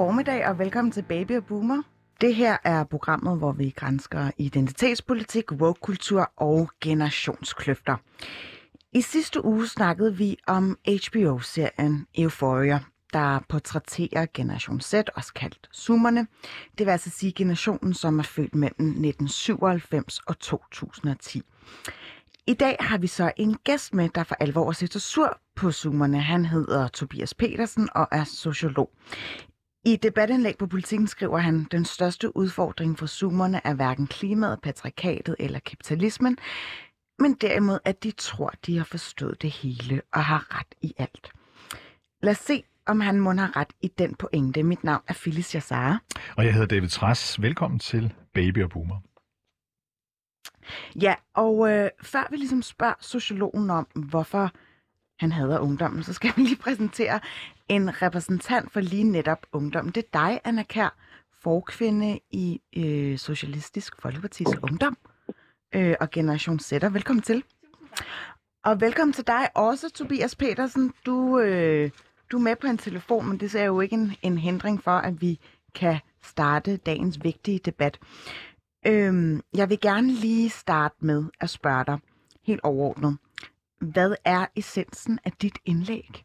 formiddag 0.00 0.46
og 0.46 0.58
velkommen 0.58 0.92
til 0.92 1.02
Baby 1.02 1.36
og 1.36 1.44
Boomer. 1.44 1.82
Det 2.20 2.34
her 2.34 2.56
er 2.64 2.84
programmet, 2.84 3.38
hvor 3.38 3.52
vi 3.52 3.70
grænsker 3.76 4.30
identitetspolitik, 4.38 5.52
woke-kultur 5.52 6.32
og 6.36 6.70
generationskløfter. 6.80 7.96
I 8.92 9.00
sidste 9.00 9.44
uge 9.44 9.68
snakkede 9.68 10.16
vi 10.16 10.36
om 10.46 10.78
HBO-serien 10.86 12.06
Euphoria, 12.18 12.80
der 13.12 13.40
portrætterer 13.48 14.26
Generation 14.34 14.80
Z, 14.80 14.94
også 15.14 15.32
kaldt 15.34 15.68
Zoomerne. 15.74 16.26
Det 16.78 16.86
vil 16.86 16.92
altså 16.92 17.10
sige 17.10 17.32
generationen, 17.32 17.94
som 17.94 18.18
er 18.18 18.22
født 18.22 18.54
mellem 18.54 18.88
1997 18.88 20.18
og 20.18 20.38
2010. 20.38 21.42
I 22.46 22.54
dag 22.54 22.76
har 22.80 22.98
vi 22.98 23.06
så 23.06 23.32
en 23.36 23.56
gæst 23.64 23.94
med, 23.94 24.08
der 24.08 24.24
for 24.24 24.34
alvor 24.34 24.72
sætter 24.72 25.00
sur 25.00 25.40
på 25.56 25.72
Zoomerne. 25.72 26.20
Han 26.20 26.44
hedder 26.44 26.88
Tobias 26.88 27.34
Petersen 27.34 27.88
og 27.94 28.08
er 28.12 28.24
sociolog. 28.24 28.90
I 29.84 29.92
et 29.92 30.02
debatindlæg 30.02 30.58
på 30.58 30.66
Politiken 30.66 31.06
skriver 31.06 31.38
han, 31.38 31.64
den 31.64 31.84
største 31.84 32.36
udfordring 32.36 32.98
for 32.98 33.06
zoomerne 33.06 33.60
er 33.64 33.74
hverken 33.74 34.06
klimaet, 34.06 34.60
patriarkatet 34.62 35.36
eller 35.38 35.58
kapitalismen, 35.58 36.38
men 37.18 37.34
derimod, 37.34 37.78
at 37.84 38.02
de 38.02 38.10
tror, 38.10 38.52
de 38.66 38.76
har 38.76 38.84
forstået 38.84 39.42
det 39.42 39.50
hele 39.50 40.02
og 40.12 40.24
har 40.24 40.58
ret 40.58 40.74
i 40.82 40.94
alt. 40.98 41.32
Lad 42.22 42.32
os 42.32 42.38
se, 42.38 42.62
om 42.86 43.00
han 43.00 43.20
må 43.20 43.32
have 43.32 43.50
ret 43.56 43.72
i 43.82 43.88
den 43.88 44.14
pointe. 44.14 44.62
Mit 44.62 44.84
navn 44.84 45.02
er 45.08 45.14
Phyllis 45.14 45.54
Jassara. 45.54 45.98
Og 46.36 46.44
jeg 46.44 46.52
hedder 46.52 46.66
David 46.66 46.88
Træs. 46.88 47.42
Velkommen 47.42 47.78
til 47.78 48.14
Baby 48.34 48.62
og 48.64 48.70
Boomer. 48.70 48.96
Ja, 51.02 51.14
og 51.34 51.72
øh, 51.72 51.90
før 52.02 52.26
vi 52.30 52.36
ligesom 52.36 52.62
spørger 52.62 52.94
sociologen 53.00 53.70
om, 53.70 53.86
hvorfor 53.94 54.52
han 55.20 55.32
hader 55.32 55.58
ungdommen, 55.58 56.02
så 56.02 56.12
skal 56.12 56.32
vi 56.36 56.42
lige 56.42 56.56
præsentere 56.56 57.20
en 57.70 58.02
repræsentant 58.02 58.72
for 58.72 58.80
lige 58.80 59.04
netop 59.04 59.46
ungdom. 59.52 59.88
Det 59.88 60.04
er 60.04 60.18
dig, 60.18 60.40
Anna 60.44 60.62
Kær, 60.62 60.96
forkvinde 61.42 62.20
i 62.30 62.60
øh, 62.76 63.18
Socialistisk 63.18 63.94
Folkeparti's 64.04 64.58
Ungdom 64.62 64.96
øh, 65.74 65.94
og 66.00 66.10
Generation 66.10 66.58
Z'er. 66.62 66.88
Velkommen 66.88 67.22
til. 67.22 67.44
Og 68.64 68.80
velkommen 68.80 69.12
til 69.12 69.26
dig 69.26 69.48
også, 69.54 69.90
Tobias 69.90 70.36
Petersen. 70.36 70.92
Du, 71.06 71.38
øh, 71.38 71.90
du 72.32 72.36
er 72.36 72.40
med 72.40 72.56
på 72.56 72.66
en 72.66 72.78
telefon, 72.78 73.28
men 73.28 73.40
det 73.40 73.54
er 73.54 73.64
jo 73.64 73.80
ikke 73.80 73.94
en, 73.94 74.12
en 74.22 74.38
hindring 74.38 74.82
for, 74.82 74.90
at 74.90 75.20
vi 75.20 75.40
kan 75.74 75.98
starte 76.22 76.76
dagens 76.76 77.18
vigtige 77.24 77.58
debat. 77.58 77.98
Øhm, 78.86 79.40
jeg 79.54 79.68
vil 79.68 79.80
gerne 79.80 80.12
lige 80.12 80.50
starte 80.50 80.96
med 81.00 81.24
at 81.40 81.50
spørge 81.50 81.84
dig 81.84 81.98
helt 82.42 82.60
overordnet. 82.62 83.18
Hvad 83.80 84.14
er 84.24 84.46
essensen 84.56 85.18
af 85.24 85.32
dit 85.32 85.58
indlæg? 85.64 86.24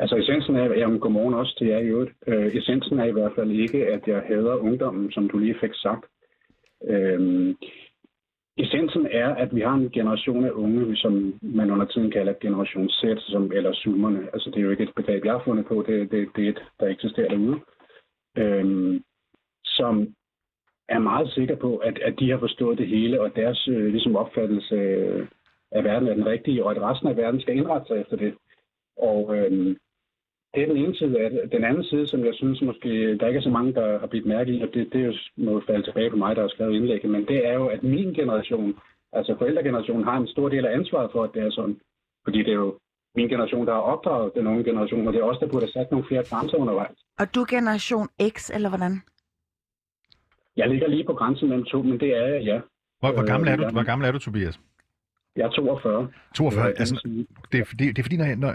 Altså 0.00 0.16
essensen 0.16 0.56
af, 0.56 0.76
jamen 0.76 1.00
godmorgen 1.00 1.34
også 1.34 1.54
til 1.58 1.66
jer 1.66 1.78
i 1.78 1.86
øvrigt. 1.86 2.12
Øh, 2.26 2.46
essensen 2.46 2.98
er 2.98 3.04
i 3.04 3.12
hvert 3.12 3.32
fald 3.34 3.50
ikke, 3.50 3.86
at 3.86 4.02
jeg 4.06 4.22
hader 4.26 4.56
ungdommen, 4.56 5.12
som 5.12 5.28
du 5.28 5.38
lige 5.38 5.56
fik 5.60 5.74
sagt. 5.74 6.04
Øh, 6.84 7.54
essensen 8.58 9.06
er, 9.10 9.34
at 9.34 9.54
vi 9.54 9.60
har 9.60 9.74
en 9.74 9.90
generation 9.90 10.44
af 10.44 10.50
unge, 10.50 10.96
som 10.96 11.34
man 11.42 11.70
under 11.70 11.86
tiden 11.86 12.10
kalder 12.10 12.32
generation 12.40 12.88
Z, 12.88 13.02
som, 13.18 13.52
eller 13.52 13.72
zoomerne. 13.72 14.28
Altså 14.32 14.50
det 14.50 14.58
er 14.58 14.62
jo 14.62 14.70
ikke 14.70 14.82
et 14.82 14.94
begreb, 14.96 15.24
jeg 15.24 15.32
har 15.32 15.42
fundet 15.44 15.66
på, 15.66 15.84
det, 15.86 16.10
det, 16.10 16.28
det 16.36 16.44
er 16.44 16.48
et, 16.48 16.62
der 16.80 16.86
eksisterer 16.86 17.28
derude. 17.28 17.60
Øh, 18.38 19.00
som 19.64 20.14
er 20.88 20.98
meget 20.98 21.32
sikker 21.32 21.56
på, 21.56 21.76
at, 21.76 21.98
at 21.98 22.14
de 22.18 22.30
har 22.30 22.38
forstået 22.38 22.78
det 22.78 22.88
hele, 22.88 23.20
og 23.20 23.36
deres 23.36 23.68
øh, 23.68 23.86
ligesom 23.86 24.16
opfattelse 24.16 24.76
af 25.72 25.84
verden 25.84 26.08
er 26.08 26.14
den 26.14 26.26
rigtige, 26.26 26.64
og 26.64 26.70
at 26.70 26.82
resten 26.82 27.08
af 27.08 27.16
verden 27.16 27.40
skal 27.40 27.56
indrette 27.56 27.86
sig 27.86 28.00
efter 28.00 28.16
det. 28.16 28.34
Og 28.96 29.36
øh, 29.36 29.76
det 30.54 30.62
er 30.62 30.66
den 30.66 30.76
ene 30.76 30.96
side 30.96 31.20
af 31.20 31.30
det. 31.30 31.52
Den 31.52 31.64
anden 31.64 31.84
side, 31.84 32.06
som 32.06 32.24
jeg 32.24 32.34
synes 32.34 32.62
måske, 32.62 33.18
der 33.18 33.26
ikke 33.26 33.38
er 33.38 33.48
så 33.48 33.50
mange, 33.50 33.74
der 33.74 33.98
har 33.98 34.06
blivet 34.06 34.26
mærke 34.26 34.52
i, 34.52 34.62
og 34.62 34.68
det, 34.74 34.92
det 34.92 35.00
er 35.00 35.06
jo 35.06 35.14
må 35.36 35.62
falde 35.66 35.86
tilbage 35.86 36.10
på 36.10 36.16
mig, 36.16 36.36
der 36.36 36.42
har 36.42 36.48
skrevet 36.48 36.74
indlægget, 36.74 37.10
men 37.10 37.26
det 37.26 37.46
er 37.48 37.54
jo, 37.54 37.66
at 37.66 37.82
min 37.82 38.14
generation, 38.14 38.74
altså 39.12 39.34
forældregenerationen, 39.38 40.04
har 40.04 40.16
en 40.16 40.28
stor 40.28 40.48
del 40.48 40.66
af 40.66 40.74
ansvaret 40.74 41.10
for, 41.12 41.22
at 41.24 41.30
det 41.34 41.42
er 41.42 41.50
sådan. 41.50 41.80
Fordi 42.24 42.38
det 42.38 42.48
er 42.48 42.60
jo 42.64 42.78
min 43.14 43.28
generation, 43.28 43.66
der 43.66 43.72
har 43.72 43.80
opdraget 43.80 44.32
den 44.34 44.46
unge 44.46 44.64
generation, 44.64 45.06
og 45.06 45.12
det 45.12 45.20
er 45.20 45.24
også 45.24 45.40
der 45.40 45.52
burde 45.52 45.66
have 45.66 45.72
sat 45.72 45.90
nogle 45.90 46.06
flere 46.08 46.24
grænser 46.30 46.56
undervejs. 46.56 46.98
Og 47.20 47.34
du 47.34 47.40
er 47.40 47.46
generation 47.56 48.08
X, 48.32 48.50
eller 48.50 48.68
hvordan? 48.68 48.92
Jeg 50.56 50.68
ligger 50.68 50.88
lige 50.88 51.04
på 51.04 51.14
grænsen 51.14 51.48
mellem 51.48 51.64
to, 51.64 51.82
men 51.82 52.00
det 52.00 52.10
er 52.16 52.26
jeg, 52.26 52.42
ja. 52.44 52.60
Hvor, 53.00 53.12
hvor, 53.12 53.26
gammel 53.26 53.48
er 53.48 53.56
du, 53.56 53.64
Øh, 53.64 53.72
hvor 53.72 53.84
gammel 53.84 54.08
er 54.08 54.12
du, 54.12 54.18
Tobias? 54.18 54.60
Jeg 55.38 55.44
er 55.44 55.50
42. 55.50 56.08
42. 56.34 56.68
Øh, 56.68 56.74
Altså, 56.78 56.94
det, 57.52 57.60
er, 57.60 57.64
det, 57.64 57.78
det 57.78 57.98
er 57.98 58.02
fordi, 58.02 58.16
når, 58.16 58.24
jeg- 58.24 58.36
når, 58.36 58.54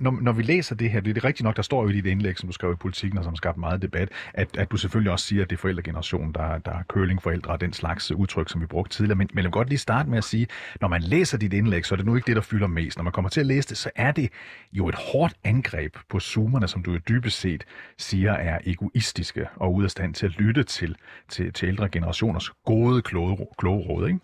når, 0.00 0.18
når, 0.22 0.32
vi 0.32 0.42
læser 0.42 0.74
det 0.74 0.90
her, 0.90 1.00
det 1.00 1.10
er 1.10 1.14
det 1.14 1.24
rigtigt 1.24 1.44
nok, 1.44 1.56
der 1.56 1.62
står 1.62 1.82
jo 1.82 1.88
i 1.88 1.92
dit 1.92 2.06
indlæg, 2.06 2.38
som 2.38 2.46
du 2.48 2.52
skrev 2.52 2.72
i 2.72 2.76
politikken, 2.76 3.18
og 3.18 3.24
som 3.24 3.36
skabte 3.36 3.60
meget 3.60 3.82
debat, 3.82 4.08
at, 4.34 4.56
at 4.56 4.70
du 4.70 4.76
selvfølgelig 4.76 5.12
også 5.12 5.26
siger, 5.26 5.42
at 5.42 5.50
det 5.50 5.56
er 5.56 5.60
forældregenerationen, 5.60 6.32
der, 6.34 6.58
der 6.58 6.70
er 6.72 6.82
curlingforældre 6.88 7.52
og 7.52 7.60
den 7.60 7.72
slags 7.72 8.12
udtryk, 8.12 8.48
som 8.48 8.60
vi 8.60 8.66
brugte 8.66 8.96
tidligere. 8.96 9.16
Men, 9.18 9.28
men 9.32 9.38
jeg 9.38 9.44
vil 9.44 9.50
godt 9.52 9.68
lige 9.68 9.78
starte 9.78 10.10
med 10.10 10.18
at 10.18 10.24
sige, 10.24 10.46
når 10.80 10.88
man 10.88 11.02
læser 11.02 11.38
dit 11.38 11.52
indlæg, 11.52 11.86
så 11.86 11.94
er 11.94 11.96
det 11.96 12.06
nu 12.06 12.16
ikke 12.16 12.26
det, 12.26 12.36
der 12.36 12.42
fylder 12.42 12.66
mest. 12.66 12.96
Når 12.98 13.02
man 13.04 13.12
kommer 13.12 13.28
til 13.28 13.40
at 13.40 13.46
læse 13.46 13.68
det, 13.68 13.76
så 13.76 13.90
er 13.96 14.12
det 14.12 14.28
jo 14.72 14.88
et 14.88 14.94
hårdt 15.12 15.34
angreb 15.44 15.96
på 16.10 16.20
zoomerne, 16.20 16.68
som 16.68 16.82
du 16.82 16.92
jo 16.92 16.98
dybest 17.08 17.40
set 17.40 17.64
siger 17.98 18.32
er 18.32 18.58
egoistiske 18.66 19.46
og 19.56 19.74
ude 19.74 19.84
af 19.84 19.90
stand 19.90 20.14
til 20.14 20.26
at 20.26 20.32
lytte 20.38 20.62
til, 20.62 20.96
til, 21.28 21.52
til 21.52 21.68
ældre 21.68 21.88
generationers 21.88 22.50
gode, 22.64 23.02
kloge, 23.02 23.46
kloge 23.58 23.80
råd, 23.88 24.06
ikke? 24.08 24.18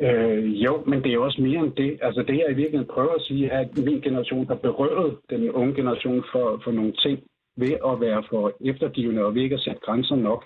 Øh, 0.00 0.64
jo, 0.64 0.84
men 0.86 1.04
det 1.04 1.12
er 1.12 1.18
også 1.18 1.42
mere 1.42 1.60
end 1.60 1.72
det. 1.72 1.98
Altså 2.02 2.22
det, 2.22 2.38
jeg 2.38 2.50
i 2.50 2.54
virkeligheden 2.54 2.94
prøver 2.94 3.14
at 3.14 3.22
sige, 3.22 3.48
er, 3.48 3.60
at 3.60 3.78
min 3.78 4.00
generation 4.00 4.46
har 4.46 4.54
berøvet 4.54 5.18
den 5.30 5.50
unge 5.50 5.74
generation 5.74 6.24
for, 6.32 6.60
for 6.64 6.72
nogle 6.72 6.92
ting 6.92 7.22
ved 7.56 7.72
at 7.90 8.00
være 8.00 8.24
for 8.30 8.52
eftergivende 8.60 9.24
og 9.24 9.34
ved 9.34 9.42
ikke 9.42 9.54
at 9.54 9.60
sætte 9.60 9.80
grænser 9.80 10.16
nok. 10.16 10.44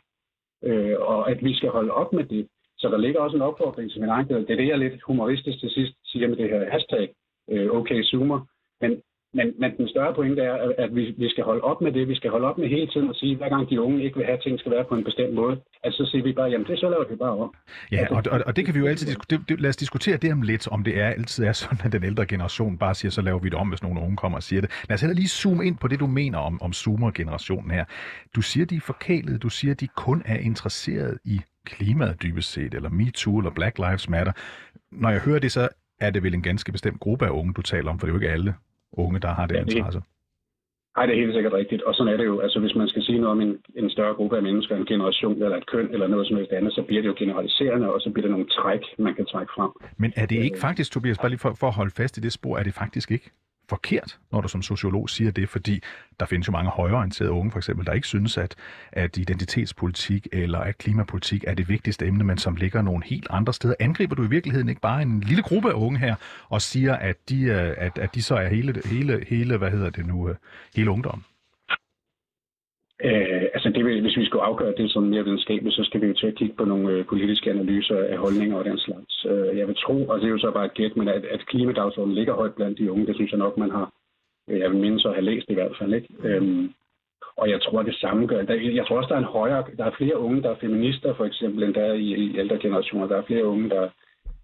Øh, 0.64 0.96
og 1.00 1.30
at 1.30 1.44
vi 1.44 1.54
skal 1.54 1.68
holde 1.68 1.92
op 1.92 2.12
med 2.12 2.24
det. 2.24 2.48
Så 2.78 2.88
der 2.88 2.98
ligger 2.98 3.20
også 3.20 3.36
en 3.36 3.42
opfordring 3.42 3.90
til 3.90 4.00
min 4.00 4.10
egen 4.10 4.28
Det 4.28 4.50
er 4.50 4.56
det, 4.56 4.68
jeg 4.68 4.78
lidt 4.78 5.02
humoristisk 5.02 5.60
til 5.60 5.70
sidst 5.70 5.94
siger 6.04 6.28
med 6.28 6.36
det 6.36 6.50
her 6.50 6.70
hashtag, 6.70 7.14
øh, 7.50 7.70
okay 7.70 8.02
zoomer. 8.02 8.40
Men, 8.80 9.02
men, 9.34 9.46
men 9.60 9.76
den 9.76 9.88
større 9.88 10.14
pointe 10.14 10.42
er, 10.42 10.54
at- 10.54 10.74
at 10.78 10.94
vi, 10.96 11.14
vi 11.18 11.28
skal 11.28 11.44
holde 11.44 11.60
op 11.62 11.80
med 11.80 11.92
det. 11.92 12.08
Vi 12.08 12.14
skal 12.14 12.30
holde 12.30 12.46
op 12.46 12.58
med 12.58 12.68
hele 12.68 12.86
tiden 12.86 13.10
at 13.10 13.16
sige, 13.16 13.36
hver 13.36 13.48
gang 13.48 13.70
de 13.70 13.80
unge 13.80 14.04
ikke 14.04 14.16
vil 14.16 14.24
have, 14.26 14.36
at 14.36 14.42
ting 14.42 14.58
skal 14.58 14.72
være 14.72 14.84
på 14.84 14.94
en 14.94 15.04
bestemt 15.04 15.34
måde, 15.34 15.60
at 15.84 15.92
så 15.92 16.06
siger 16.10 16.22
vi 16.24 16.32
bare, 16.32 16.48
jamen 16.50 16.66
det 16.66 16.78
så 16.78 16.88
laver 16.90 17.04
vi 17.10 17.16
bare 17.16 17.30
om. 17.38 17.54
Ja, 17.92 18.06
og, 18.10 18.22
og, 18.30 18.40
og 18.46 18.56
det 18.56 18.64
kan 18.64 18.74
vi 18.74 18.78
jo 18.78 18.86
altid 18.86 19.06
diskutere. 19.06 19.40
Lad 19.58 19.68
os 19.70 19.76
diskutere 19.76 20.16
det 20.16 20.32
om 20.32 20.42
lidt, 20.42 20.68
om 20.68 20.84
det 20.84 21.00
er 21.00 21.06
altid 21.06 21.44
er 21.44 21.52
sådan, 21.52 21.78
at 21.84 21.92
den 21.92 22.04
ældre 22.04 22.26
generation 22.26 22.78
bare 22.78 22.94
siger, 22.94 23.10
så 23.10 23.22
laver 23.22 23.38
vi 23.38 23.48
det 23.48 23.58
om, 23.58 23.68
hvis 23.68 23.82
nogen 23.82 23.98
unge 23.98 24.16
kommer 24.16 24.38
og 24.38 24.42
siger 24.42 24.60
det. 24.60 24.70
Lad 24.88 24.94
os 24.94 25.00
heller 25.00 25.14
lige 25.14 25.28
zoome 25.28 25.66
ind 25.66 25.76
på 25.76 25.88
det, 25.88 26.00
du 26.00 26.06
mener 26.06 26.38
om, 26.38 26.62
om 26.62 26.72
zoomer-generationen 26.72 27.70
her. 27.70 27.84
Du 28.36 28.40
siger, 28.42 28.66
de 28.66 28.76
er 28.76 28.80
forkælede. 28.80 29.38
Du 29.38 29.48
siger, 29.48 29.74
de 29.74 29.86
kun 29.86 30.22
er 30.26 30.36
interesseret 30.38 31.18
i 31.24 31.40
klimaet 31.64 32.22
dybest 32.22 32.52
set, 32.52 32.74
eller 32.74 32.88
MeToo, 32.90 33.38
eller 33.38 33.50
Black 33.50 33.78
Lives 33.78 34.08
Matter. 34.08 34.32
Når 34.92 35.10
jeg 35.10 35.20
hører 35.20 35.38
det, 35.38 35.52
så 35.52 35.68
er 36.00 36.10
det 36.10 36.22
vel 36.22 36.34
en 36.34 36.42
ganske 36.42 36.72
bestemt 36.72 37.00
gruppe 37.00 37.26
af 37.26 37.30
unge, 37.30 37.52
du 37.54 37.62
taler 37.62 37.90
om, 37.90 37.98
for 37.98 38.06
det 38.06 38.12
er 38.12 38.14
jo 38.14 38.20
ikke 38.20 38.32
alle 38.32 38.54
unge, 38.92 39.18
der 39.20 39.28
har 39.28 39.46
den 39.46 39.56
Ja, 39.56 39.62
det- 39.62 39.72
interesse. 39.74 40.00
Nej, 40.96 41.06
det 41.06 41.14
er 41.14 41.20
helt 41.20 41.34
sikkert 41.34 41.52
rigtigt. 41.52 41.82
Og 41.82 41.94
sådan 41.94 42.12
er 42.12 42.16
det 42.16 42.24
jo. 42.24 42.40
Altså, 42.40 42.60
hvis 42.60 42.74
man 42.74 42.88
skal 42.88 43.02
sige 43.02 43.18
noget 43.18 43.30
om 43.32 43.40
en, 43.40 43.58
en 43.76 43.90
større 43.90 44.14
gruppe 44.14 44.36
af 44.36 44.42
mennesker, 44.42 44.76
en 44.76 44.86
generation 44.86 45.42
eller 45.42 45.56
et 45.56 45.66
køn 45.66 45.88
eller 45.92 46.06
noget 46.06 46.26
som 46.28 46.36
helst 46.36 46.52
andet, 46.52 46.72
så 46.74 46.82
bliver 46.82 47.02
det 47.02 47.08
jo 47.08 47.14
generaliserende, 47.18 47.92
og 47.94 48.00
så 48.00 48.10
bliver 48.10 48.22
det 48.26 48.30
nogle 48.30 48.46
træk, 48.46 48.80
man 48.98 49.14
kan 49.14 49.26
trække 49.26 49.52
frem. 49.56 49.70
Men 49.96 50.12
er 50.16 50.26
det 50.26 50.36
ikke 50.36 50.58
faktisk, 50.58 50.92
Tobias, 50.92 51.18
bare 51.18 51.28
lige 51.28 51.38
for, 51.38 51.52
for 51.60 51.66
at 51.66 51.74
holde 51.74 51.90
fast 51.96 52.18
i 52.18 52.20
det 52.20 52.32
spor, 52.32 52.58
er 52.58 52.62
det 52.62 52.74
faktisk 52.74 53.10
ikke 53.10 53.30
forkert, 53.68 54.18
når 54.32 54.40
du 54.40 54.48
som 54.48 54.62
sociolog 54.62 55.10
siger 55.10 55.30
det, 55.30 55.48
fordi 55.48 55.82
der 56.20 56.26
findes 56.26 56.48
jo 56.48 56.52
mange 56.52 56.70
højreorienterede 56.70 57.32
unge, 57.32 57.50
for 57.50 57.58
eksempel, 57.58 57.86
der 57.86 57.92
ikke 57.92 58.06
synes, 58.06 58.38
at, 58.38 58.54
at 58.92 59.16
identitetspolitik 59.16 60.28
eller 60.32 60.58
at 60.58 60.78
klimapolitik 60.78 61.44
er 61.46 61.54
det 61.54 61.68
vigtigste 61.68 62.06
emne, 62.06 62.24
men 62.24 62.38
som 62.38 62.56
ligger 62.56 62.82
nogle 62.82 63.04
helt 63.04 63.26
andre 63.30 63.52
steder. 63.52 63.74
Angriber 63.80 64.14
du 64.14 64.24
i 64.24 64.28
virkeligheden 64.28 64.68
ikke 64.68 64.80
bare 64.80 65.02
en 65.02 65.20
lille 65.20 65.42
gruppe 65.42 65.68
af 65.68 65.74
unge 65.74 65.98
her, 65.98 66.14
og 66.48 66.62
siger, 66.62 66.96
at 66.96 67.16
de, 67.28 67.42
øh, 67.42 67.74
at, 67.76 67.98
at 67.98 68.14
de 68.14 68.22
så 68.22 68.34
er 68.34 68.48
hele, 68.48 68.82
hele, 68.84 69.24
hele, 69.28 69.56
hvad 69.56 69.70
hedder 69.70 69.90
det 69.90 70.06
nu, 70.06 70.28
øh, 70.28 70.34
hele 70.76 70.90
ungdommen? 70.90 71.24
Øh, 73.04 73.42
altså, 73.54 73.68
det 73.68 73.84
hvis 74.02 74.16
vi 74.16 74.24
skulle 74.26 74.44
afgøre 74.44 74.74
det 74.76 74.90
som 74.90 75.02
mere 75.02 75.24
videnskabeligt, 75.24 75.76
så 75.76 75.84
skal 75.84 76.00
vi 76.00 76.06
jo 76.06 76.14
til 76.14 76.26
at 76.26 76.34
kigge 76.34 76.54
på 76.56 76.64
nogle 76.64 76.92
øh, 76.92 77.06
politiske 77.06 77.50
analyser 77.50 77.98
af 78.12 78.18
holdninger 78.18 78.56
og 78.56 78.64
den 78.64 78.78
slags. 78.78 79.26
Øh, 79.30 79.58
jeg 79.58 79.66
vil 79.68 79.76
tro, 79.84 80.06
og 80.06 80.18
det 80.20 80.26
er 80.26 80.30
jo 80.36 80.38
så 80.38 80.50
bare 80.50 80.66
et 80.66 80.74
gæt, 80.74 80.96
men 80.96 81.08
at, 81.08 81.24
at 81.24 81.46
klimadagsordenen 81.46 82.14
ligger 82.14 82.34
højt 82.34 82.54
blandt 82.54 82.78
de 82.78 82.92
unge, 82.92 83.06
det 83.06 83.14
synes 83.14 83.30
jeg 83.30 83.38
nok, 83.38 83.56
man 83.58 83.70
har, 83.70 83.92
øh, 84.48 84.58
jeg 84.60 84.70
vil 84.70 84.80
minde 84.80 85.00
så 85.00 85.08
at 85.08 85.14
have 85.14 85.24
læst 85.24 85.46
i 85.48 85.54
hvert 85.54 85.76
fald, 85.78 85.94
ikke? 85.94 86.08
Øhm, 86.24 86.74
Og 87.36 87.50
jeg 87.50 87.60
tror, 87.62 87.82
det 87.82 87.94
samme 87.94 88.26
gør. 88.26 88.42
Der, 88.42 88.54
jeg 88.54 88.86
tror 88.86 88.96
også, 88.96 89.08
der 89.08 89.14
er, 89.14 89.18
en 89.18 89.36
højere, 89.38 89.64
der 89.76 89.84
er 89.84 89.98
flere 89.98 90.18
unge, 90.18 90.42
der 90.42 90.50
er 90.50 90.60
feminister, 90.60 91.14
for 91.14 91.24
eksempel, 91.24 91.62
end 91.62 91.74
der 91.74 91.84
er 91.84 91.92
i, 91.92 92.08
i 92.24 92.38
ældre 92.38 92.58
generationer. 92.58 93.06
Der 93.06 93.16
er 93.16 93.22
flere 93.22 93.46
unge, 93.46 93.70
der 93.70 93.88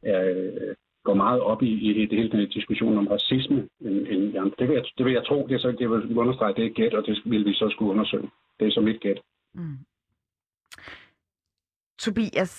er, 0.02 0.22
øh, 0.30 0.74
går 1.04 1.14
meget 1.14 1.40
op 1.40 1.62
i, 1.62 1.72
i 1.90 2.06
det 2.06 2.18
hele 2.18 2.30
den 2.30 2.48
diskussion 2.48 2.98
om 2.98 3.06
racisme. 3.06 3.68
End, 3.80 4.06
end, 4.12 4.22
jamen, 4.34 4.52
det, 4.58 4.68
vil 4.68 4.74
jeg, 4.74 4.84
det 4.98 5.06
vil 5.06 5.12
jeg 5.12 5.26
tro, 5.26 5.46
det, 5.48 5.54
er 5.54 5.58
så, 5.58 5.68
det 5.78 5.90
vil 5.90 6.18
understrege, 6.18 6.54
det 6.54 6.66
er 6.66 6.70
gæt, 6.70 6.94
og 6.94 7.06
det 7.06 7.22
vil 7.24 7.44
vi 7.44 7.54
så 7.54 7.68
skulle 7.70 7.90
undersøge. 7.90 8.30
Det 8.60 8.66
er 8.66 8.70
så 8.70 8.80
mit 8.80 9.00
gæt. 9.00 9.20
Mm. 9.54 9.78
Tobias, 11.98 12.54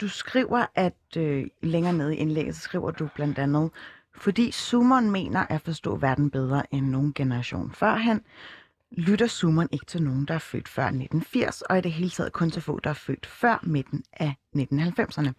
du 0.00 0.08
skriver, 0.08 0.66
at 0.74 1.16
øh, 1.18 1.46
længere 1.62 1.92
nede 1.92 2.16
i 2.16 2.18
indlægget, 2.18 2.54
så 2.54 2.60
skriver 2.60 2.90
du 2.90 3.08
blandt 3.14 3.38
andet, 3.38 3.70
fordi 4.16 4.50
Zoomeren 4.52 5.10
mener 5.10 5.46
at 5.50 5.60
forstå 5.60 5.96
verden 5.96 6.30
bedre 6.30 6.74
end 6.74 6.86
nogen 6.86 7.12
generation 7.14 7.72
førhen, 7.72 8.20
lytter 8.90 9.26
Zoomeren 9.26 9.68
ikke 9.72 9.86
til 9.86 10.02
nogen, 10.02 10.24
der 10.24 10.34
er 10.34 10.38
født 10.38 10.68
før 10.68 10.82
1980, 10.82 11.62
og 11.62 11.78
i 11.78 11.80
det 11.80 11.92
hele 11.92 12.10
taget 12.10 12.32
kun 12.32 12.50
til 12.50 12.62
få, 12.62 12.80
der 12.84 12.90
er 12.90 12.94
født 12.94 13.26
før 13.26 13.60
midten 13.62 14.04
af 14.12 14.34
1990'erne. 14.56 15.32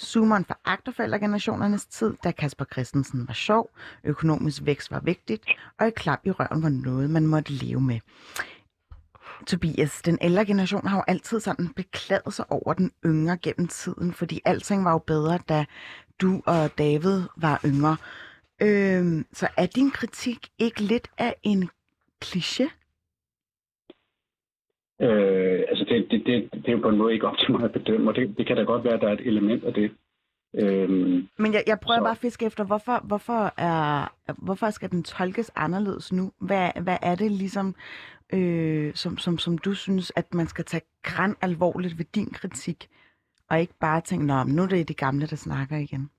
Zoomeren 0.00 0.44
foragter 0.44 0.92
forældregenerationernes 0.92 1.86
tid, 1.86 2.14
da 2.24 2.30
Kasper 2.30 2.64
Christensen 2.72 3.28
var 3.28 3.34
sjov, 3.34 3.70
økonomisk 4.04 4.62
vækst 4.64 4.90
var 4.90 5.00
vigtigt, 5.00 5.44
og 5.78 5.86
et 5.88 5.94
klap 5.94 6.26
i 6.26 6.30
røven 6.30 6.62
var 6.62 6.68
noget, 6.68 7.10
man 7.10 7.26
måtte 7.26 7.52
leve 7.52 7.80
med. 7.80 8.00
Tobias, 9.46 10.02
den 10.02 10.18
ældre 10.20 10.46
generation 10.46 10.86
har 10.86 10.96
jo 10.96 11.02
altid 11.06 11.40
sådan 11.40 11.68
beklaget 11.68 12.34
sig 12.34 12.52
over 12.52 12.72
den 12.74 12.90
yngre 13.06 13.36
gennem 13.36 13.68
tiden, 13.68 14.12
fordi 14.12 14.40
alting 14.44 14.84
var 14.84 14.92
jo 14.92 14.98
bedre, 14.98 15.38
da 15.48 15.64
du 16.20 16.42
og 16.46 16.78
David 16.78 17.22
var 17.36 17.60
yngre. 17.64 17.96
Øhm, 18.62 19.26
så 19.32 19.48
er 19.56 19.66
din 19.66 19.90
kritik 19.90 20.48
ikke 20.58 20.80
lidt 20.80 21.08
af 21.18 21.34
en 21.42 21.70
kliché? 22.24 22.79
Øh, 25.00 25.60
altså 25.68 25.84
det, 25.88 26.06
det, 26.10 26.26
det, 26.26 26.48
det 26.52 26.68
er 26.68 26.72
jo 26.72 26.78
på 26.78 26.88
en 26.88 26.98
måde 26.98 27.12
ikke 27.14 27.28
op 27.28 27.38
til 27.38 27.52
mig 27.52 27.64
at 27.64 27.72
bedømme, 27.72 28.10
og 28.10 28.16
det, 28.16 28.38
det 28.38 28.46
kan 28.46 28.56
da 28.56 28.62
godt 28.62 28.84
være, 28.84 28.94
at 28.94 29.00
der 29.00 29.08
er 29.08 29.12
et 29.12 29.26
element 29.26 29.64
af 29.64 29.74
det. 29.74 29.90
Øhm, 30.54 31.28
Men 31.38 31.52
jeg, 31.52 31.62
jeg 31.66 31.80
prøver 31.80 31.98
så... 31.98 32.02
bare 32.02 32.10
at 32.10 32.18
fiske 32.18 32.46
efter, 32.46 32.64
hvorfor, 32.64 33.00
hvorfor, 33.04 33.52
er, 33.56 34.14
hvorfor 34.38 34.70
skal 34.70 34.90
den 34.90 35.02
tolkes 35.02 35.50
anderledes 35.56 36.12
nu? 36.12 36.32
Hvad, 36.40 36.70
hvad 36.82 36.96
er 37.02 37.14
det 37.14 37.30
ligesom, 37.30 37.74
øh, 38.32 38.94
som, 38.94 39.18
som, 39.18 39.38
som 39.38 39.58
du 39.58 39.74
synes, 39.74 40.12
at 40.16 40.34
man 40.34 40.46
skal 40.46 40.64
tage 40.64 40.82
græn 41.02 41.36
alvorligt 41.42 41.98
ved 41.98 42.04
din 42.14 42.30
kritik, 42.30 42.88
og 43.50 43.60
ikke 43.60 43.74
bare 43.80 44.00
tænke, 44.00 44.26
Nå, 44.26 44.44
nu 44.44 44.62
er 44.62 44.66
det 44.66 44.88
de 44.88 44.94
gamle, 44.94 45.26
der 45.26 45.36
snakker 45.36 45.76
igen? 45.76 46.10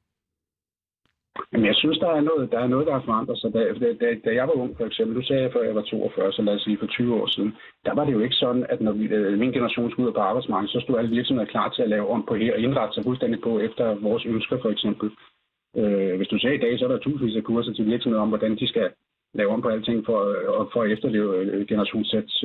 Jamen, 1.52 1.68
jeg 1.68 1.76
synes, 1.76 1.98
der 1.98 2.10
er 2.10 2.22
noget, 2.22 2.52
der 2.52 2.60
er 2.60 2.68
noget, 2.68 2.88
der 2.88 2.94
har 2.94 3.04
forandret 3.06 3.38
sig. 3.40 3.54
Da, 3.54 3.60
da, 4.02 4.08
da 4.26 4.32
jeg 4.40 4.48
var 4.48 4.54
ung, 4.64 4.78
for 4.78 4.86
eksempel, 4.86 5.16
du 5.16 5.26
sagde, 5.28 5.52
før 5.54 5.64
jeg 5.64 5.76
var 5.76 5.82
42, 5.82 6.32
så 6.34 6.42
lad 6.42 6.54
os 6.56 6.62
sige 6.62 6.78
for 6.80 6.88
20 6.88 7.16
år 7.22 7.28
siden, 7.28 7.52
der 7.86 7.94
var 7.94 8.06
det 8.06 8.14
jo 8.14 8.20
ikke 8.20 8.36
sådan, 8.36 8.66
at 8.70 8.82
når 8.82 8.92
vi, 8.92 9.06
øh, 9.06 9.40
min 9.40 9.52
generation 9.52 9.92
skulle 9.92 10.08
ud 10.08 10.14
på 10.14 10.20
arbejdsmarkedet, 10.20 10.74
så 10.74 10.80
stod 10.80 10.98
alle 10.98 11.16
virksomheder 11.16 11.52
klar 11.52 11.70
til 11.70 11.82
at 11.82 11.90
lave 11.90 12.08
om 12.10 12.24
på 12.28 12.36
her 12.36 12.54
og 12.54 12.60
indrette 12.60 12.94
sig 12.94 13.04
fuldstændig 13.04 13.42
på 13.42 13.60
efter 13.60 13.86
vores 14.08 14.26
ønsker, 14.26 14.58
for 14.62 14.70
eksempel. 14.70 15.12
Øh, 15.78 16.18
hvis 16.18 16.28
du 16.28 16.38
sagde 16.40 16.56
i 16.56 16.64
dag, 16.66 16.80
så 16.80 16.86
er 16.86 16.92
der 16.92 16.98
tusindvis 16.98 17.38
af 17.38 17.44
kurser 17.44 17.74
til 17.74 17.86
virksomheder 17.86 18.22
om, 18.22 18.30
hvordan 18.30 18.56
de 18.56 18.68
skal 18.68 18.90
lave 19.34 19.50
om 19.50 19.62
på 19.62 19.70
alting 19.70 20.06
for, 20.06 20.20
øh, 20.30 20.68
for 20.74 20.82
at 20.84 20.92
efterleve 20.92 21.38
øh, 21.38 21.68
generationssæts 21.68 22.44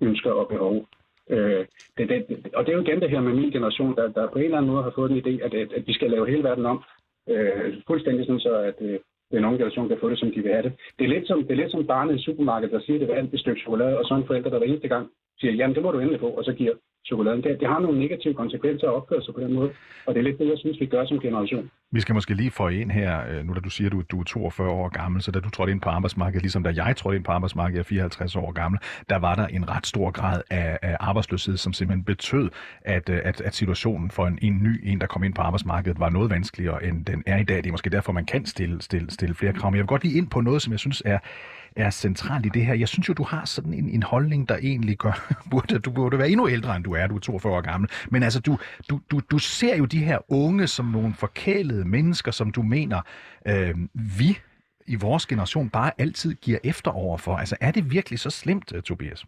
ønsker 0.00 0.30
og 0.30 0.48
behov. 0.48 0.86
Øh, 1.30 1.64
det, 1.98 2.08
det, 2.08 2.20
og 2.54 2.60
det 2.64 2.72
er 2.72 2.76
jo 2.76 2.82
igen 2.82 3.00
det 3.00 3.10
her 3.10 3.20
med 3.20 3.34
min 3.34 3.50
generation, 3.50 3.96
der, 3.96 4.08
der 4.08 4.26
på 4.26 4.38
en 4.38 4.44
eller 4.44 4.56
anden 4.56 4.70
måde 4.72 4.82
har 4.82 4.92
fået 4.94 5.10
den 5.10 5.18
idé, 5.22 5.44
at, 5.44 5.54
at, 5.54 5.72
at 5.72 5.86
vi 5.86 5.92
skal 5.92 6.10
lave 6.10 6.30
hele 6.30 6.44
verden 6.44 6.66
om, 6.66 6.82
øh, 7.28 7.74
fuldstændig 7.86 8.26
sådan 8.26 8.40
så, 8.40 8.54
at 8.70 8.78
øh, 8.80 8.98
den 9.32 9.44
unge 9.44 9.58
generation 9.58 9.88
kan 9.88 9.98
få 10.00 10.10
det, 10.10 10.18
som 10.18 10.30
de 10.34 10.42
vil 10.42 10.52
have 10.52 10.62
det. 10.62 10.72
Det 10.98 11.04
er 11.04 11.14
lidt 11.14 11.26
som, 11.26 11.38
det 11.42 11.52
er 11.52 11.62
lidt 11.62 11.70
som 11.70 11.86
barnet 11.86 12.14
i 12.18 12.24
supermarkedet, 12.24 12.72
der 12.72 12.80
siger, 12.80 12.96
at 12.96 13.08
det 13.08 13.16
er 13.18 13.22
et 13.32 13.40
stykke 13.40 13.60
chokolade, 13.60 13.98
og 13.98 14.04
så 14.04 14.14
en 14.14 14.26
forælder, 14.26 14.50
der 14.50 14.58
hver 14.58 14.66
eneste 14.66 14.88
gang 14.88 15.10
siger, 15.40 15.52
jamen 15.52 15.74
det 15.74 15.82
må 15.82 15.90
du 15.90 15.98
endelig 15.98 16.20
få, 16.20 16.30
og 16.38 16.44
så 16.44 16.52
giver 16.52 16.74
chokoladen. 17.06 17.42
Det, 17.42 17.60
det 17.60 17.68
har 17.68 17.80
nogle 17.80 17.98
negative 17.98 18.34
konsekvenser 18.34 18.86
at 18.88 18.94
opføre 18.94 19.22
sig 19.22 19.34
på 19.34 19.40
den 19.40 19.52
måde, 19.52 19.70
og 20.06 20.14
det 20.14 20.20
er 20.20 20.24
lidt 20.24 20.38
det, 20.38 20.48
jeg 20.48 20.58
synes, 20.58 20.80
vi 20.80 20.86
gør 20.86 21.04
som 21.04 21.20
generation. 21.20 21.70
Vi 21.94 22.00
skal 22.00 22.14
måske 22.14 22.34
lige 22.34 22.50
få 22.50 22.68
ind 22.68 22.90
her, 22.90 23.26
øh, 23.28 23.46
nu 23.46 23.54
da 23.54 23.60
du 23.60 23.70
siger, 23.70 23.88
at 23.88 23.92
du, 23.92 24.02
du 24.10 24.20
er 24.20 24.24
42 24.24 24.70
år 24.70 24.88
gammel, 24.88 25.22
så 25.22 25.30
da 25.30 25.40
du 25.40 25.50
trådte 25.50 25.72
ind 25.72 25.80
på 25.80 25.88
arbejdsmarkedet, 25.88 26.42
ligesom 26.42 26.62
da 26.62 26.72
jeg 26.76 26.96
trådte 26.96 27.16
ind 27.16 27.24
på 27.24 27.32
arbejdsmarkedet, 27.32 27.76
jeg 27.76 27.80
er 27.80 27.84
54 27.84 28.36
år 28.36 28.52
gammel, 28.52 28.80
der 29.08 29.16
var 29.16 29.34
der 29.34 29.46
en 29.46 29.70
ret 29.70 29.86
stor 29.86 30.10
grad 30.10 30.42
af, 30.50 30.78
af 30.82 30.96
arbejdsløshed, 31.00 31.56
som 31.56 31.72
simpelthen 31.72 32.04
betød, 32.04 32.50
at, 32.80 33.08
øh, 33.08 33.20
at, 33.24 33.40
at 33.40 33.54
situationen 33.54 34.10
for 34.10 34.26
en, 34.26 34.38
en 34.42 34.62
ny 34.62 34.80
en, 34.82 35.00
der 35.00 35.06
kom 35.06 35.24
ind 35.24 35.34
på 35.34 35.42
arbejdsmarkedet, 35.42 36.00
var 36.00 36.10
noget 36.10 36.30
vanskeligere, 36.30 36.84
end 36.84 37.04
den 37.04 37.22
er 37.26 37.38
i 37.38 37.44
dag. 37.44 37.56
Det 37.56 37.66
er 37.66 37.70
måske 37.70 37.90
derfor, 37.90 38.12
man 38.12 38.26
kan 38.26 38.46
stille, 38.46 38.82
stille, 38.82 39.10
stille 39.10 39.34
flere 39.34 39.52
krav. 39.52 39.70
Men 39.70 39.76
jeg 39.76 39.82
vil 39.82 39.88
godt 39.88 40.04
lige 40.04 40.18
ind 40.18 40.30
på 40.30 40.40
noget, 40.40 40.62
som 40.62 40.72
jeg 40.72 40.80
synes 40.80 41.02
er, 41.04 41.18
er 41.76 41.90
centralt 41.90 42.46
i 42.46 42.48
det 42.48 42.66
her. 42.66 42.74
Jeg 42.74 42.88
synes 42.88 43.08
jo, 43.08 43.14
du 43.14 43.22
har 43.22 43.44
sådan 43.44 43.74
en, 43.74 43.88
en 43.88 44.02
holdning, 44.02 44.48
der 44.48 44.56
egentlig 44.56 44.96
gør, 44.98 45.32
burde, 45.50 45.78
du 45.78 45.90
burde 45.90 46.18
være 46.18 46.30
endnu 46.30 46.48
ældre, 46.48 46.76
end 46.76 46.84
du 46.84 46.92
er. 46.92 47.06
Du 47.06 47.16
er 47.16 47.20
42 47.20 47.52
år 47.52 47.60
gammel. 47.60 47.90
Men 48.10 48.22
altså, 48.22 48.40
du, 48.40 48.58
du, 48.90 49.00
du, 49.10 49.20
du 49.30 49.38
ser 49.38 49.76
jo 49.76 49.84
de 49.84 49.98
her 49.98 50.18
unge 50.28 50.66
som 50.66 50.86
nogle 50.86 51.14
forkælede 51.14 51.84
mennesker, 51.84 52.30
som 52.30 52.50
du 52.50 52.62
mener, 52.62 53.00
øh, 53.48 53.74
vi 54.18 54.38
i 54.86 54.96
vores 54.96 55.26
generation 55.26 55.70
bare 55.70 55.90
altid 55.98 56.34
giver 56.34 56.58
efter 56.64 56.90
over 56.90 57.18
for. 57.18 57.36
Altså, 57.36 57.56
er 57.60 57.70
det 57.70 57.92
virkelig 57.92 58.18
så 58.18 58.30
slemt, 58.30 58.72
øh, 58.74 58.82
Tobias? 58.82 59.24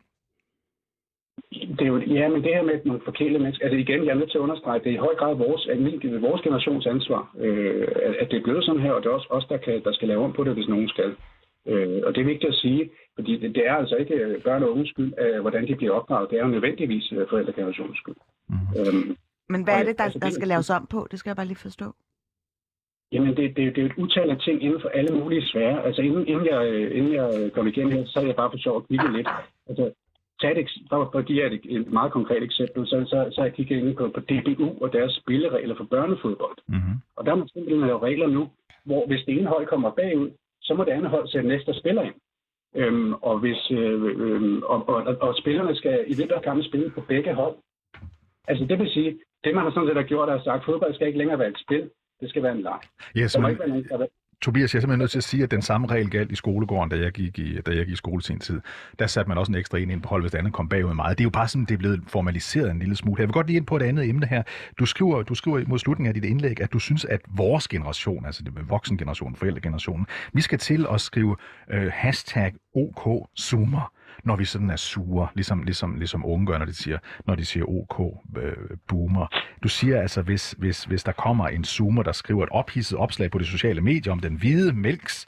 Det 1.79 1.81
er 1.81 1.87
jo, 1.87 1.99
ja, 1.99 2.29
men 2.29 2.43
det 2.44 2.55
her 2.55 2.62
med 2.62 2.81
nogle 2.85 3.00
forkælede 3.05 3.38
mennesker, 3.43 3.64
altså 3.64 3.79
igen, 3.79 4.05
jeg 4.05 4.12
er 4.12 4.20
nødt 4.20 4.31
til 4.31 4.38
at 4.38 4.46
understrege, 4.46 4.79
det 4.79 4.87
er 4.87 4.99
i 4.99 5.05
høj 5.06 5.14
grad 5.14 5.35
vores, 5.35 5.67
almindelig, 5.67 6.23
vores 6.23 6.43
generations 6.43 6.87
ansvar, 6.87 7.23
øh, 7.41 7.88
at 8.20 8.26
det 8.31 8.37
er 8.38 8.43
blevet 8.43 8.64
sådan 8.64 8.81
her, 8.81 8.93
og 8.93 9.02
det 9.02 9.08
er 9.08 9.14
også 9.14 9.29
os, 9.31 9.46
der, 9.49 9.56
kan, 9.56 9.82
der 9.85 9.93
skal 9.93 10.08
lave 10.08 10.25
om 10.25 10.32
på 10.32 10.44
det, 10.44 10.55
hvis 10.55 10.69
nogen 10.69 10.88
skal. 10.88 11.17
Øh, 11.66 12.00
og 12.06 12.14
det 12.14 12.20
er 12.20 12.25
vigtigt 12.32 12.52
at 12.52 12.55
sige, 12.55 12.90
fordi 13.14 13.32
det, 13.40 13.55
det 13.55 13.66
er 13.66 13.75
altså 13.75 13.96
ikke 13.96 14.14
øh, 14.14 14.43
børn 14.43 14.62
og 14.62 14.70
unges 14.70 14.88
skyld, 14.88 15.12
af, 15.19 15.40
hvordan 15.40 15.66
de 15.69 15.75
bliver 15.76 15.93
opdraget. 15.93 16.31
Det 16.31 16.38
er 16.38 16.43
jo 16.43 16.49
nødvendigvis 16.49 17.12
øh, 17.12 17.26
forældregenerationens 17.31 17.99
skyld. 17.99 18.20
Mm-hmm. 18.49 18.81
Øhm, 18.81 19.16
Men 19.49 19.64
hvad 19.64 19.75
er 19.81 19.84
det, 19.84 19.99
der, 19.99 20.05
altså, 20.05 20.19
der 20.19 20.31
skal 20.31 20.49
laves 20.49 20.70
om 20.70 20.87
på? 20.87 21.06
Det 21.11 21.19
skal 21.19 21.31
jeg 21.31 21.37
bare 21.37 21.46
lige 21.46 21.64
forstå. 21.69 21.94
Jamen, 23.12 23.37
det, 23.37 23.56
det, 23.56 23.76
det 23.76 23.82
er 23.82 23.87
et 23.87 23.99
utal 23.99 24.31
af 24.31 24.38
ting 24.38 24.62
inden 24.62 24.81
for 24.81 24.88
alle 24.88 25.19
mulige 25.19 25.46
sfære. 25.46 25.84
Altså, 25.84 26.02
inden, 26.02 26.26
inden, 26.26 26.46
jeg, 26.46 26.90
inden 26.93 27.12
jeg 27.12 27.52
kom 27.55 27.67
igennem 27.67 27.93
her, 27.93 28.05
så 28.06 28.20
er 28.20 28.26
jeg 28.26 28.37
bare 28.37 28.50
for 28.50 28.58
sjov 28.58 28.76
at 28.76 28.88
kigge 28.88 29.12
lidt. 29.12 29.28
Altså, 29.69 29.93
tag 30.40 30.60
et, 30.60 30.70
for, 30.88 31.08
for 31.12 31.19
at 31.19 31.26
give 31.26 31.43
jer 31.43 31.50
et, 31.50 31.60
et 31.76 31.93
meget 31.93 32.12
konkret 32.12 32.43
eksempel, 32.43 32.87
så, 32.87 32.96
så, 33.06 33.19
så 33.32 33.40
har 33.40 33.46
jeg 33.46 33.55
kigget 33.55 33.78
ind 33.78 33.96
på, 33.96 34.08
på 34.14 34.20
DBU 34.20 34.69
og 34.84 34.93
deres 34.93 35.12
spilleregler 35.20 35.76
for 35.76 35.84
børnefodbold. 35.84 36.58
Mm-hmm. 36.69 36.96
Og 37.17 37.25
der 37.25 37.32
er 37.32 37.37
man 37.37 37.49
simpelthen 37.49 37.87
lave 37.87 38.02
regler 38.08 38.26
nu, 38.26 38.43
hvor 38.84 39.06
hvis 39.06 39.22
det 39.26 39.32
ene 39.38 39.49
hold 39.49 39.67
kommer 39.67 39.90
bagud, 39.90 40.31
så 40.64 40.75
må 40.75 40.84
det 40.84 40.90
andet 40.90 41.11
hold 41.11 41.28
sætte 41.28 41.49
næste 41.49 41.75
spiller 41.75 42.02
ind. 42.02 42.14
Øhm, 42.76 43.12
og, 43.12 43.38
hvis, 43.38 43.70
øh, 43.70 44.03
øh, 44.03 44.62
og, 44.62 44.89
og, 44.89 45.17
og, 45.20 45.34
spillerne 45.36 45.77
skal 45.77 46.05
i 46.06 46.15
kampen 46.44 46.65
spille 46.65 46.91
på 46.91 47.00
begge 47.00 47.34
hold. 47.34 47.56
Altså 48.48 48.65
det 48.65 48.79
vil 48.79 48.91
sige, 48.91 49.19
det 49.44 49.55
man 49.55 49.65
har 49.65 49.70
sådan 49.70 49.89
set 49.89 49.96
har 49.96 50.03
gjort, 50.03 50.29
er 50.29 50.34
at 50.34 50.44
sagt, 50.44 50.60
at 50.60 50.65
fodbold 50.65 50.94
skal 50.94 51.06
ikke 51.06 51.19
længere 51.19 51.39
være 51.39 51.48
et 51.48 51.62
spil, 51.67 51.91
det 52.20 52.31
skal 52.31 52.43
være 52.43 52.53
en 52.53 52.62
leg. 52.62 52.81
Yes, 53.17 53.32
der 53.32 53.41
må 53.41 53.46
men... 53.46 53.50
ikke 53.50 53.60
være 53.60 53.69
nogen, 53.69 53.84
der, 53.84 54.06
Tobias, 54.44 54.74
jeg 54.74 54.79
er 54.79 54.81
simpelthen 54.81 54.98
nødt 54.98 55.10
til 55.10 55.19
at 55.19 55.24
sige, 55.24 55.43
at 55.43 55.51
den 55.51 55.63
samme 55.63 55.86
regel 55.86 56.10
galt 56.10 56.32
i 56.32 56.34
skolegården, 56.34 56.91
da 56.91 56.96
jeg 56.96 57.13
gik 57.13 57.39
i, 57.39 57.60
da 57.60 57.70
jeg 57.70 57.84
gik 57.84 57.93
i 57.93 57.96
skole 57.96 58.22
sin 58.22 58.39
tid. 58.39 58.60
Der 58.98 59.06
satte 59.06 59.29
man 59.29 59.39
også 59.39 59.53
en 59.53 59.58
ekstra 59.58 59.79
en 59.79 59.91
ind 59.91 60.03
på 60.03 60.08
hold, 60.08 60.22
hvis 60.22 60.32
det 60.32 60.39
andet 60.39 60.53
kom 60.53 60.69
bagud 60.69 60.94
meget. 60.94 61.19
Det 61.19 61.22
er 61.24 61.27
jo 61.27 61.31
bare 61.31 61.48
sådan, 61.48 61.65
det 61.65 61.74
er 61.74 61.79
blevet 61.79 62.03
formaliseret 62.06 62.70
en 62.70 62.79
lille 62.79 62.96
smule. 62.96 63.20
Jeg 63.20 63.29
vil 63.29 63.32
godt 63.32 63.46
lige 63.46 63.56
ind 63.56 63.67
på 63.67 63.77
et 63.77 63.82
andet 63.82 64.08
emne 64.08 64.27
her. 64.27 64.43
Du 64.79 64.86
skriver, 64.86 65.22
du 65.22 65.34
skriver 65.34 65.65
mod 65.67 65.79
slutningen 65.79 66.08
af 66.08 66.15
dit 66.15 66.24
indlæg, 66.24 66.60
at 66.60 66.72
du 66.72 66.79
synes, 66.79 67.05
at 67.05 67.20
vores 67.29 67.69
generation, 67.69 68.27
altså 68.27 68.43
det 68.43 68.53
voksengenerationen, 68.69 69.36
forældregenerationen, 69.36 70.06
vi 70.32 70.41
skal 70.41 70.58
til 70.58 70.86
at 70.91 71.01
skrive 71.01 71.36
øh, 71.70 71.91
hashtag 71.94 72.53
OK 72.74 73.29
Zoomer 73.41 73.94
når 74.24 74.36
vi 74.36 74.44
sådan 74.44 74.70
er 74.70 74.76
sure, 74.76 75.28
ligesom, 75.34 75.62
ligesom, 75.62 75.94
ligesom 75.94 76.26
unge 76.26 76.46
gør, 76.46 76.58
når 76.58 76.66
de 76.66 76.74
siger, 76.74 76.98
når 77.26 77.34
de 77.34 77.44
siger 77.44 77.64
OK 77.64 78.00
øh, 78.36 78.56
boomer. 78.88 79.26
Du 79.62 79.69
siger 79.69 80.00
altså, 80.00 80.22
hvis, 80.22 80.54
hvis, 80.58 80.84
hvis 80.84 81.04
der 81.04 81.12
kommer 81.12 81.48
en 81.48 81.64
zoomer, 81.64 82.02
der 82.02 82.12
skriver 82.12 82.43
et 82.43 82.48
ophidset 82.52 82.98
opslag 82.98 83.31
på 83.31 83.38
de 83.38 83.44
sociale 83.44 83.81
medier 83.81 84.12
om 84.12 84.20
den 84.20 84.34
hvide 84.34 84.72
mælks 84.72 85.26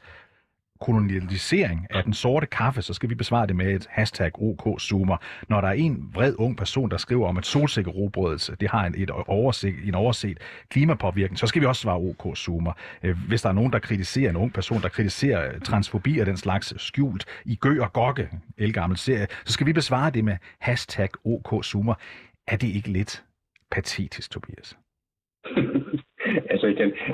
kolonialisering 0.81 1.87
af 1.91 2.05
den 2.05 2.15
sorte 2.15 2.47
kaffe, 2.47 2.83
så 2.83 2.95
skal 2.95 3.11
vi 3.11 3.15
besvare 3.15 3.47
det 3.47 3.57
med 3.57 3.75
et 3.75 3.87
hashtag 3.91 4.31
OK-zoomer. 4.35 5.17
Når 5.49 5.61
der 5.61 5.69
er 5.69 5.73
en 5.73 6.11
vred 6.15 6.35
ung 6.39 6.57
person, 6.57 6.91
der 6.91 6.97
skriver 6.97 7.29
om, 7.29 7.37
at 7.37 7.47
solsikkerrobrødelse, 7.47 8.57
det 8.61 8.71
har 8.71 8.87
en, 8.87 8.95
et 8.99 9.11
overset, 9.11 9.75
en 9.85 9.95
overset 9.95 10.39
klimapåvirkning, 10.71 11.39
så 11.39 11.47
skal 11.47 11.63
vi 11.63 11.67
også 11.67 11.83
svare 11.83 11.99
OK-zoomer. 11.99 12.73
Øh, 13.03 13.19
hvis 13.29 13.43
der 13.43 13.49
er 13.49 13.53
nogen, 13.53 13.73
der 13.73 13.79
kritiserer 13.79 14.31
en 14.31 14.37
ung 14.37 14.53
person, 14.53 14.83
der 14.83 14.89
kritiserer 14.89 15.55
øh, 15.55 15.61
transfobi 15.61 16.19
og 16.19 16.27
den 16.27 16.37
slags 16.37 16.83
skjult 16.83 17.25
i 17.45 17.57
Gø 17.57 17.81
og 17.81 17.93
Gokke, 17.93 18.29
elgammel 18.59 18.99
serie, 18.99 19.27
så 19.45 19.53
skal 19.53 19.67
vi 19.67 19.73
besvare 19.73 20.11
det 20.11 20.25
med 20.25 20.37
hashtag 20.61 21.09
OK-zoomer. 21.25 21.95
Er 22.47 22.57
det 22.57 22.69
ikke 22.69 22.89
lidt 22.89 23.25
patetisk, 23.71 24.31
Tobias? 24.31 24.77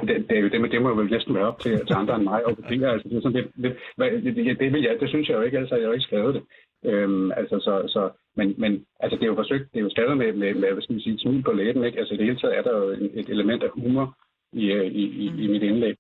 Det, 0.09 0.17
det, 0.31 0.53
det, 0.53 0.73
det 0.73 0.83
må 0.83 0.89
jo 0.89 1.03
næsten 1.03 1.35
være 1.35 1.47
op 1.51 1.59
til, 1.59 1.87
til 1.87 1.95
andre 1.95 2.15
end 2.17 2.25
mig 2.25 2.47
og 2.47 2.57
vurdere. 2.57 2.93
Altså, 2.93 3.09
det, 3.09 3.17
er 3.17 3.21
sådan 3.21 3.39
lidt, 3.39 3.51
det, 3.63 4.37
det, 4.37 4.61
det, 4.61 4.73
vil 4.73 4.83
jeg, 4.83 4.97
det 5.01 5.09
synes 5.09 5.29
jeg 5.29 5.37
jo 5.37 5.43
ikke, 5.43 5.59
altså 5.59 5.75
jeg 5.75 5.83
har 5.83 5.89
jo 5.89 5.93
ikke 5.93 6.11
skrevet 6.11 6.35
det. 6.35 6.43
Øhm, 6.85 7.33
altså, 7.33 7.57
så, 7.67 7.83
så, 7.95 8.11
men, 8.37 8.55
men 8.59 8.87
altså, 9.01 9.17
det 9.17 9.23
er 9.23 9.33
jo 9.33 9.35
forsøgt, 9.43 9.73
det 9.73 9.79
er 9.79 9.85
jo 9.85 9.91
skrevet 9.91 10.17
med, 10.17 10.33
med, 10.33 10.55
med 10.55 10.73
hvad 10.73 10.83
skal 10.83 10.93
man 10.93 11.01
sige, 11.01 11.19
smil 11.19 11.43
på 11.43 11.53
læben, 11.53 11.85
ikke? 11.85 11.99
Altså 11.99 12.15
i 12.15 12.17
det 12.17 12.27
hele 12.27 12.39
taget 12.39 12.59
er 12.59 12.63
der 12.63 12.77
jo 12.79 12.89
et 13.15 13.29
element 13.29 13.63
af 13.63 13.71
humor 13.71 14.17
i, 14.53 14.73
i, 14.73 15.05
i, 15.25 15.27
i 15.45 15.47
mit 15.47 15.63
indlæg. 15.63 15.97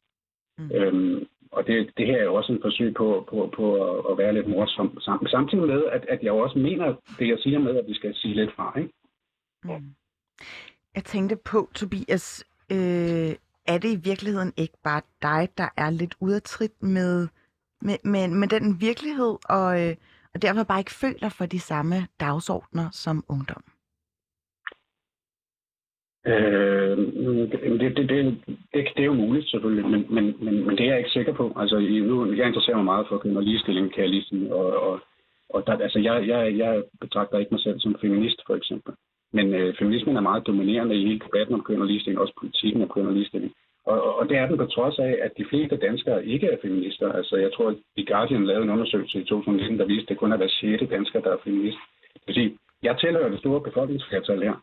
Mm. 0.58 0.70
Øhm, 0.74 1.26
og 1.52 1.66
det, 1.66 1.90
det 1.96 2.06
her 2.06 2.16
er 2.16 2.24
jo 2.24 2.34
også 2.34 2.52
en 2.52 2.62
forsøg 2.62 2.94
på, 2.94 3.26
på, 3.30 3.50
på 3.56 3.66
at, 4.10 4.18
være 4.18 4.34
lidt 4.34 4.48
morsom 4.48 5.00
sammen. 5.00 5.28
Samtidig 5.28 5.66
med, 5.66 5.82
at, 5.92 6.04
at 6.08 6.22
jeg 6.22 6.32
også 6.32 6.58
mener 6.58 6.94
det, 7.18 7.28
jeg 7.28 7.38
siger 7.38 7.58
med, 7.58 7.76
at 7.76 7.84
vi 7.88 7.94
skal 7.94 8.14
sige 8.14 8.34
lidt 8.34 8.52
fra. 8.56 8.78
Ikke? 8.78 8.92
Mm. 9.64 9.94
Jeg 10.94 11.04
tænkte 11.04 11.36
på, 11.36 11.68
Tobias, 11.74 12.44
øh, 12.72 13.34
er 13.66 13.78
det 13.78 13.88
i 13.92 14.00
virkeligheden 14.04 14.52
ikke 14.56 14.78
bare 14.84 15.02
dig, 15.22 15.48
der 15.58 15.68
er 15.76 15.90
lidt 15.90 16.14
ude 16.20 16.36
af 16.36 16.42
trit 16.42 16.82
med, 16.82 17.28
med, 17.82 17.96
med, 18.04 18.28
med 18.28 18.48
den 18.48 18.80
virkelighed, 18.80 19.36
og, 19.48 19.82
øh, 19.82 19.96
og 20.34 20.42
derfor 20.42 20.64
bare 20.64 20.78
ikke 20.80 21.00
føler 21.04 21.28
for 21.28 21.46
de 21.46 21.60
samme 21.60 21.96
dagsordner 22.20 22.88
som 22.92 23.24
ungdom? 23.28 23.64
Øh, 26.26 26.98
det, 27.52 27.96
det, 27.96 28.08
det, 28.08 28.08
det, 28.74 28.88
det 28.96 29.02
er 29.02 29.10
jo 29.12 29.14
muligt 29.14 29.50
selvfølgelig, 29.50 29.90
men, 29.90 30.14
men, 30.14 30.44
men, 30.44 30.66
men 30.66 30.76
det 30.76 30.84
er 30.84 30.90
jeg 30.90 30.98
ikke 30.98 31.10
sikker 31.10 31.34
på. 31.34 31.52
Altså, 31.56 31.78
nu, 31.78 32.32
jeg 32.32 32.46
interesserer 32.46 32.76
mig 32.76 32.84
meget 32.84 33.06
for 33.08 33.18
køn 33.18 33.36
og 33.36 33.42
ligestilling, 33.42 33.92
kan 33.92 34.02
jeg 34.02 34.10
lige 34.10 34.24
sige, 34.24 34.54
og, 34.54 34.66
og, 34.88 35.00
og 35.48 35.66
der, 35.66 35.78
altså, 35.78 35.98
jeg, 35.98 36.28
jeg, 36.28 36.56
jeg 36.58 36.84
betragter 37.00 37.38
ikke 37.38 37.54
mig 37.54 37.60
selv 37.60 37.80
som 37.80 37.96
feminist, 38.00 38.42
for 38.46 38.56
eksempel. 38.56 38.94
Men 39.32 39.54
øh, 39.54 39.74
feminismen 39.78 40.16
er 40.16 40.28
meget 40.30 40.46
dominerende 40.46 40.96
i 40.96 41.06
hele 41.06 41.20
debatten 41.26 41.54
om 41.54 41.64
køn 41.64 41.80
og 41.80 41.86
ligestilling, 41.86 42.20
også 42.20 42.34
politikken 42.40 42.82
om 42.82 42.88
køn 42.88 43.06
og 43.06 43.12
ligestilling. 43.12 43.52
Og, 43.86 44.16
og 44.18 44.28
det 44.28 44.36
er 44.36 44.46
den 44.46 44.56
på 44.56 44.66
trods 44.66 44.98
af, 44.98 45.18
at 45.22 45.32
de 45.38 45.44
fleste 45.50 45.76
danskere 45.76 46.26
ikke 46.26 46.46
er 46.46 46.56
feminister. 46.62 47.12
Altså, 47.12 47.36
jeg 47.36 47.50
tror, 47.52 47.68
at 47.70 47.76
The 47.96 48.06
Guardian 48.06 48.46
lavede 48.46 48.64
en 48.64 48.70
undersøgelse 48.70 49.18
i 49.18 49.24
2019, 49.24 49.78
der 49.78 49.86
viste, 49.86 50.02
at 50.02 50.08
det 50.08 50.18
kun 50.18 50.32
er 50.32 50.36
hver 50.36 50.48
sjette 50.48 50.86
dansker, 50.86 51.20
der 51.20 51.30
er 51.30 51.44
feminist. 51.44 51.78
Det 52.14 52.22
vil 52.26 52.34
sige, 52.34 52.58
jeg 52.82 52.98
tilhører 53.00 53.28
det 53.28 53.38
store 53.38 53.60
befolkningsflertal 53.60 54.42
her. 54.42 54.54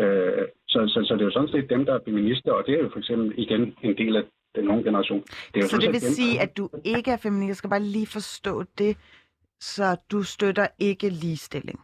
Øh, 0.00 0.46
så, 0.68 0.78
så, 0.92 0.98
så 1.06 1.14
det 1.14 1.20
er 1.20 1.24
jo 1.24 1.30
sådan 1.30 1.48
set 1.48 1.70
dem, 1.70 1.84
der 1.86 1.94
er 1.94 2.04
feminister, 2.04 2.52
og 2.52 2.62
det 2.66 2.74
er 2.74 2.82
jo 2.82 2.90
for 2.92 2.98
eksempel 2.98 3.34
igen 3.38 3.74
en 3.82 3.96
del 3.96 4.16
af 4.16 4.24
den 4.54 4.68
unge 4.68 4.84
generation. 4.84 5.20
Det 5.20 5.56
er 5.56 5.60
jo 5.60 5.68
så 5.68 5.76
det 5.76 5.92
vil 5.92 6.02
dem, 6.02 6.10
sige, 6.20 6.40
at 6.40 6.56
du 6.56 6.68
ikke 6.84 7.10
er 7.10 7.16
feminist. 7.16 7.48
Jeg 7.48 7.56
skal 7.56 7.70
bare 7.70 7.82
lige 7.96 8.06
forstå 8.06 8.64
det. 8.78 8.96
Så 9.60 9.96
du 10.12 10.22
støtter 10.22 10.66
ikke 10.78 11.08
ligestilling? 11.08 11.80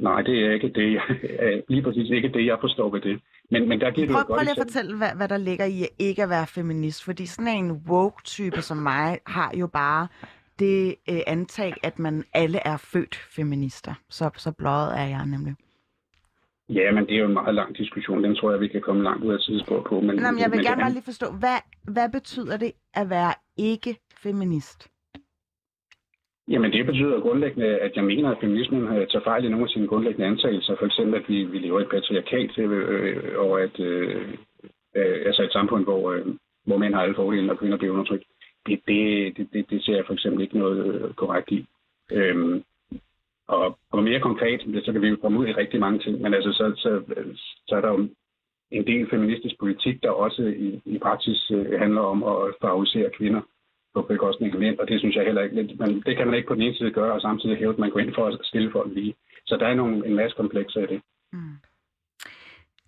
Nej, 0.00 0.22
det 0.22 0.46
er 0.46 0.52
ikke 0.52 0.68
det. 0.68 0.92
Jeg, 0.92 1.02
lige 1.68 1.82
præcis 1.82 2.10
ikke 2.10 2.28
det, 2.28 2.46
jeg 2.46 2.58
forstår 2.60 2.90
ved 2.90 3.00
det. 3.00 3.20
Men, 3.50 3.68
men 3.68 3.80
der 3.80 3.90
giver 3.90 4.06
prøv, 4.06 4.22
du 4.22 4.26
prøv 4.26 4.38
lige 4.40 4.50
at 4.50 4.66
fortælle, 4.66 4.96
hvad, 4.96 5.08
hvad 5.16 5.28
der 5.28 5.36
ligger 5.36 5.64
i 5.64 5.82
at 5.82 5.88
ikke 5.98 6.22
at 6.22 6.28
være 6.28 6.46
feminist. 6.46 7.04
Fordi 7.04 7.26
sådan 7.26 7.64
en 7.64 7.70
woke-type 7.70 8.62
som 8.62 8.76
mig 8.76 9.18
har 9.26 9.52
jo 9.60 9.66
bare 9.66 10.08
det 10.58 10.94
øh, 11.10 11.20
antag, 11.26 11.72
at 11.82 11.98
man 11.98 12.24
alle 12.34 12.58
er 12.64 12.76
født 12.76 13.14
feminister. 13.16 13.94
Så, 14.10 14.30
så 14.36 14.52
bløjet 14.52 14.98
er 15.00 15.04
jeg 15.04 15.26
nemlig. 15.26 15.54
Ja, 16.68 16.92
men 16.92 17.06
det 17.06 17.14
er 17.14 17.18
jo 17.18 17.26
en 17.26 17.32
meget 17.32 17.54
lang 17.54 17.76
diskussion. 17.76 18.24
Den 18.24 18.36
tror 18.36 18.50
jeg, 18.50 18.60
vi 18.60 18.68
kan 18.68 18.80
komme 18.80 19.02
langt 19.02 19.24
ud 19.24 19.32
af 19.32 19.40
tidsspor 19.40 19.82
på. 19.88 20.00
Men, 20.00 20.16
Nå, 20.16 20.30
men 20.30 20.40
jeg 20.40 20.50
vil 20.50 20.56
men 20.56 20.66
gerne 20.66 20.80
bare 20.82 20.92
lige 20.92 21.02
forstå, 21.02 21.26
hvad, 21.32 21.58
hvad 21.94 22.08
betyder 22.12 22.56
det 22.56 22.72
at 22.94 23.10
være 23.10 23.32
ikke-feminist? 23.56 24.88
Jamen 26.48 26.72
det 26.72 26.86
betyder 26.86 27.20
grundlæggende, 27.20 27.66
at 27.66 27.96
jeg 27.96 28.04
mener, 28.04 28.30
at 28.30 28.40
feminismen 28.40 28.82
øh, 28.82 29.06
tager 29.08 29.24
fejl 29.24 29.44
i 29.44 29.48
nogle 29.48 29.64
af 29.64 29.70
sine 29.70 29.86
grundlæggende 29.86 30.26
antagelser. 30.26 30.76
For 30.78 30.86
eksempel, 30.86 31.20
at 31.20 31.28
vi, 31.28 31.44
vi 31.44 31.58
lever 31.58 31.78
i 31.78 31.82
et 31.82 31.88
patriarkat, 31.88 32.58
øh, 32.58 32.70
øh, 32.70 33.38
og 33.38 33.62
at 33.62 33.80
øh, 33.80 34.28
øh, 34.96 35.22
altså 35.26 35.42
et 35.42 35.52
samfund, 35.52 35.84
hvor, 35.84 36.12
øh, 36.12 36.26
hvor 36.66 36.78
mænd 36.78 36.94
har 36.94 37.02
alle 37.02 37.14
fordele, 37.14 37.52
og 37.52 37.58
kvinder 37.58 37.76
bliver 37.76 37.92
undertrykt. 37.92 38.24
Det, 38.66 38.80
det, 38.88 39.36
det, 39.52 39.70
det, 39.70 39.84
ser 39.84 39.96
jeg 39.96 40.06
for 40.06 40.14
eksempel 40.14 40.42
ikke 40.42 40.58
noget 40.58 40.94
øh, 40.94 41.14
korrekt 41.14 41.50
i. 41.50 41.66
Øhm, 42.12 42.62
og, 43.48 43.78
og 43.92 44.02
mere 44.02 44.20
konkret, 44.20 44.60
så 44.84 44.92
kan 44.92 45.02
vi 45.02 45.08
jo 45.08 45.16
komme 45.16 45.38
ud 45.38 45.46
i 45.46 45.52
rigtig 45.52 45.80
mange 45.80 45.98
ting, 45.98 46.20
men 46.20 46.34
altså, 46.34 46.52
så, 46.52 46.72
så, 46.76 47.02
så 47.66 47.76
er 47.76 47.80
der 47.80 47.88
jo 47.88 48.08
en 48.70 48.86
del 48.86 49.10
feministisk 49.10 49.58
politik, 49.58 50.02
der 50.02 50.10
også 50.10 50.42
i, 50.42 50.80
i 50.84 50.98
praksis 50.98 51.52
handler 51.78 52.00
om 52.00 52.22
at 52.22 52.54
favorisere 52.60 53.10
kvinder 53.18 53.40
på 54.02 54.08
bekostning 54.12 54.52
af 54.54 54.58
mænd, 54.58 54.78
og 54.78 54.88
det 54.88 55.00
synes 55.00 55.16
jeg 55.16 55.24
heller 55.24 55.42
ikke. 55.42 55.56
Men 55.56 56.02
det 56.06 56.16
kan 56.16 56.26
man 56.26 56.36
ikke 56.36 56.48
på 56.48 56.54
den 56.54 56.62
ene 56.62 56.76
side 56.76 56.90
gøre, 56.90 57.12
og 57.12 57.20
samtidig 57.20 57.56
hæve, 57.58 57.72
at 57.72 57.78
man 57.78 57.90
går 57.90 58.00
ind 58.00 58.14
for 58.14 58.26
at 58.26 58.38
stille 58.42 58.70
folk 58.72 58.90
lige. 58.94 59.14
Så 59.46 59.56
der 59.56 59.66
er 59.66 59.74
nogle, 59.74 60.06
en 60.06 60.14
masse 60.14 60.36
komplekser 60.36 60.80
i 60.80 60.86
det. 60.86 61.00
Mm. 61.32 61.56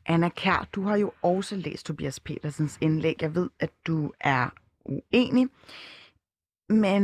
Anna 0.07 0.29
Kær, 0.29 0.69
du 0.75 0.83
har 0.83 0.97
jo 0.97 1.13
også 1.23 1.57
læst 1.57 1.87
Tobias 1.87 2.21
Petersens 2.21 2.79
indlæg. 2.83 3.17
Jeg 3.23 3.35
ved, 3.35 3.51
at 3.61 3.71
du 3.87 4.13
er 4.21 4.51
uenig. 4.85 5.49
Men 6.69 7.03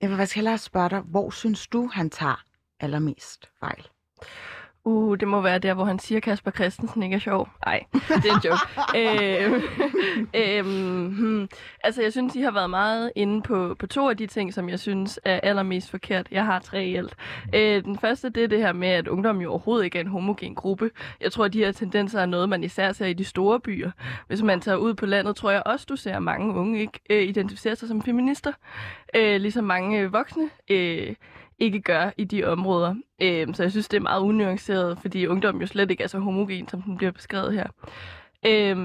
jeg 0.00 0.08
vil 0.08 0.16
faktisk 0.16 0.36
hellere 0.36 0.58
spørge 0.58 0.90
dig, 0.90 1.00
hvor 1.00 1.30
synes 1.30 1.68
du, 1.68 1.86
han 1.92 2.10
tager 2.10 2.44
allermest 2.80 3.50
fejl? 3.60 3.88
Uh, 4.90 5.16
det 5.18 5.28
må 5.28 5.40
være 5.40 5.58
der, 5.58 5.74
hvor 5.74 5.84
han 5.84 5.98
siger, 5.98 6.20
Kasper 6.20 6.50
Christensen 6.50 7.02
ikke 7.02 7.14
er 7.14 7.20
sjov. 7.20 7.48
Nej, 7.66 7.84
det 7.92 8.26
er 8.26 8.34
en 8.34 8.42
joke. 8.44 8.60
øhm, 9.00 9.62
øhm, 10.34 11.06
hmm. 11.06 11.48
Altså, 11.84 12.02
jeg 12.02 12.12
synes, 12.12 12.36
I 12.36 12.40
har 12.40 12.50
været 12.50 12.70
meget 12.70 13.12
inde 13.16 13.42
på, 13.42 13.76
på 13.78 13.86
to 13.86 14.08
af 14.08 14.16
de 14.16 14.26
ting, 14.26 14.54
som 14.54 14.68
jeg 14.68 14.80
synes 14.80 15.20
er 15.24 15.40
allermest 15.42 15.90
forkert. 15.90 16.26
Jeg 16.30 16.44
har 16.44 16.58
tre 16.58 16.86
i 16.86 16.96
alt. 16.96 17.16
Øh, 17.54 17.84
den 17.84 17.98
første, 17.98 18.30
det 18.30 18.44
er 18.44 18.48
det 18.48 18.58
her 18.58 18.72
med, 18.72 18.88
at 18.88 19.08
ungdom 19.08 19.40
jo 19.40 19.50
overhovedet 19.50 19.84
ikke 19.84 19.98
er 19.98 20.02
en 20.02 20.08
homogen 20.08 20.54
gruppe. 20.54 20.90
Jeg 21.20 21.32
tror, 21.32 21.44
at 21.44 21.52
de 21.52 21.58
her 21.58 21.72
tendenser 21.72 22.20
er 22.20 22.26
noget, 22.26 22.48
man 22.48 22.64
især 22.64 22.92
ser 22.92 23.06
i 23.06 23.12
de 23.12 23.24
store 23.24 23.60
byer. 23.60 23.90
Hvis 24.26 24.42
man 24.42 24.60
tager 24.60 24.76
ud 24.76 24.94
på 24.94 25.06
landet, 25.06 25.36
tror 25.36 25.50
jeg 25.50 25.62
også, 25.66 25.86
du 25.88 25.96
ser 25.96 26.18
mange 26.18 26.54
unge 26.54 26.80
ikke 26.80 27.00
øh, 27.10 27.22
identificere 27.22 27.76
sig 27.76 27.88
som 27.88 28.02
feminister. 28.02 28.52
Øh, 29.16 29.40
ligesom 29.40 29.64
mange 29.64 30.10
voksne 30.10 30.50
øh, 30.70 31.14
ikke 31.60 31.80
gør 31.80 32.10
i 32.16 32.24
de 32.24 32.44
områder. 32.44 32.94
Øh, 33.22 33.54
så 33.54 33.62
jeg 33.62 33.70
synes, 33.70 33.88
det 33.88 33.96
er 33.96 34.00
meget 34.00 34.20
unuanceret, 34.20 34.98
fordi 34.98 35.26
ungdom 35.26 35.60
jo 35.60 35.66
slet 35.66 35.90
ikke 35.90 36.02
er 36.02 36.08
så 36.08 36.18
homogen, 36.18 36.68
som 36.68 36.82
den 36.82 36.96
bliver 36.96 37.12
beskrevet 37.12 37.52
her. 37.52 37.66
Øh, 38.46 38.76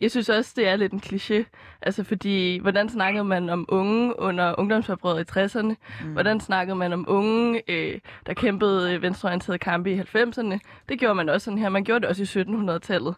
jeg 0.00 0.10
synes 0.10 0.28
også, 0.28 0.52
det 0.56 0.68
er 0.68 0.76
lidt 0.76 0.92
en 0.92 1.02
kliché. 1.04 1.44
Altså 1.82 2.04
fordi, 2.04 2.58
hvordan 2.58 2.88
snakkede 2.88 3.24
man 3.24 3.48
om 3.48 3.64
unge 3.68 4.20
under 4.20 4.54
ungdomsoprøret 4.58 5.20
i 5.20 5.38
60'erne? 5.38 5.74
Mm. 6.04 6.12
Hvordan 6.12 6.40
snakkede 6.40 6.76
man 6.76 6.92
om 6.92 7.04
unge, 7.08 7.62
øh, 7.68 8.00
der 8.26 8.34
kæmpede 8.34 9.02
venstreorienterede 9.02 9.58
kampe 9.58 9.92
i 9.92 10.00
90'erne? 10.00 10.58
Det 10.88 10.98
gjorde 10.98 11.14
man 11.14 11.28
også 11.28 11.44
sådan 11.44 11.58
her. 11.58 11.68
Man 11.68 11.84
gjorde 11.84 12.00
det 12.00 12.08
også 12.08 12.22
i 12.22 12.42
1700-tallet. 12.42 13.14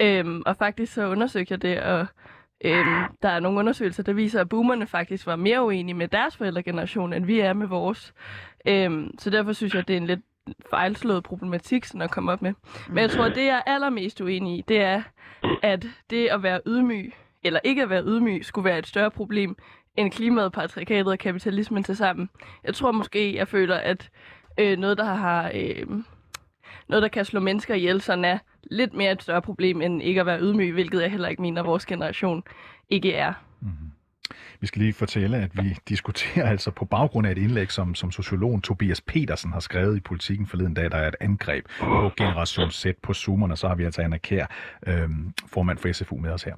Øhm, 0.00 0.42
og 0.46 0.56
faktisk 0.56 0.92
så 0.92 1.06
undersøgte 1.08 1.52
jeg 1.52 1.62
det, 1.62 1.80
og 1.80 2.06
Øhm, 2.64 3.04
der 3.22 3.28
er 3.28 3.40
nogle 3.40 3.58
undersøgelser, 3.58 4.02
der 4.02 4.12
viser, 4.12 4.40
at 4.40 4.48
boomerne 4.48 4.86
faktisk 4.86 5.26
var 5.26 5.36
mere 5.36 5.64
uenige 5.64 5.94
med 5.94 6.08
deres 6.08 6.36
forældregeneration, 6.36 7.12
end 7.12 7.24
vi 7.24 7.40
er 7.40 7.52
med 7.52 7.66
vores. 7.66 8.14
Øhm, 8.66 9.10
så 9.18 9.30
derfor 9.30 9.52
synes 9.52 9.74
jeg, 9.74 9.80
at 9.80 9.88
det 9.88 9.94
er 9.94 10.00
en 10.00 10.06
lidt 10.06 10.20
fejlslået 10.70 11.24
problematik 11.24 11.84
sådan 11.84 12.02
at 12.02 12.10
komme 12.10 12.32
op 12.32 12.42
med. 12.42 12.52
Men 12.88 12.98
jeg 12.98 13.10
tror, 13.10 13.24
at 13.24 13.34
det, 13.34 13.44
jeg 13.44 13.62
er 13.66 13.72
allermest 13.72 14.20
uenig 14.20 14.58
i, 14.58 14.64
det 14.68 14.80
er, 14.80 15.02
at 15.62 15.86
det 16.10 16.28
at 16.28 16.42
være 16.42 16.60
ydmyg, 16.66 17.14
eller 17.44 17.60
ikke 17.64 17.82
at 17.82 17.90
være 17.90 18.04
ydmyg, 18.04 18.44
skulle 18.44 18.64
være 18.64 18.78
et 18.78 18.86
større 18.86 19.10
problem 19.10 19.56
end 19.96 20.10
klimaet, 20.10 20.52
patriarkatet 20.52 21.12
og 21.12 21.18
kapitalismen 21.18 21.84
til 21.84 21.96
sammen. 21.96 22.30
Jeg 22.64 22.74
tror 22.74 22.92
måske, 22.92 23.36
jeg 23.36 23.48
føler, 23.48 23.76
at 23.76 24.10
øh, 24.58 24.78
noget, 24.78 24.98
der 24.98 25.04
har... 25.04 25.50
Øh, 25.54 25.86
noget, 26.88 27.02
der 27.02 27.08
kan 27.08 27.24
slå 27.24 27.40
mennesker 27.40 27.74
ihjel, 27.74 28.00
sådan 28.00 28.24
er 28.24 28.38
lidt 28.70 28.94
mere 28.94 29.12
et 29.12 29.22
større 29.22 29.42
problem, 29.42 29.82
end 29.82 30.02
ikke 30.02 30.20
at 30.20 30.26
være 30.26 30.40
ydmyg, 30.40 30.72
hvilket 30.72 31.02
jeg 31.02 31.10
heller 31.10 31.28
ikke 31.28 31.42
mener, 31.42 31.62
at 31.62 31.66
vores 31.66 31.86
generation 31.86 32.42
ikke 32.88 33.14
er. 33.14 33.32
Mm-hmm. 33.60 33.90
Vi 34.60 34.66
skal 34.66 34.82
lige 34.82 34.92
fortælle, 34.92 35.36
at 35.36 35.50
vi 35.62 35.76
diskuterer 35.88 36.50
altså 36.50 36.70
på 36.70 36.84
baggrund 36.84 37.26
af 37.26 37.30
et 37.30 37.38
indlæg, 37.38 37.72
som, 37.72 37.94
som 37.94 38.10
sociologen 38.10 38.62
Tobias 38.62 39.00
Petersen 39.00 39.52
har 39.52 39.60
skrevet 39.60 39.96
i 39.96 40.00
Politiken 40.00 40.46
forleden 40.46 40.74
dag, 40.74 40.90
der 40.90 40.96
er 40.96 41.08
et 41.08 41.16
angreb 41.20 41.66
på 41.80 42.10
Generation 42.16 42.70
Z 42.70 42.86
på 43.02 43.14
Zoomerne. 43.14 43.56
Så 43.56 43.68
har 43.68 43.74
vi 43.74 43.84
altså 43.84 44.02
Anna 44.02 44.18
Kær, 44.18 44.46
øhm, 44.86 45.32
formand 45.46 45.78
for 45.78 45.92
SFU, 45.92 46.16
med 46.16 46.30
os 46.30 46.42
her. 46.42 46.54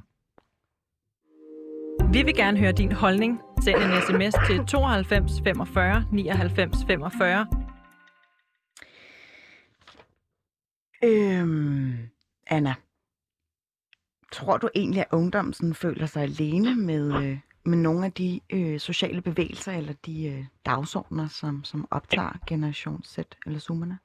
Vi 2.12 2.22
vil 2.22 2.34
gerne 2.36 2.58
høre 2.58 2.72
din 2.72 2.92
holdning. 2.92 3.40
Send 3.64 3.76
en 3.76 4.02
sms 4.06 4.34
til 4.46 4.66
92 4.66 5.32
45 5.44 6.04
99 6.12 6.76
45 6.86 7.46
Øhm, 11.04 11.98
Anna, 12.46 12.74
tror 14.32 14.56
du 14.56 14.68
egentlig, 14.74 15.00
at 15.00 15.06
ungdommen 15.12 15.54
sådan 15.54 15.74
føler 15.74 16.06
sig 16.06 16.22
alene 16.22 16.76
med, 16.76 17.24
øh, 17.24 17.38
med 17.64 17.78
nogle 17.78 18.06
af 18.06 18.12
de 18.12 18.40
øh, 18.50 18.80
sociale 18.80 19.20
bevægelser 19.20 19.72
eller 19.72 19.92
de 20.06 20.26
øh, 20.26 20.44
dagsordner, 20.66 21.28
som, 21.28 21.64
som 21.64 21.88
optager 21.90 22.38
Generation 22.46 23.02
Z 23.04 23.18
eller 23.46 23.58
Zoomerne? 23.58 23.98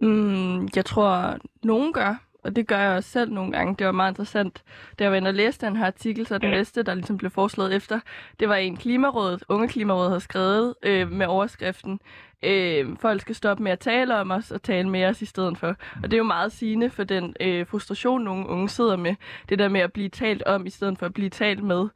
Mm, 0.00 0.68
jeg 0.76 0.84
tror, 0.84 1.38
nogen 1.62 1.92
gør, 1.92 2.24
og 2.44 2.56
det 2.56 2.66
gør 2.66 2.78
jeg 2.78 2.96
også 2.96 3.10
selv 3.10 3.32
nogle 3.32 3.52
gange. 3.52 3.74
Det 3.78 3.86
var 3.86 3.92
meget 3.92 4.10
interessant. 4.10 4.62
Da 4.98 5.04
jeg 5.04 5.10
var 5.10 5.16
inde 5.16 5.28
og 5.28 5.34
læste 5.34 5.66
den 5.66 5.76
her 5.76 5.86
artikel, 5.86 6.26
så 6.26 6.38
den 6.38 6.50
næste, 6.50 6.82
der 6.82 6.94
ligesom 6.94 7.18
blev 7.18 7.30
foreslået 7.30 7.74
efter, 7.74 8.00
det 8.40 8.48
var 8.48 8.56
en 8.56 8.76
klimaråd, 8.76 9.38
unge 9.48 9.68
klimaråd 9.68 10.08
havde 10.08 10.20
skrevet 10.20 10.74
øh, 10.82 11.10
med 11.10 11.26
overskriften, 11.26 12.00
øh, 12.42 12.96
folk 13.00 13.20
skal 13.20 13.34
stoppe 13.34 13.62
med 13.62 13.72
at 13.72 13.78
tale 13.78 14.16
om 14.16 14.30
os 14.30 14.50
og 14.50 14.62
tale 14.62 14.88
med 14.88 15.04
os 15.04 15.22
i 15.22 15.26
stedet 15.26 15.58
for. 15.58 15.76
Og 16.02 16.02
det 16.02 16.12
er 16.12 16.18
jo 16.18 16.24
meget 16.24 16.52
sigende 16.52 16.90
for 16.90 17.04
den 17.04 17.36
øh, 17.40 17.66
frustration, 17.66 18.24
nogle 18.24 18.48
unge 18.48 18.68
sidder 18.68 18.96
med. 18.96 19.14
Det 19.48 19.58
der 19.58 19.68
med 19.68 19.80
at 19.80 19.92
blive 19.92 20.08
talt 20.08 20.42
om 20.42 20.66
i 20.66 20.70
stedet 20.70 20.98
for 20.98 21.06
at 21.06 21.14
blive 21.14 21.30
talt 21.30 21.62
med. 21.62 21.88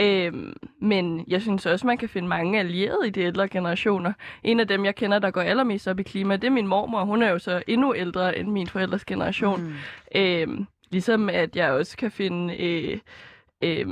Øhm, 0.00 0.56
men 0.80 1.24
jeg 1.28 1.42
synes 1.42 1.66
også, 1.66 1.86
man 1.86 1.98
kan 1.98 2.08
finde 2.08 2.28
mange 2.28 2.58
allierede 2.58 3.06
i 3.06 3.10
de 3.10 3.20
ældre 3.20 3.48
generationer. 3.48 4.12
En 4.44 4.60
af 4.60 4.68
dem, 4.68 4.84
jeg 4.84 4.94
kender, 4.94 5.18
der 5.18 5.30
går 5.30 5.40
allermest 5.40 5.88
op 5.88 6.00
i 6.00 6.02
klima, 6.02 6.36
det 6.36 6.44
er 6.44 6.50
min 6.50 6.66
mormor. 6.66 7.04
Hun 7.04 7.22
er 7.22 7.30
jo 7.30 7.38
så 7.38 7.62
endnu 7.66 7.94
ældre 7.94 8.38
end 8.38 8.48
min 8.48 8.66
forældres 8.66 9.04
generation. 9.04 9.62
Mm. 9.62 10.20
Øhm, 10.20 10.66
ligesom 10.90 11.28
at 11.28 11.56
jeg 11.56 11.70
også 11.70 11.96
kan 11.96 12.10
finde 12.10 12.56
øh, 12.56 12.98
øh, 13.62 13.86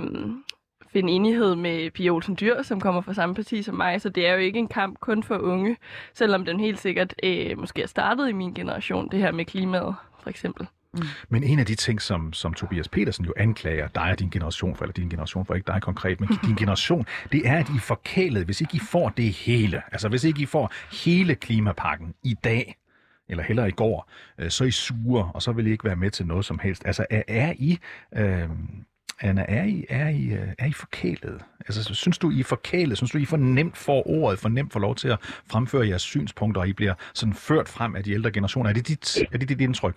finde 0.93 1.13
enighed 1.13 1.55
med 1.55 1.91
Pia 1.91 2.11
Olsen 2.11 2.37
Dyr, 2.41 2.63
som 2.63 2.81
kommer 2.81 3.01
fra 3.01 3.15
samme 3.15 3.35
parti 3.35 3.63
som 3.63 3.75
mig, 3.75 4.01
så 4.01 4.09
det 4.09 4.27
er 4.27 4.33
jo 4.33 4.39
ikke 4.39 4.59
en 4.59 4.69
kamp 4.69 4.99
kun 5.01 5.23
for 5.23 5.39
unge, 5.39 5.77
selvom 6.15 6.45
den 6.45 6.61
helt 6.61 6.79
sikkert 6.79 7.15
øh, 7.23 7.59
måske 7.59 7.83
er 7.83 7.87
startet 7.87 8.29
i 8.29 8.33
min 8.33 8.55
generation, 8.55 9.09
det 9.11 9.19
her 9.19 9.33
med 9.33 9.45
klimaet 9.45 9.95
for 10.23 10.31
eksempel. 10.31 10.67
Men 11.29 11.45
en 11.45 11.59
af 11.59 11.67
de 11.67 11.75
ting, 11.75 12.03
som, 12.03 12.33
som 12.33 12.55
Tobias 12.55 12.89
Petersen 12.89 13.25
jo 13.25 13.33
anklager 13.37 13.89
dig 13.89 14.11
og 14.11 14.19
din 14.19 14.31
generation 14.31 14.77
for, 14.77 14.85
eller 14.85 14.93
din 14.93 15.09
generation 15.09 15.47
for, 15.47 15.55
ikke 15.55 15.73
dig 15.73 15.83
konkret, 15.83 16.21
men 16.21 16.29
din 16.45 16.57
generation, 16.63 17.07
det 17.33 17.49
er, 17.49 17.59
at 17.59 17.69
I 17.69 17.77
er 17.77 17.81
forkælet, 17.81 18.45
hvis 18.45 18.61
ikke 18.61 18.75
I 18.75 18.81
får 18.91 19.09
det 19.09 19.33
hele. 19.33 19.83
Altså 19.93 20.09
hvis 20.09 20.25
ikke 20.25 20.43
I 20.43 20.47
får 20.47 20.73
hele 21.05 21.35
klimapakken 21.35 22.15
i 22.23 22.35
dag, 22.45 22.77
eller 23.29 23.45
heller 23.45 23.65
i 23.65 23.71
går, 23.71 24.11
øh, 24.39 24.51
så 24.51 24.65
er 24.65 24.69
I 24.69 24.71
sure, 24.71 25.31
og 25.35 25.43
så 25.43 25.53
vil 25.53 25.67
I 25.67 25.71
ikke 25.71 25.85
være 25.85 25.97
med 25.97 26.11
til 26.11 26.27
noget 26.27 26.45
som 26.45 26.59
helst. 26.59 26.83
Altså 26.87 27.07
er, 27.11 27.23
er 27.29 27.53
I... 27.59 27.79
Øh, 28.17 28.49
Anna, 29.21 29.45
er 29.49 29.65
I, 29.65 29.87
er 29.89 30.09
I, 30.09 30.27
øh, 30.27 30.49
er 30.59 30.67
I 30.67 30.73
forkælet? 30.73 31.43
Altså, 31.61 31.95
synes 31.95 32.19
du, 32.19 32.31
I 32.31 32.41
er 32.41 32.45
forkælet? 32.45 32.97
Synes 32.97 33.11
du, 33.11 33.19
I 33.19 33.25
for 33.25 33.37
nemt 33.37 33.77
får 33.77 34.11
ordet, 34.11 34.39
for 34.39 34.49
nemt 34.49 34.73
får 34.73 34.81
lov 34.81 34.95
til 34.95 35.09
at 35.09 35.19
fremføre 35.51 35.89
jeres 35.89 36.03
synspunkter, 36.03 36.61
og 36.61 36.69
I 36.69 36.73
bliver 36.73 36.95
sådan 37.15 37.35
ført 37.35 37.69
frem 37.69 37.97
af 37.97 38.05
de 38.05 38.13
ældre 38.13 38.31
generationer? 38.31 38.71
Er 38.71 38.75
det 38.75 38.89
dit, 38.89 39.19
er 39.33 39.39
det 39.39 39.49
dit 39.49 39.61
indtryk? 39.61 39.95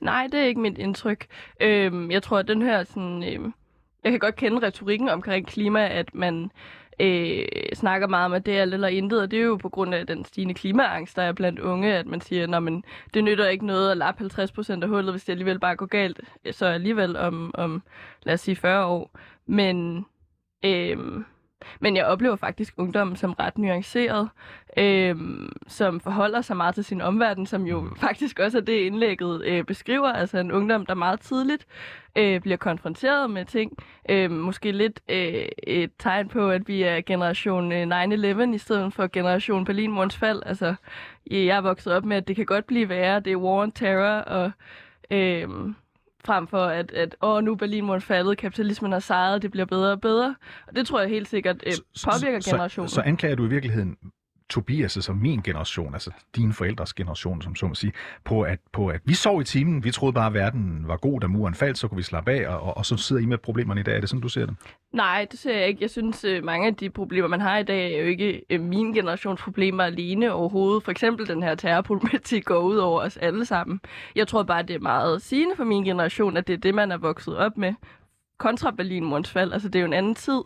Nej, 0.00 0.26
det 0.32 0.40
er 0.40 0.44
ikke 0.44 0.60
mit 0.60 0.78
indtryk. 0.78 1.26
Øhm, 1.60 2.10
jeg 2.10 2.22
tror, 2.22 2.38
at 2.38 2.48
den 2.48 2.62
her 2.62 2.84
sådan... 2.84 3.24
Øhm, 3.34 3.54
jeg 4.04 4.12
kan 4.12 4.18
godt 4.20 4.36
kende 4.36 4.66
retorikken 4.66 5.08
omkring 5.08 5.46
klima, 5.46 5.88
at 5.88 6.14
man 6.14 6.50
øh, 7.00 7.46
snakker 7.74 8.06
meget 8.06 8.24
om, 8.24 8.32
at 8.32 8.46
det 8.46 8.56
er 8.56 8.62
alt 8.62 8.74
eller 8.74 8.88
intet, 8.88 9.20
og 9.20 9.30
det 9.30 9.38
er 9.38 9.42
jo 9.42 9.56
på 9.56 9.68
grund 9.68 9.94
af 9.94 10.06
den 10.06 10.24
stigende 10.24 10.54
klimaangst, 10.54 11.16
der 11.16 11.22
er 11.22 11.32
blandt 11.32 11.58
unge, 11.58 11.94
at 11.94 12.06
man 12.06 12.20
siger, 12.20 12.56
at 12.56 12.84
det 13.14 13.24
nytter 13.24 13.48
ikke 13.48 13.66
noget 13.66 13.90
at 13.90 13.96
lappe 13.96 14.18
50 14.18 14.52
procent 14.52 14.84
af 14.84 14.90
hullet, 14.90 15.12
hvis 15.12 15.24
det 15.24 15.32
alligevel 15.32 15.58
bare 15.58 15.76
går 15.76 15.86
galt, 15.86 16.20
så 16.50 16.66
alligevel 16.66 17.16
om, 17.16 17.50
om 17.54 17.82
lad 18.22 18.34
os 18.34 18.40
sige, 18.40 18.56
40 18.56 18.86
år. 18.86 19.10
Men, 19.46 20.06
øh, 20.64 20.98
men 21.80 21.96
jeg 21.96 22.06
oplever 22.06 22.36
faktisk 22.36 22.74
ungdommen 22.76 23.16
som 23.16 23.32
ret 23.32 23.58
nuanceret, 23.58 24.28
øh, 24.76 25.16
som 25.66 26.00
forholder 26.00 26.40
sig 26.40 26.56
meget 26.56 26.74
til 26.74 26.84
sin 26.84 27.00
omverden, 27.00 27.46
som 27.46 27.66
jo 27.66 27.88
faktisk 27.96 28.38
også 28.38 28.58
er 28.58 28.62
det 28.62 28.72
indlægget 28.72 29.44
øh, 29.44 29.64
beskriver. 29.64 30.12
Altså 30.12 30.38
en 30.38 30.52
ungdom, 30.52 30.86
der 30.86 30.94
meget 30.94 31.20
tidligt 31.20 31.66
øh, 32.16 32.40
bliver 32.40 32.56
konfronteret 32.56 33.30
med 33.30 33.44
ting. 33.44 33.72
Øh, 34.08 34.30
måske 34.30 34.72
lidt 34.72 35.00
øh, 35.08 35.48
et 35.62 35.90
tegn 35.98 36.28
på, 36.28 36.50
at 36.50 36.68
vi 36.68 36.82
er 36.82 37.00
generation 37.00 37.72
øh, 37.72 38.04
9-11 38.50 38.54
i 38.54 38.58
stedet 38.58 38.94
for 38.94 39.06
generation 39.12 39.64
Berlinmurens 39.64 40.16
fald. 40.16 40.42
Altså, 40.46 40.74
jeg 41.30 41.56
er 41.56 41.60
vokset 41.60 41.92
op 41.92 42.04
med, 42.04 42.16
at 42.16 42.28
det 42.28 42.36
kan 42.36 42.46
godt 42.46 42.66
blive 42.66 42.88
værre. 42.88 43.20
Det 43.20 43.32
er 43.32 43.36
war 43.36 43.62
on 43.62 43.72
terror, 43.72 44.20
og... 44.20 44.50
Øh, 45.10 45.48
frem 46.24 46.46
for 46.46 46.64
at, 46.64 46.92
at 46.92 47.16
åh, 47.22 47.44
nu 47.44 47.52
er 47.52 47.56
Berlinmuren 47.56 48.00
faldet, 48.00 48.38
kapitalismen 48.38 48.92
har 48.92 48.98
sejret, 48.98 49.42
det 49.42 49.50
bliver 49.50 49.66
bedre 49.66 49.92
og 49.92 50.00
bedre. 50.00 50.34
Og 50.66 50.76
det 50.76 50.86
tror 50.86 51.00
jeg 51.00 51.08
helt 51.08 51.28
sikkert 51.28 51.56
øh, 51.66 51.72
påvirker 52.04 52.40
så, 52.40 52.50
generationen. 52.50 52.88
Så, 52.88 52.94
så 52.94 53.00
anklager 53.00 53.36
du 53.36 53.44
i 53.44 53.48
virkeligheden 53.48 53.96
Tobias' 54.54 55.10
og 55.10 55.16
min 55.16 55.40
generation, 55.40 55.94
altså 55.94 56.10
dine 56.36 56.52
forældres 56.52 56.94
generation, 56.94 57.42
som 57.42 57.54
så 57.54 57.66
må 57.66 57.74
sige, 57.74 57.92
på 58.24 58.42
at, 58.42 58.58
på 58.72 58.88
at 58.88 59.00
vi 59.04 59.14
sov 59.14 59.40
i 59.40 59.44
timen, 59.44 59.84
vi 59.84 59.90
troede 59.90 60.12
bare, 60.12 60.26
at 60.26 60.34
verden 60.34 60.84
var 60.86 60.96
god, 60.96 61.20
da 61.20 61.26
muren 61.26 61.54
faldt, 61.54 61.78
så 61.78 61.88
kunne 61.88 61.96
vi 61.96 62.02
slappe 62.02 62.30
af, 62.32 62.48
og, 62.48 62.76
og 62.76 62.86
så 62.86 62.96
sidder 62.96 63.22
I 63.22 63.26
med 63.26 63.38
problemerne 63.38 63.80
i 63.80 63.84
dag. 63.84 63.96
Er 63.96 64.00
det 64.00 64.08
sådan, 64.08 64.20
du 64.20 64.28
ser 64.28 64.46
det? 64.46 64.56
Nej, 64.92 65.26
det 65.30 65.38
ser 65.38 65.58
jeg 65.58 65.68
ikke. 65.68 65.82
Jeg 65.82 65.90
synes, 65.90 66.24
øh, 66.24 66.44
mange 66.44 66.66
af 66.66 66.74
de 66.74 66.90
problemer, 66.90 67.28
man 67.28 67.40
har 67.40 67.58
i 67.58 67.62
dag, 67.62 67.94
er 67.94 68.02
jo 68.02 68.06
ikke 68.06 68.42
øh, 68.50 68.60
min 68.60 68.92
generations 68.92 69.42
problemer 69.42 69.84
alene 69.84 70.32
overhovedet. 70.32 70.82
For 70.84 70.90
eksempel 70.90 71.28
den 71.28 71.42
her 71.42 71.54
terrorproblematik 71.54 72.44
går 72.44 72.58
ud 72.58 72.76
over 72.76 73.00
os 73.00 73.16
alle 73.16 73.44
sammen. 73.44 73.80
Jeg 74.16 74.28
tror 74.28 74.42
bare, 74.42 74.62
det 74.62 74.76
er 74.76 74.80
meget 74.80 75.22
sigende 75.22 75.56
for 75.56 75.64
min 75.64 75.84
generation, 75.84 76.36
at 76.36 76.46
det 76.46 76.52
er 76.52 76.58
det, 76.58 76.74
man 76.74 76.92
er 76.92 76.96
vokset 76.96 77.36
op 77.36 77.56
med 77.56 77.74
kontra 78.40 78.70
Berlinmurens 78.70 79.30
fald. 79.30 79.52
Altså, 79.52 79.68
det 79.68 79.74
er 79.78 79.80
jo 79.80 79.86
en 79.86 79.92
anden 79.92 80.14
tid. 80.14 80.40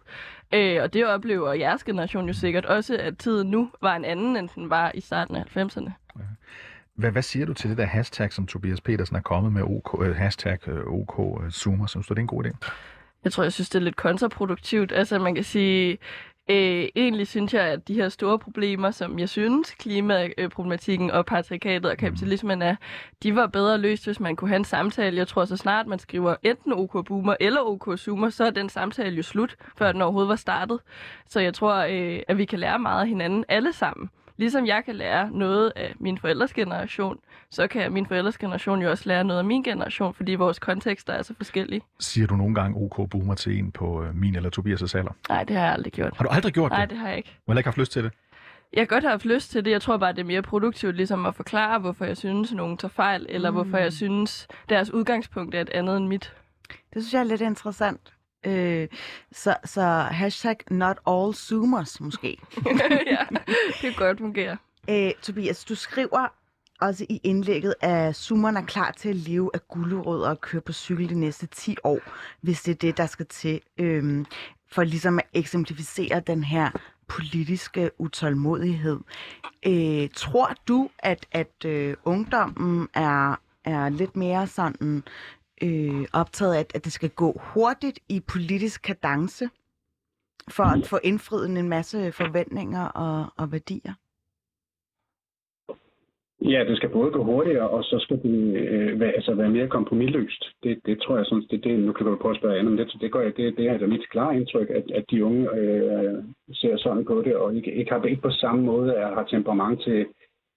Øh, 0.55 0.83
og 0.83 0.93
det 0.93 1.07
oplever 1.07 1.53
jeres 1.53 1.85
generation 1.85 2.27
jo 2.27 2.33
sikkert 2.33 2.65
også, 2.65 2.97
at 2.97 3.19
tiden 3.19 3.51
nu 3.51 3.71
var 3.83 3.97
en 3.97 4.05
anden, 4.05 4.37
end 4.37 4.49
den 4.55 4.71
var 4.71 4.93
i 4.95 5.01
starten 5.01 5.37
af 5.37 5.57
90'erne. 5.57 5.91
Hvad, 6.95 7.11
hvad 7.11 7.23
siger 7.23 7.47
du 7.47 7.55
til 7.55 7.71
det 7.71 7.79
der 7.79 7.85
hashtag, 7.85 8.33
som 8.33 8.47
Tobias 8.47 8.81
Petersen 8.81 9.17
er 9.17 9.21
kommet 9.21 9.53
med, 9.53 9.63
OK, 9.63 9.95
uh, 9.95 10.17
hashtag 10.17 10.59
uh, 10.69 11.01
OK 11.01 11.19
uh, 11.19 11.51
Zoomer? 11.51 11.87
Synes 11.87 12.07
du, 12.07 12.15
det 12.15 12.19
er 12.19 12.23
en 12.23 12.27
god 12.27 12.45
idé? 12.45 12.71
Jeg 13.25 13.33
tror, 13.33 13.43
jeg 13.43 13.53
synes, 13.53 13.69
det 13.69 13.79
er 13.79 13.83
lidt 13.83 13.97
kontraproduktivt. 13.97 14.93
Altså, 14.93 15.19
man 15.19 15.35
kan 15.35 15.45
sige, 15.45 15.99
Øh, 16.51 16.89
egentlig 16.97 17.27
synes 17.27 17.55
jeg, 17.55 17.63
at 17.63 17.89
de 17.89 17.95
her 17.95 18.09
store 18.09 18.39
problemer, 18.39 18.91
som 18.91 19.19
jeg 19.19 19.29
synes, 19.29 19.71
klimaproblematikken 19.71 21.11
og 21.11 21.27
patriarkatet 21.27 21.91
og 21.91 21.97
kapitalismen 21.97 22.63
er, 22.63 22.77
de 23.23 23.37
var 23.37 23.47
bedre 23.47 23.79
løst, 23.79 24.05
hvis 24.05 24.21
man 24.21 24.37
kunne 24.37 24.49
have 24.49 24.57
en 24.57 24.65
samtale. 24.65 25.17
Jeg 25.17 25.29
tror, 25.29 25.45
så 25.45 25.57
snart 25.57 25.87
man 25.87 25.99
skriver 25.99 26.37
enten 26.43 26.73
OK 26.73 27.07
Boomer 27.07 27.37
eller 27.41 27.61
OK 27.61 27.99
Zoomer, 27.99 28.31
så 28.31 28.45
er 28.45 28.51
den 28.51 28.69
samtale 28.69 29.17
jo 29.17 29.23
slut, 29.23 29.57
før 29.77 29.93
den 29.93 30.03
overhovedet 30.03 30.29
var 30.29 30.37
startet. 30.37 30.81
Så 31.29 31.41
jeg 31.41 31.55
tror, 31.55 31.75
øh, 31.75 32.21
at 32.29 32.39
vi 32.39 32.45
kan 32.45 32.59
lære 32.59 32.79
meget 32.79 33.01
af 33.01 33.09
hinanden 33.09 33.45
alle 33.49 33.73
sammen. 33.73 34.11
Ligesom 34.37 34.67
jeg 34.67 34.85
kan 34.85 34.95
lære 34.95 35.31
noget 35.31 35.73
af 35.77 35.95
min 36.01 36.19
forældres 36.19 36.53
generation, 36.53 37.19
så 37.51 37.67
kan 37.67 37.93
min 37.93 38.07
forældres 38.07 38.39
generation 38.39 38.83
jo 38.83 38.91
også 38.91 39.09
lære 39.09 39.25
noget 39.25 39.39
af 39.39 39.45
min 39.45 39.63
generation, 39.63 40.15
fordi 40.15 40.35
vores 40.35 40.59
kontekster 40.59 41.13
er 41.13 41.23
så 41.23 41.35
forskellige. 41.37 41.81
Siger 42.01 42.27
du 42.27 42.37
nogle 42.37 42.55
gange 42.55 42.77
OK 42.77 43.11
boomer 43.11 43.35
til 43.35 43.59
en 43.59 43.73
på 43.73 44.03
øh, 44.03 44.15
min 44.15 44.37
eller 44.37 44.51
Tobias' 44.59 44.99
alder? 44.99 45.13
Nej, 45.29 45.45
det 45.45 45.57
har 45.57 45.65
jeg 45.65 45.73
aldrig 45.73 45.93
gjort. 45.93 46.17
Har 46.17 46.25
du 46.25 46.31
aldrig 46.31 46.53
gjort 46.53 46.71
Nej, 46.71 46.81
det? 46.81 46.91
det 46.91 46.99
har 46.99 47.09
jeg 47.09 47.17
ikke. 47.17 47.39
Du 47.47 47.53
har 47.53 47.59
ikke 47.59 47.67
haft 47.67 47.79
lyst 47.79 47.93
til 47.93 48.05
det? 48.05 48.13
Jeg 48.73 48.81
har 48.81 48.87
godt 48.87 49.05
haft 49.05 49.25
lyst 49.25 49.51
til 49.51 49.65
det. 49.65 49.71
Jeg 49.71 49.83
tror 49.83 49.97
bare, 49.97 50.13
det 50.13 50.21
er 50.21 50.25
mere 50.25 50.43
produktivt 50.43 50.97
ligesom 50.97 51.27
at 51.27 51.35
forklare, 51.35 51.79
hvorfor 51.79 52.05
jeg 52.05 52.17
synes, 52.17 52.51
at 52.51 52.57
nogen 52.57 52.77
tager 52.77 52.93
fejl, 52.93 53.27
eller 53.29 53.51
mm. 53.51 53.57
hvorfor 53.57 53.77
jeg 53.77 53.93
synes, 53.93 54.49
deres 54.69 54.91
udgangspunkt 54.91 55.55
er 55.55 55.61
et 55.61 55.71
andet 55.71 55.97
end 55.97 56.07
mit. 56.07 56.33
Det 56.69 57.03
synes 57.03 57.15
jeg 57.15 57.21
er 57.21 57.25
lidt 57.25 57.41
interessant. 57.41 58.13
Øh, 58.45 58.89
så, 59.33 59.57
så 59.65 59.83
hashtag 60.11 60.57
not 60.71 60.99
all 61.07 61.35
zoomers 61.35 62.01
måske. 62.01 62.39
ja, 63.07 63.27
det 63.67 63.75
kan 63.81 63.93
godt 63.97 64.19
fungere. 64.19 64.57
Øh, 64.91 65.13
Tobias, 65.23 65.65
du 65.65 65.75
skriver 65.75 66.29
også 66.81 67.07
i 67.09 67.21
indlægget, 67.23 67.75
at 67.81 68.17
zoomerne 68.17 68.59
er 68.59 68.65
klar 68.65 68.91
til 68.91 69.09
at 69.09 69.17
leve 69.17 69.51
af 69.55 69.69
gulerødder 69.69 70.29
og 70.29 70.41
køre 70.41 70.61
på 70.61 70.73
cykel 70.73 71.09
de 71.09 71.15
næste 71.15 71.47
10 71.47 71.77
år, 71.85 72.01
hvis 72.41 72.63
det 72.63 72.73
er 72.73 72.77
det, 72.77 72.97
der 72.97 73.07
skal 73.07 73.27
til, 73.27 73.61
øh, 73.79 74.25
for 74.73 74.85
ligesom 74.85 75.19
at 75.19 75.25
eksemplificere 75.33 76.21
den 76.21 76.45
her 76.45 76.71
politiske 77.09 77.91
utålmodighed. 77.99 78.99
Øh, 79.67 80.09
tror 80.15 80.55
du, 80.69 80.91
at, 80.99 81.27
at 81.33 81.65
øh, 81.65 81.97
ungdommen 82.05 82.89
er, 82.95 83.41
er 83.65 83.89
lidt 83.89 84.17
mere 84.17 84.47
sådan 84.47 85.03
øh, 85.63 86.07
optaget 86.13 86.55
af, 86.55 86.67
at 86.75 86.85
det 86.85 86.93
skal 86.93 87.11
gå 87.11 87.41
hurtigt 87.55 87.99
i 88.09 88.21
politisk 88.33 88.83
kadence, 88.83 89.49
for 90.49 90.65
at 90.65 90.87
få 90.87 90.99
indfriet 91.03 91.59
en 91.59 91.69
masse 91.69 92.13
forventninger 92.13 92.85
og, 92.89 93.27
og 93.37 93.53
værdier? 93.53 93.95
Ja, 96.53 96.65
det 96.69 96.77
skal 96.77 96.89
både 96.89 97.11
gå 97.11 97.25
hurtigere, 97.25 97.69
og 97.69 97.85
så 97.85 97.99
skal 97.99 98.23
det 98.23 98.57
øh, 98.57 99.01
være, 99.01 99.13
altså 99.13 99.35
være 99.35 99.51
mere 99.51 99.69
kompromilløst. 99.69 100.45
Det, 100.63 100.81
det 100.87 101.01
tror 101.03 101.17
jeg 101.17 101.27
sådan, 101.27 101.47
det, 101.51 101.65
det, 101.65 101.79
nu 101.79 101.93
kan 101.93 102.07
du 102.07 102.17
prøve 102.17 102.35
at 102.35 102.41
spørge 102.41 102.59
andet, 102.59 102.73
men 102.73 102.79
det, 102.79 102.97
det, 103.01 103.13
går, 103.13 103.21
det, 103.23 103.57
det 103.57 103.67
er 103.67 103.73
altså 103.73 103.87
mit 103.87 104.11
klare 104.11 104.37
indtryk, 104.37 104.71
at, 104.71 104.91
at 104.91 105.05
de 105.11 105.25
unge 105.25 105.57
øh, 105.59 106.25
ser 106.53 106.77
sådan 106.77 107.05
på 107.05 107.23
det, 107.23 107.37
og 107.37 107.55
ikke, 107.55 107.73
ikke 107.75 107.91
har 107.93 108.03
ikke 108.03 108.23
på 108.23 108.31
samme 108.31 108.63
måde 108.63 108.93
er, 108.93 109.15
har 109.15 109.25
temperament 109.25 109.83
til 109.83 110.07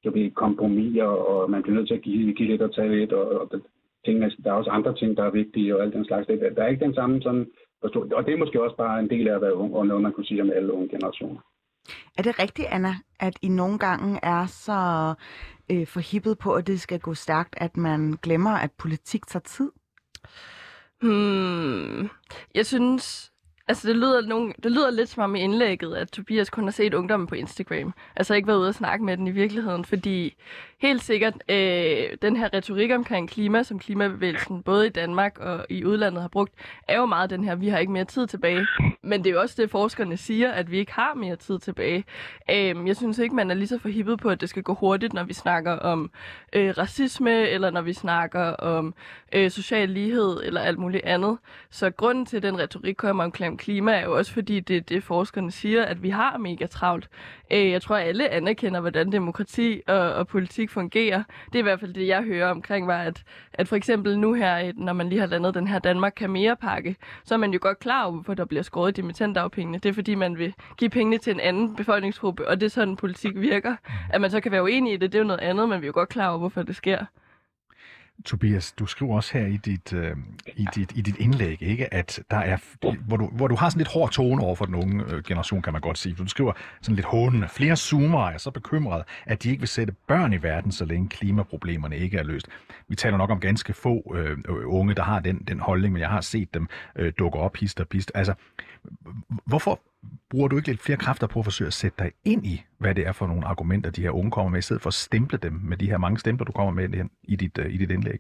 at 0.06 0.14
blive 0.14 0.32
kompromis, 0.32 1.02
og 1.02 1.52
man 1.52 1.64
bliver 1.64 1.76
nødt 1.76 1.88
til 1.88 1.96
at 1.96 2.02
give, 2.02 2.34
give 2.34 2.50
lidt 2.50 2.62
og 2.62 2.76
tage 2.76 2.96
lidt, 2.96 3.14
og, 3.14 3.42
og 3.42 3.48
det, 3.52 3.62
ting, 4.08 4.24
altså, 4.24 4.38
der 4.44 4.50
er 4.52 4.60
også 4.62 4.70
andre 4.70 4.94
ting, 4.96 5.18
der 5.18 5.24
er 5.24 5.38
vigtige, 5.42 5.76
og 5.76 5.82
alt 5.84 5.94
den 5.94 6.06
slags. 6.06 6.28
Det, 6.28 6.54
der 6.56 6.64
er 6.64 6.68
ikke 6.68 6.86
den 6.86 6.96
samme 7.00 7.22
sådan 7.22 7.46
forstå. 7.82 8.00
Og 8.18 8.26
det 8.26 8.34
er 8.34 8.38
måske 8.44 8.64
også 8.64 8.78
bare 8.78 9.00
en 9.00 9.10
del 9.10 9.28
af 9.28 9.36
at 9.36 9.42
være 9.42 9.56
ung, 9.56 9.76
og 9.76 9.88
noget, 9.88 10.04
man 10.04 10.14
kunne 10.14 10.26
sige 10.26 10.42
om 10.42 10.52
alle 10.58 10.74
unge 10.74 10.90
generationer. 10.90 11.42
Er 12.18 12.24
det 12.24 12.40
rigtigt, 12.40 12.68
Anna, 12.72 12.94
at 13.20 13.36
I 13.42 13.48
nogle 13.48 13.80
gange 13.80 14.20
er 14.24 14.46
så 14.46 14.80
øh, 15.72 15.88
forhippet 15.88 16.38
på, 16.38 16.54
at 16.54 16.68
det 16.68 16.82
skal 16.82 17.00
gå 17.00 17.14
stærkt, 17.14 17.56
at 17.58 17.78
man 17.78 18.18
glemmer, 18.24 18.52
at 18.52 18.72
politik 18.80 19.28
tager 19.28 19.44
tid? 19.44 19.72
Hmm. 21.02 22.10
Jeg 22.56 22.66
synes, 22.66 23.32
Altså, 23.70 23.88
det 23.88 23.96
lyder, 23.96 24.22
nogen, 24.22 24.54
det 24.64 24.72
lyder 24.72 24.92
lidt 24.92 25.10
som 25.10 25.24
om 25.24 25.36
i 25.36 25.40
indlægget, 25.40 25.96
at 25.96 26.12
Tobias 26.12 26.50
kun 26.50 26.64
har 26.64 26.72
set 26.72 26.94
ungdommen 26.94 27.28
på 27.28 27.36
Instagram. 27.36 27.94
Altså 28.16 28.34
ikke 28.34 28.48
været 28.48 28.58
ude 28.58 28.68
og 28.68 28.76
snakke 28.76 29.06
med 29.06 29.18
den 29.18 29.28
i 29.28 29.32
virkeligheden, 29.32 29.86
fordi 29.86 30.36
helt 30.82 31.04
sikkert 31.04 31.34
øh, 31.50 32.18
den 32.22 32.36
her 32.36 32.54
retorik 32.54 32.92
omkring 32.92 33.30
klima, 33.30 33.64
som 33.64 33.80
klimabevægelsen 33.80 34.64
både 34.64 34.88
i 34.88 34.90
Danmark 34.90 35.38
og 35.40 35.66
i 35.70 35.86
udlandet 35.86 36.22
har 36.22 36.28
brugt, 36.28 36.54
er 36.88 36.98
jo 36.98 37.06
meget 37.06 37.30
den 37.30 37.44
her, 37.44 37.56
vi 37.56 37.68
har 37.68 37.78
ikke 37.78 37.92
mere 37.92 38.06
tid 38.06 38.28
tilbage. 38.28 38.68
Men 39.02 39.24
det 39.24 39.30
er 39.30 39.34
jo 39.34 39.42
også 39.42 39.56
det, 39.62 39.72
forskerne 39.72 40.18
siger, 40.18 40.52
at 40.52 40.72
vi 40.72 40.78
ikke 40.78 40.94
har 40.94 41.14
mere 41.14 41.36
tid 41.36 41.60
tilbage. 41.60 42.04
Øh, 42.52 42.88
jeg 42.88 42.96
synes 42.96 43.20
ikke, 43.20 43.36
man 43.36 43.52
er 43.52 43.56
lige 43.56 43.68
så 43.68 43.80
forhippet 43.80 44.20
på, 44.20 44.30
at 44.30 44.42
det 44.42 44.50
skal 44.50 44.64
gå 44.64 44.74
hurtigt, 44.74 45.14
når 45.14 45.24
vi 45.24 45.34
snakker 45.34 45.72
om 45.72 46.12
øh, 46.54 46.78
racisme, 46.78 47.50
eller 47.50 47.70
når 47.70 47.82
vi 47.82 47.94
snakker 47.94 48.42
om 48.42 48.94
øh, 49.34 49.52
social 49.52 49.90
lighed, 49.90 50.42
eller 50.44 50.62
alt 50.62 50.80
muligt 50.80 51.06
andet. 51.06 51.38
Så 51.70 51.90
grunden 51.90 52.26
til, 52.26 52.38
at 52.38 52.44
den 52.44 52.60
retorik 52.60 52.96
kommer 52.96 53.24
omkring 53.24 53.52
om 53.52 53.58
klima, 53.58 53.92
er 53.92 54.04
jo 54.04 54.18
også 54.18 54.34
fordi, 54.34 54.60
det 54.60 54.78
er 54.78 54.82
det 54.82 55.04
forskerne 55.04 55.52
siger, 55.52 55.86
at 55.86 56.04
vi 56.04 56.10
har 56.10 56.38
mega 56.38 56.66
travlt. 56.66 57.10
Øh, 57.52 57.72
jeg 57.72 57.82
tror, 57.82 57.96
at 57.96 58.08
alle 58.08 58.30
anerkender, 58.30 58.80
hvordan 58.80 59.12
demokrati 59.12 59.82
og, 59.88 60.14
og 60.14 60.28
politik 60.28 60.67
fungerer. 60.68 61.24
Det 61.46 61.56
er 61.56 61.60
i 61.60 61.62
hvert 61.62 61.80
fald 61.80 61.94
det, 61.94 62.08
jeg 62.08 62.24
hører 62.24 62.52
omkring, 62.52 62.88
var, 62.88 63.02
at, 63.02 63.24
at 63.54 63.68
for 63.68 63.76
eksempel 63.76 64.20
nu 64.20 64.34
her, 64.34 64.72
når 64.76 64.94
man 64.94 65.10
lige 65.10 65.20
har 65.20 65.28
landet 65.28 65.54
den 65.54 65.68
her 65.68 65.80
Danmark 65.80 66.14
kan 66.16 66.30
mere 66.30 66.56
pakke, 66.56 66.96
så 67.24 67.34
er 67.34 67.38
man 67.38 67.54
jo 67.54 67.60
godt 67.62 67.80
klar 67.80 68.04
over, 68.04 68.12
hvorfor 68.12 68.34
der 68.34 68.46
bliver 68.46 68.64
skåret 68.64 68.90
i 68.90 69.02
dimittendagpengene. 69.02 69.78
Det 69.78 69.90
er 69.90 69.94
fordi, 69.94 70.16
man 70.16 70.38
vil 70.38 70.54
give 70.78 70.90
pengene 70.90 71.18
til 71.18 71.34
en 71.34 71.40
anden 71.40 71.76
befolkningsgruppe, 71.76 72.48
og 72.48 72.60
det 72.60 72.66
er 72.66 72.70
sådan, 72.70 72.96
politik 72.96 73.32
virker. 73.36 73.76
At 74.10 74.22
man 74.22 74.32
så 74.32 74.40
kan 74.40 74.52
være 74.52 74.64
uenig 74.64 74.94
i 74.94 74.98
det, 74.98 75.12
det 75.12 75.18
er 75.18 75.22
jo 75.22 75.28
noget 75.28 75.42
andet, 75.42 75.70
men 75.70 75.82
vi 75.82 75.86
er 75.86 75.88
jo 75.88 75.94
godt 75.94 76.10
klar 76.10 76.30
over, 76.30 76.38
hvorfor 76.38 76.64
det 76.64 76.76
sker. 76.76 77.06
Tobias, 78.26 78.72
du 78.72 78.86
skriver 78.86 79.16
også 79.16 79.38
her 79.38 79.46
i 79.46 79.58
dit, 79.58 79.94
øh, 79.94 80.16
i 80.56 80.66
dit, 80.76 80.92
i 80.96 81.02
dit 81.02 81.18
indlæg, 81.18 81.62
ikke, 81.62 81.94
at 81.94 82.20
der 82.32 82.38
er, 82.38 82.58
hvor 83.08 83.18
du, 83.18 83.28
hvor 83.28 83.48
du 83.48 83.56
har 83.56 83.70
sådan 83.70 83.80
lidt 83.80 83.88
hård 83.88 84.12
tone 84.12 84.44
over 84.44 84.56
for 84.56 84.66
den 84.66 84.76
unge 84.76 85.04
øh, 85.08 85.24
generation, 85.24 85.62
kan 85.62 85.74
man 85.74 85.82
godt 85.82 85.98
sige. 85.98 86.16
Du 86.16 86.28
skriver 86.28 86.54
sådan 86.82 86.96
lidt 86.96 87.06
hånende. 87.06 87.48
Flere 87.50 87.76
zoomer 87.76 88.28
er 88.28 88.38
så 88.38 88.52
bekymrede, 88.52 89.04
at 89.26 89.44
de 89.44 89.50
ikke 89.50 89.62
vil 89.62 89.68
sætte 89.68 89.94
børn 90.08 90.34
i 90.34 90.44
verden, 90.44 90.72
så 90.72 90.86
længe 90.86 91.10
klimaproblemerne 91.10 91.98
ikke 91.98 92.18
er 92.18 92.24
løst. 92.24 92.48
Vi 92.88 92.96
taler 92.96 93.18
nok 93.18 93.30
om 93.30 93.40
ganske 93.40 93.74
få 93.74 94.14
øh, 94.16 94.32
øh 94.32 94.38
unge, 94.66 94.94
der 94.94 95.04
har 95.04 95.20
den, 95.20 95.38
den 95.38 95.60
holdning, 95.60 95.94
men 95.94 96.02
jeg 96.02 96.10
har 96.10 96.22
set 96.22 96.54
dem 96.54 96.68
øh, 96.96 97.14
dukke 97.20 97.40
op 97.40 97.56
hist 97.56 97.80
og 97.80 97.88
pist. 97.88 98.12
Altså, 98.16 98.34
hvorfor 99.46 99.80
bruger 100.30 100.48
du 100.48 100.56
ikke 100.58 100.68
lidt 100.68 100.82
flere 100.82 100.98
kræfter 100.98 101.28
på 101.28 101.40
at 101.40 101.46
forsøge 101.46 101.68
at 101.68 101.74
sætte 101.74 101.98
dig 102.04 102.12
ind 102.26 102.46
i, 102.46 102.56
hvad 102.80 102.96
det 102.96 103.08
er 103.08 103.12
for 103.12 103.28
nogle 103.28 103.46
argumenter, 103.46 103.92
de 103.92 104.02
her 104.02 104.12
unge 104.12 104.32
kommer 104.32 104.52
med, 104.52 104.60
i 104.60 104.68
stedet 104.68 104.82
for 104.82 104.88
at 104.88 104.94
stemple 105.08 105.38
dem 105.38 105.54
med 105.54 105.78
de 105.78 105.90
her 105.92 105.98
mange 105.98 106.20
stempler, 106.20 106.46
du 106.46 106.52
kommer 106.52 106.74
med 106.74 107.10
i 107.24 107.36
dit, 107.36 107.58
øh, 107.60 107.74
i 107.74 107.78
dit 107.78 107.92
indlæg? 107.92 108.20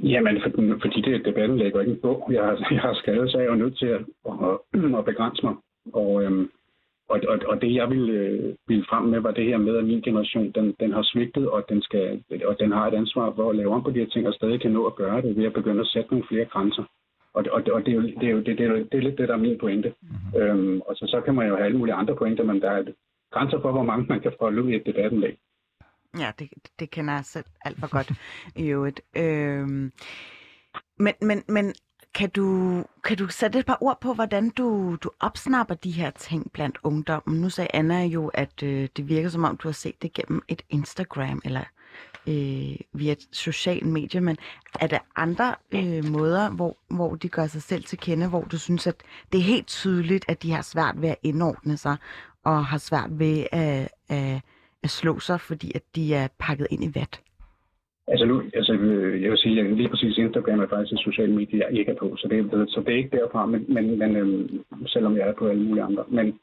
Jamen, 0.00 0.42
for, 0.42 0.50
fordi 0.82 1.00
det 1.00 1.14
er 1.14 1.22
debatten 1.30 1.58
lægger 1.58 1.80
ikke 1.80 1.92
en 1.92 2.00
bog, 2.02 2.28
jeg 2.32 2.44
har, 2.44 2.68
jeg 2.70 2.80
har 2.80 2.94
skrevet, 2.94 3.30
så 3.30 3.36
er 3.38 3.42
jeg 3.42 3.50
jo 3.50 3.54
nødt 3.54 3.78
til 3.78 3.86
at, 3.86 4.02
at, 4.26 4.98
at 4.98 5.04
begrænse 5.04 5.42
mig. 5.46 5.54
Og, 5.92 6.22
øhm, 6.22 6.50
og, 7.08 7.20
og, 7.28 7.38
og 7.46 7.60
det, 7.62 7.74
jeg 7.74 7.90
ville, 7.90 8.12
øh, 8.12 8.54
ville 8.68 8.84
frem 8.90 9.04
med, 9.04 9.20
var 9.20 9.30
det 9.30 9.44
her 9.44 9.58
med, 9.58 9.76
at 9.76 9.84
min 9.84 10.00
generation, 10.00 10.50
den, 10.50 10.74
den 10.80 10.92
har 10.92 11.02
svigtet, 11.02 11.50
og 11.50 11.64
den, 11.68 11.82
skal, 11.82 12.22
og 12.44 12.56
den 12.60 12.72
har 12.72 12.86
et 12.86 12.94
ansvar 12.94 13.32
for 13.36 13.50
at 13.50 13.56
lave 13.56 13.74
om 13.74 13.82
på 13.82 13.90
de 13.90 13.98
her 13.98 14.06
ting, 14.06 14.26
og 14.28 14.34
stadig 14.34 14.60
kan 14.60 14.70
nå 14.70 14.86
at 14.86 14.96
gøre 14.96 15.22
det 15.22 15.36
ved 15.36 15.44
at 15.44 15.52
begynde 15.52 15.80
at 15.80 15.86
sætte 15.86 16.10
nogle 16.10 16.26
flere 16.28 16.44
grænser. 16.44 16.84
Og, 17.36 17.44
og, 17.52 17.62
og 17.72 17.80
det, 17.84 17.88
er 17.88 17.94
jo, 17.94 18.02
det, 18.02 18.22
er 18.22 18.30
jo, 18.30 18.38
det, 18.38 18.58
det, 18.58 18.66
er, 18.66 18.72
det 18.72 18.94
er 18.94 19.06
lidt 19.06 19.18
det, 19.18 19.28
der 19.28 19.34
er 19.34 19.38
min 19.38 19.58
pointe. 19.58 19.94
Mm-hmm. 20.00 20.40
Øhm, 20.40 20.80
og 20.80 20.96
så, 20.96 21.06
så 21.06 21.20
kan 21.24 21.34
man 21.34 21.48
jo 21.48 21.56
have 21.56 21.64
alle 21.64 21.78
mulige 21.78 21.94
andre 21.94 22.16
pointer, 22.16 22.44
men 22.44 22.60
der 22.60 22.70
er 22.70 22.84
grænser 23.32 23.60
for, 23.60 23.72
hvor 23.72 23.82
mange 23.82 24.06
man 24.08 24.20
kan 24.20 24.32
få 24.38 24.48
ud 24.48 24.70
i 24.70 24.76
et 24.76 24.86
debatindlæg. 24.86 25.38
Ja, 26.18 26.32
det, 26.38 26.48
det 26.80 26.90
kender 26.90 27.14
jeg 27.14 27.24
selv 27.24 27.44
alt 27.64 27.78
for 27.80 27.90
godt 27.90 28.12
i 28.56 28.68
øvrigt. 28.68 29.00
Øhm, 29.16 29.92
men, 30.98 31.14
men, 31.20 31.42
men 31.48 31.74
kan 32.14 32.30
du, 32.30 32.48
kan 33.04 33.16
du 33.16 33.28
sætte 33.28 33.58
et 33.58 33.66
par 33.66 33.78
ord 33.80 34.00
på, 34.00 34.14
hvordan 34.14 34.50
du, 34.50 34.96
du 35.02 35.10
opsnapper 35.20 35.74
de 35.74 35.90
her 35.90 36.10
ting 36.10 36.52
blandt 36.52 36.78
ungdommen? 36.82 37.40
Nu 37.40 37.50
sagde 37.50 37.70
Anna 37.74 38.04
jo, 38.04 38.28
at 38.34 38.62
øh, 38.62 38.88
det 38.96 39.08
virker 39.08 39.28
som 39.28 39.44
om, 39.44 39.56
du 39.56 39.68
har 39.68 39.72
set 39.72 40.02
det 40.02 40.12
gennem 40.12 40.42
et 40.48 40.62
Instagram 40.70 41.42
eller 41.44 41.64
øh, 42.28 42.76
via 43.00 43.12
et 43.12 43.28
socialt 43.32 43.86
medie, 43.86 44.20
men 44.20 44.36
er 44.80 44.86
der 44.86 44.98
andre 45.16 45.54
øh, 45.74 46.04
måder, 46.04 46.56
hvor, 46.56 46.76
hvor 46.96 47.14
de 47.14 47.28
gør 47.28 47.46
sig 47.46 47.62
selv 47.62 47.84
til 47.84 47.98
kende, 47.98 48.28
hvor 48.28 48.44
du 48.52 48.58
synes, 48.58 48.86
at 48.86 48.96
det 49.32 49.38
er 49.38 49.44
helt 49.54 49.66
tydeligt, 49.66 50.24
at 50.28 50.42
de 50.42 50.52
har 50.52 50.62
svært 50.62 50.94
ved 51.02 51.08
at 51.08 51.16
indordne 51.22 51.76
sig, 51.76 51.96
og 52.44 52.66
har 52.66 52.78
svært 52.78 53.10
ved 53.18 53.46
at, 53.52 53.88
at, 54.08 54.40
at 54.82 54.90
slå 54.90 55.18
sig, 55.18 55.40
fordi 55.40 55.72
at 55.74 55.82
de 55.96 56.14
er 56.14 56.28
pakket 56.38 56.66
ind 56.70 56.84
i 56.84 56.90
vat? 56.94 57.20
Altså, 58.08 58.26
nu, 58.26 58.42
altså 58.54 58.72
øh, 58.72 59.22
jeg 59.22 59.30
vil 59.30 59.38
sige, 59.38 59.60
at 59.60 59.76
lige 59.76 59.88
præcis 59.88 60.18
Instagram 60.18 60.60
er 60.60 60.68
faktisk 60.68 60.92
et 60.92 61.04
socialt 61.08 61.34
medie, 61.34 61.58
jeg 61.58 61.78
ikke 61.78 61.92
er 61.92 61.96
på, 61.96 62.16
så 62.16 62.28
det, 62.28 62.70
så 62.70 62.80
det 62.80 62.92
er 62.92 62.96
ikke 62.96 63.16
derfra, 63.16 63.46
men, 63.46 63.64
men, 63.68 63.98
men 63.98 64.16
øh, 64.16 64.50
selvom 64.86 65.16
jeg 65.16 65.28
er 65.28 65.32
på 65.38 65.48
alle 65.48 65.62
mulige 65.62 65.82
andre. 65.84 66.04
Men, 66.08 66.38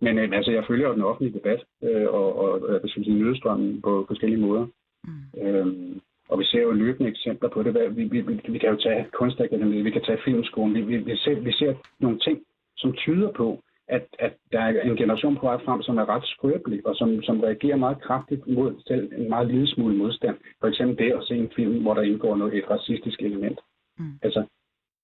men 0.00 0.18
øh, 0.18 0.28
altså, 0.32 0.50
jeg 0.50 0.64
følger 0.68 0.88
jo 0.88 0.94
den 0.94 1.02
offentlige 1.02 1.38
debat, 1.38 1.60
øh, 1.82 2.06
og, 2.08 2.38
og, 2.38 2.58
øh, 2.58 2.74
og 2.74 2.80
jeg 2.82 2.90
sige, 2.90 3.14
nyhedsstrømmen 3.14 3.82
på 3.82 4.04
forskellige 4.08 4.40
måder. 4.40 4.66
Mm. 5.04 5.40
Øhm, 5.42 6.00
og 6.28 6.38
vi 6.38 6.44
ser 6.44 6.62
jo 6.62 6.70
løbende 6.70 7.10
eksempler 7.10 7.48
på 7.48 7.62
det. 7.62 7.96
Vi, 7.96 8.04
vi, 8.04 8.20
vi, 8.20 8.40
vi 8.48 8.58
kan 8.58 8.70
jo 8.70 8.76
tage 8.76 9.06
kunstakademiet, 9.12 9.84
vi 9.84 9.90
kan 9.90 10.02
tage 10.02 10.18
filmskolen. 10.24 10.74
Vi, 10.74 10.80
vi, 10.80 10.96
vi, 10.96 11.16
ser, 11.16 11.40
vi 11.40 11.52
ser 11.52 11.74
nogle 11.98 12.18
ting, 12.18 12.42
som 12.76 12.92
tyder 12.92 13.30
på, 13.32 13.62
at, 13.88 14.06
at 14.18 14.32
der 14.52 14.60
er 14.60 14.82
en 14.82 14.96
generation 14.96 15.36
på 15.36 15.46
vej 15.46 15.58
frem, 15.64 15.82
som 15.82 15.98
er 15.98 16.08
ret 16.08 16.24
skrøbelig, 16.24 16.86
og 16.86 16.96
som, 16.96 17.22
som 17.22 17.40
reagerer 17.40 17.76
meget 17.76 18.02
kraftigt 18.02 18.46
mod 18.46 18.74
selv 18.86 19.12
en 19.16 19.28
meget 19.28 19.46
lille 19.46 19.66
smule 19.66 19.96
modstand. 19.96 20.36
For 20.60 20.68
eksempel 20.68 20.98
det 20.98 21.12
at 21.12 21.24
se 21.24 21.34
en 21.36 21.50
film, 21.56 21.82
hvor 21.82 21.94
der 21.94 22.02
indgår 22.02 22.36
noget, 22.36 22.54
et 22.54 22.70
racistisk 22.70 23.22
element. 23.22 23.58
Mm. 23.98 24.18
Altså, 24.22 24.44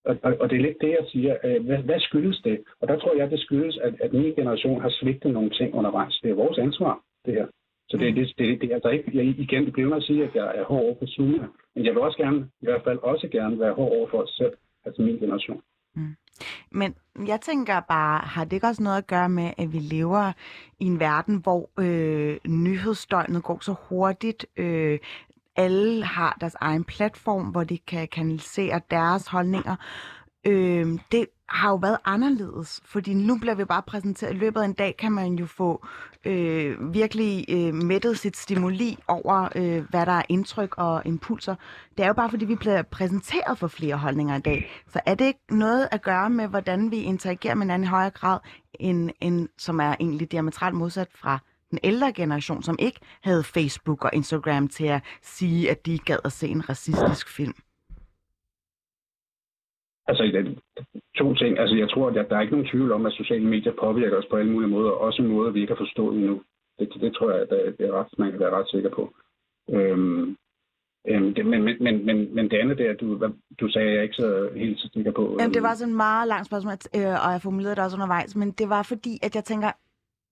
og, 0.05 0.17
og, 0.23 0.37
og 0.39 0.49
det 0.49 0.57
er 0.57 0.61
lidt 0.61 0.81
det, 0.81 0.89
jeg 0.89 1.05
siger. 1.07 1.37
Øh, 1.43 1.65
hvad, 1.65 1.77
hvad 1.77 1.99
skyldes 1.99 2.41
det? 2.41 2.63
Og 2.81 2.87
der 2.87 2.99
tror 2.99 3.15
jeg, 3.17 3.31
det 3.31 3.39
skyldes, 3.39 3.77
at, 3.77 3.93
at 4.01 4.13
min 4.13 4.35
generation 4.35 4.81
har 4.81 4.89
svigtet 4.89 5.33
nogle 5.33 5.49
ting 5.49 5.75
undervejs. 5.75 6.19
Det 6.23 6.31
er 6.31 6.35
vores 6.35 6.57
ansvar, 6.57 6.99
det 7.25 7.33
her. 7.33 7.47
Så 7.91 7.97
det, 7.97 8.15
det, 8.15 8.33
det, 8.37 8.61
det 8.61 8.69
er 8.71 8.75
altså 8.75 8.89
ikke, 8.89 9.11
jeg, 9.13 9.25
igen, 9.25 9.65
det 9.65 9.73
bliver 9.73 9.95
at 9.95 10.03
sige, 10.03 10.23
at 10.23 10.35
jeg 10.35 10.51
er 10.55 10.63
hård 10.63 10.83
over 10.83 10.95
for 10.99 11.05
Zuma, 11.05 11.47
men 11.75 11.85
jeg 11.85 11.93
vil 11.93 12.01
også 12.01 12.17
gerne, 12.17 12.39
i 12.61 12.65
hvert 12.65 12.83
fald 12.83 12.99
også 13.03 13.27
gerne 13.31 13.59
være 13.59 13.73
hård 13.73 13.91
over 13.91 14.07
for 14.11 14.17
os 14.23 14.29
selv, 14.29 14.53
altså 14.85 15.01
min 15.01 15.17
generation. 15.17 15.61
Mm. 15.95 16.15
Men 16.71 16.95
jeg 17.27 17.41
tænker 17.41 17.79
bare, 17.79 18.19
har 18.19 18.43
det 18.43 18.53
ikke 18.53 18.67
også 18.67 18.83
noget 18.83 18.97
at 18.97 19.07
gøre 19.07 19.29
med, 19.29 19.51
at 19.57 19.73
vi 19.73 19.77
lever 19.77 20.31
i 20.79 20.85
en 20.85 20.99
verden, 20.99 21.35
hvor 21.43 21.69
øh, 21.79 22.37
nyhedsdøgnet 22.47 23.43
går 23.43 23.59
så 23.61 23.75
hurtigt, 23.89 24.45
øh, 24.57 24.99
alle 25.55 26.03
har 26.03 26.37
deres 26.41 26.55
egen 26.61 26.83
platform, 26.83 27.45
hvor 27.45 27.63
de 27.63 27.77
kan 27.77 28.07
kanalisere 28.07 28.81
deres 28.91 29.27
holdninger. 29.27 29.75
Øh, 30.47 30.99
det 31.11 31.25
har 31.49 31.69
jo 31.69 31.75
været 31.75 31.97
anderledes, 32.05 32.81
fordi 32.85 33.13
nu 33.13 33.37
bliver 33.37 33.55
vi 33.55 33.65
bare 33.65 33.81
præsenteret. 33.81 34.33
I 34.33 34.37
løbet 34.37 34.61
af 34.61 34.65
en 34.65 34.73
dag 34.73 34.97
kan 34.97 35.11
man 35.11 35.33
jo 35.33 35.45
få 35.45 35.85
øh, 36.25 36.93
virkelig 36.93 37.45
øh, 37.49 37.73
mættet 37.73 38.19
sit 38.19 38.37
stimuli 38.37 38.97
over, 39.07 39.49
øh, 39.55 39.89
hvad 39.89 40.05
der 40.05 40.11
er 40.11 40.21
indtryk 40.29 40.77
og 40.77 41.01
impulser. 41.05 41.55
Det 41.97 42.03
er 42.03 42.07
jo 42.07 42.13
bare, 42.13 42.29
fordi 42.29 42.45
vi 42.45 42.55
bliver 42.55 42.81
præsenteret 42.81 43.57
for 43.57 43.67
flere 43.67 43.97
holdninger 43.97 44.37
i 44.37 44.41
dag. 44.41 44.71
Så 44.93 44.99
er 45.05 45.15
det 45.15 45.25
ikke 45.25 45.39
noget 45.49 45.87
at 45.91 46.01
gøre 46.01 46.29
med, 46.29 46.47
hvordan 46.47 46.91
vi 46.91 46.97
interagerer 46.97 47.55
med 47.55 47.63
hinanden 47.63 47.83
i 47.83 47.87
højere 47.87 48.09
grad, 48.09 48.39
end, 48.73 49.09
end, 49.21 49.47
som 49.57 49.79
er 49.79 49.95
egentlig 49.99 50.31
diametralt 50.31 50.75
modsat 50.75 51.07
fra 51.15 51.39
den 51.71 51.79
ældre 51.83 52.13
generation, 52.13 52.63
som 52.63 52.75
ikke 52.79 52.99
havde 53.21 53.43
Facebook 53.43 54.05
og 54.05 54.09
Instagram 54.13 54.67
til 54.67 54.85
at 54.85 55.01
sige, 55.21 55.71
at 55.71 55.85
de 55.85 55.97
gad 55.97 56.17
at 56.25 56.31
se 56.31 56.47
en 56.47 56.69
racistisk 56.69 57.29
film? 57.29 57.53
Altså, 60.11 60.23
to 61.19 61.33
ting. 61.33 61.59
Altså, 61.59 61.75
jeg 61.75 61.89
tror, 61.89 62.07
at 62.09 62.29
der 62.29 62.35
er 62.37 62.41
ikke 62.41 62.55
nogen 62.55 62.71
tvivl 62.71 62.91
om, 62.91 63.05
at 63.05 63.13
sociale 63.13 63.45
medier 63.53 63.73
påvirker 63.79 64.17
os 64.17 64.29
på 64.29 64.35
alle 64.35 64.51
mulige 64.51 64.69
måder, 64.69 64.91
også 64.91 65.21
en 65.21 65.27
måde, 65.27 65.53
vi 65.53 65.61
ikke 65.61 65.73
har 65.73 65.83
forstået 65.85 66.15
endnu. 66.15 66.41
Det, 66.79 66.87
det 67.01 67.13
tror 67.15 67.31
jeg, 67.31 67.41
at 67.41 67.49
det 67.77 67.85
er 67.87 67.93
ret, 67.99 68.07
man 68.17 68.31
kan 68.31 68.39
være 68.39 68.55
ret 68.57 68.69
sikker 68.69 68.89
på. 68.89 69.03
Øhm, 69.69 70.37
øhm, 71.07 71.33
det, 71.33 71.45
men, 71.45 71.63
men, 71.63 72.05
men, 72.05 72.35
men 72.35 72.49
det 72.51 72.57
andet 72.57 72.77
der, 72.77 72.93
du, 72.93 73.05
du 73.59 73.69
sagde, 73.69 73.93
jeg 73.93 74.03
ikke 74.03 74.15
så 74.15 74.49
helt 74.55 74.79
så 74.79 74.89
sikker 74.93 75.11
på. 75.11 75.37
Jamen, 75.39 75.53
det 75.53 75.63
var 75.63 75.75
sådan 75.75 75.91
en 75.91 75.97
meget 75.97 76.27
langt 76.27 76.47
spørgsmål, 76.47 76.73
øh, 76.95 77.25
og 77.25 77.31
jeg 77.33 77.41
formulerede 77.41 77.75
det 77.75 77.83
også 77.83 77.97
undervejs, 77.97 78.35
men 78.35 78.51
det 78.51 78.69
var 78.69 78.83
fordi, 78.83 79.13
at 79.23 79.35
jeg 79.35 79.43
tænker, 79.43 79.71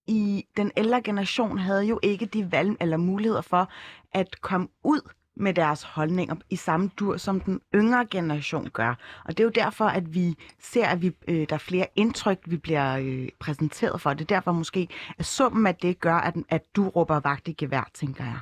i 0.07 0.45
den 0.57 0.71
ældre 0.77 1.01
generation 1.01 1.57
havde 1.57 1.85
jo 1.85 1.99
ikke 2.03 2.25
de 2.25 2.51
valg 2.51 2.71
eller 2.81 2.97
muligheder 2.97 3.41
for 3.41 3.71
at 4.13 4.41
komme 4.41 4.67
ud 4.83 5.01
med 5.39 5.53
deres 5.53 5.83
holdninger 5.83 6.35
i 6.49 6.55
samme 6.55 6.89
dur, 6.99 7.17
som 7.17 7.39
den 7.39 7.61
yngre 7.75 8.05
generation 8.05 8.69
gør. 8.69 8.95
Og 9.25 9.37
det 9.37 9.39
er 9.39 9.43
jo 9.43 9.51
derfor, 9.55 9.85
at 9.85 10.13
vi 10.13 10.35
ser, 10.59 10.87
at 10.87 11.01
vi, 11.01 11.11
øh, 11.27 11.49
der 11.49 11.55
er 11.55 11.59
flere 11.59 11.87
indtryk, 11.95 12.39
vi 12.45 12.57
bliver 12.57 12.97
øh, 12.97 13.29
præsenteret 13.39 14.01
for. 14.01 14.13
Det 14.13 14.21
er 14.21 14.35
derfor 14.35 14.51
måske, 14.51 14.87
at 15.17 15.25
summen 15.25 15.67
af 15.67 15.75
det 15.75 15.99
gør, 15.99 16.15
at, 16.15 16.35
at 16.49 16.61
du 16.75 16.89
råber 16.89 17.19
vagt 17.19 17.47
i 17.47 17.53
gevær, 17.53 17.89
tænker 17.93 18.23
jeg. 18.23 18.39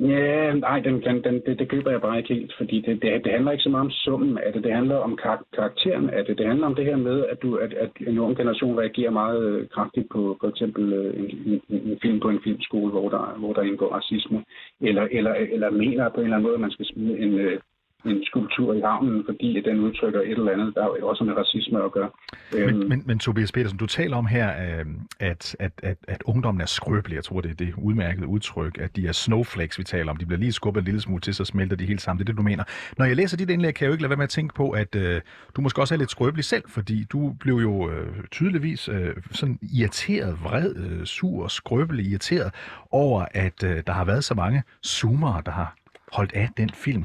Ja, 0.00 0.52
nej, 0.54 0.80
den, 0.80 1.02
den, 1.02 1.24
den, 1.24 1.42
det, 1.46 1.58
det 1.58 1.68
køber 1.68 1.90
jeg 1.90 2.00
bare 2.00 2.18
ikke 2.18 2.34
helt, 2.34 2.54
fordi 2.58 2.80
det, 2.80 3.02
det, 3.02 3.24
det 3.24 3.32
handler 3.32 3.52
ikke 3.52 3.62
så 3.62 3.68
meget 3.68 3.84
om 3.84 3.90
summen 3.90 4.38
af 4.38 4.52
det, 4.52 4.64
det 4.64 4.72
handler 4.72 4.96
om 4.96 5.16
kar- 5.16 5.46
karakteren 5.54 6.10
af 6.10 6.24
det. 6.24 6.38
Det 6.38 6.46
handler 6.46 6.66
om 6.66 6.74
det 6.74 6.84
her 6.84 6.96
med, 6.96 7.24
at, 7.32 7.42
du, 7.42 7.56
at, 7.56 7.72
at 7.72 7.90
en 8.06 8.18
ung 8.18 8.36
generation 8.36 8.78
reagerer 8.78 9.10
meget 9.10 9.42
øh, 9.42 9.68
kraftigt 9.68 10.08
på 10.12 10.36
for 10.40 10.48
eksempel 10.48 10.92
øh, 10.92 11.20
en, 11.20 11.60
en, 11.68 11.80
en 11.90 11.98
film 12.02 12.20
på 12.20 12.28
en 12.28 12.40
filmskole, 12.44 12.90
hvor 12.90 13.08
der, 13.08 13.36
hvor 13.38 13.52
der 13.52 13.62
indgår 13.62 13.88
racisme, 13.88 14.44
eller, 14.80 15.08
eller, 15.10 15.34
eller 15.34 15.70
mener 15.70 16.08
på 16.08 16.20
en 16.20 16.24
eller 16.24 16.36
anden 16.36 16.46
måde, 16.46 16.54
at 16.54 16.60
man 16.60 16.70
skal 16.70 16.86
smide 16.86 17.18
en, 17.18 17.38
øh, 17.38 17.60
en 18.06 18.24
skulptur 18.24 18.74
i 18.74 18.80
havnen, 18.80 19.24
fordi 19.28 19.60
den 19.60 19.80
udtrykker 19.80 20.20
et 20.20 20.30
eller 20.30 20.52
andet, 20.52 20.74
der 20.74 20.82
er 20.82 20.86
jo 21.00 21.08
også 21.08 21.24
med 21.24 21.34
racisme 21.36 21.84
at 21.84 21.92
gøre. 21.92 22.10
Men, 22.52 22.62
øhm. 22.62 22.88
men, 22.88 23.02
men 23.06 23.18
Tobias 23.18 23.52
Petersen, 23.52 23.78
du 23.78 23.86
taler 23.86 24.16
om 24.16 24.26
her, 24.26 24.48
øh, 24.48 24.84
at, 25.20 25.56
at, 25.60 25.72
at, 25.82 25.96
at 26.08 26.22
ungdommen 26.24 26.60
er 26.60 26.66
skrøbelig. 26.66 27.16
Jeg 27.16 27.24
tror, 27.24 27.40
det 27.40 27.50
er 27.50 27.54
det 27.54 27.74
udmærkede 27.76 28.26
udtryk, 28.26 28.78
at 28.80 28.96
de 28.96 29.06
er 29.06 29.12
snowflakes, 29.12 29.78
vi 29.78 29.84
taler 29.84 30.10
om. 30.10 30.16
De 30.16 30.26
bliver 30.26 30.40
lige 30.40 30.52
skubbet 30.52 30.80
en 30.80 30.84
lille 30.84 31.00
smule 31.00 31.20
til, 31.20 31.34
så 31.34 31.44
smelter 31.44 31.76
de 31.76 31.86
helt 31.86 32.00
sammen. 32.00 32.18
Det 32.18 32.24
er 32.24 32.32
det, 32.32 32.38
du 32.38 32.42
mener. 32.42 32.64
Når 32.98 33.04
jeg 33.04 33.16
læser 33.16 33.36
dit 33.36 33.50
indlæg, 33.50 33.74
kan 33.74 33.84
jeg 33.84 33.88
jo 33.88 33.92
ikke 33.92 34.02
lade 34.02 34.10
være 34.10 34.16
med 34.16 34.24
at 34.24 34.30
tænke 34.30 34.54
på, 34.54 34.70
at 34.70 34.94
øh, 34.94 35.20
du 35.56 35.60
måske 35.60 35.80
også 35.80 35.94
er 35.94 35.98
lidt 35.98 36.10
skrøbelig 36.10 36.44
selv, 36.44 36.64
fordi 36.68 37.04
du 37.04 37.34
blev 37.40 37.54
jo 37.54 37.90
øh, 37.90 38.06
tydeligvis 38.30 38.88
øh, 38.88 39.16
sådan 39.30 39.58
irriteret, 39.62 40.38
vred, 40.44 40.76
øh, 40.76 41.04
sur, 41.04 41.48
skrøbelig, 41.48 42.06
irriteret 42.06 42.54
over, 42.90 43.24
at 43.30 43.64
øh, 43.64 43.82
der 43.86 43.92
har 43.92 44.04
været 44.04 44.24
så 44.24 44.34
mange 44.34 44.62
zoomere, 44.86 45.42
der 45.46 45.52
har 45.52 45.74
holdt 46.12 46.32
af 46.34 46.48
den 46.56 46.70
film. 46.70 47.04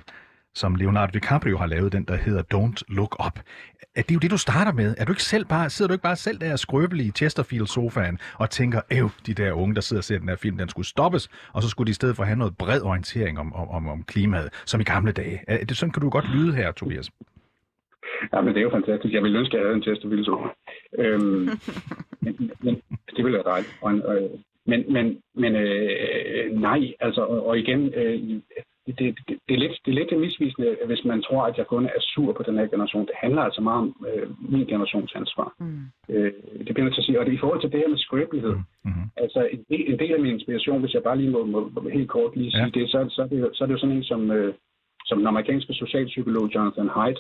Som 0.56 0.76
Leonardo 0.76 1.12
DiCaprio 1.14 1.58
har 1.58 1.66
lavet, 1.66 1.92
den 1.92 2.04
der 2.04 2.16
hedder 2.16 2.44
Don't 2.54 2.96
Look 2.96 3.26
Up. 3.26 3.40
Er 3.96 4.02
det 4.02 4.16
jo 4.16 4.20
det, 4.20 4.32
du 4.32 4.38
starter 4.38 4.72
med? 4.72 4.96
Er 4.98 5.06
du 5.06 5.12
ikke 5.12 5.24
selv 5.24 5.46
bare, 5.46 5.70
sidder 5.70 5.90
du 5.90 5.94
ikke 5.94 6.04
bare 6.04 6.16
selv 6.16 6.40
der 6.40 6.56
skrøbelig 6.56 7.06
i 7.06 7.12
Chesterfield-sofaen 7.12 8.18
og 8.40 8.50
tænker, 8.50 8.82
æv, 8.92 9.10
de 9.26 9.34
der 9.34 9.52
unge, 9.52 9.76
der 9.76 9.82
sidder 9.82 10.00
og 10.00 10.04
ser 10.04 10.20
den 10.20 10.30
her 10.30 10.36
film, 10.36 10.58
den 10.58 10.70
skulle 10.70 10.88
stoppes, 10.88 11.30
og 11.54 11.62
så 11.64 11.70
skulle 11.70 11.86
de 11.88 11.92
i 11.92 11.94
stedet 11.94 12.16
for 12.16 12.24
have 12.24 12.38
noget 12.38 12.58
bred 12.58 12.82
orientering 12.82 13.40
om, 13.40 13.54
om, 13.54 13.70
om, 13.70 13.88
om 13.88 14.04
klimaet, 14.04 14.50
som 14.66 14.82
i 14.82 14.84
gamle 14.84 15.12
dage. 15.12 15.40
Er 15.48 15.66
det, 15.66 15.78
sådan 15.78 15.94
kan 15.94 16.02
du 16.02 16.10
godt 16.10 16.30
lyde 16.36 16.56
her, 16.56 16.72
Tobias. 16.72 17.12
Ja, 18.34 18.42
men 18.42 18.54
det 18.54 18.58
er 18.58 18.64
jo 18.64 18.70
fantastisk. 18.70 19.14
Jeg 19.14 19.24
ville 19.24 19.40
ønske, 19.40 19.58
at 19.58 19.60
jeg 19.60 19.68
havde 19.68 19.76
en 19.76 19.84
Chesterfield 19.84 20.26
sofa. 20.26 20.48
Øhm, 21.00 21.50
men, 22.24 22.52
men, 22.64 22.82
det 23.16 23.24
ville 23.26 23.38
være 23.38 23.52
dejligt. 23.54 23.76
Og, 23.82 23.94
øh, 23.94 24.30
men 24.66 24.94
men, 24.94 25.22
men 25.36 25.56
øh, 25.56 26.60
nej, 26.60 26.94
altså, 27.00 27.22
og, 27.22 27.46
og 27.46 27.60
igen, 27.60 27.94
øh, 27.94 28.42
det, 28.92 29.18
det, 29.28 29.38
det, 29.48 29.54
er 29.56 29.62
lidt, 29.64 29.76
det 29.86 29.92
er 29.92 30.00
lidt 30.00 30.20
misvisende, 30.20 30.78
hvis 30.86 31.06
man 31.06 31.22
tror, 31.22 31.44
at 31.44 31.58
jeg 31.58 31.68
kun 31.68 31.86
er 31.86 32.02
sur 32.02 32.34
på 32.34 32.44
den 32.44 32.58
her 32.58 32.68
generation. 32.68 33.06
Det 33.06 33.16
handler 33.24 33.42
altså 33.42 33.62
meget 33.62 33.82
om 33.84 34.06
øh, 34.10 34.28
min 34.52 34.66
generations 34.68 35.12
ansvar. 35.16 35.54
Mm. 35.60 35.84
Øh, 36.10 36.34
det 36.66 36.74
bliver 36.74 36.88
jeg 36.88 36.94
til 36.94 37.02
at 37.02 37.06
sige. 37.06 37.20
Og 37.20 37.26
det, 37.26 37.34
i 37.34 37.42
forhold 37.44 37.62
til 37.62 37.72
det 37.72 37.80
her 37.80 37.90
med 37.90 37.98
skrøbelighed, 37.98 38.56
mm-hmm. 38.86 39.08
altså 39.18 39.40
en 39.52 39.66
del, 39.70 39.94
en 39.94 40.00
del 40.00 40.14
af 40.14 40.20
min 40.20 40.34
inspiration, 40.34 40.82
hvis 40.82 40.94
jeg 40.94 41.04
bare 41.04 41.18
lige 41.18 41.30
må, 41.30 41.46
må 41.46 41.90
helt 41.90 42.10
kort 42.10 42.36
lige 42.36 42.52
sige 42.52 42.72
ja. 42.74 42.80
det, 42.80 42.90
så, 42.90 43.00
så, 43.10 43.22
er 43.22 43.28
det, 43.28 43.50
så 43.54 43.64
er 43.64 43.66
det 43.68 43.74
jo 43.74 43.80
sådan 43.80 43.96
en 43.96 44.04
som, 44.04 44.32
øh, 44.32 44.54
som 45.06 45.18
den 45.18 45.28
amerikanske 45.28 45.74
socialpsykolog 45.74 46.56
Jonathan 46.56 46.90
Haidt, 46.90 47.20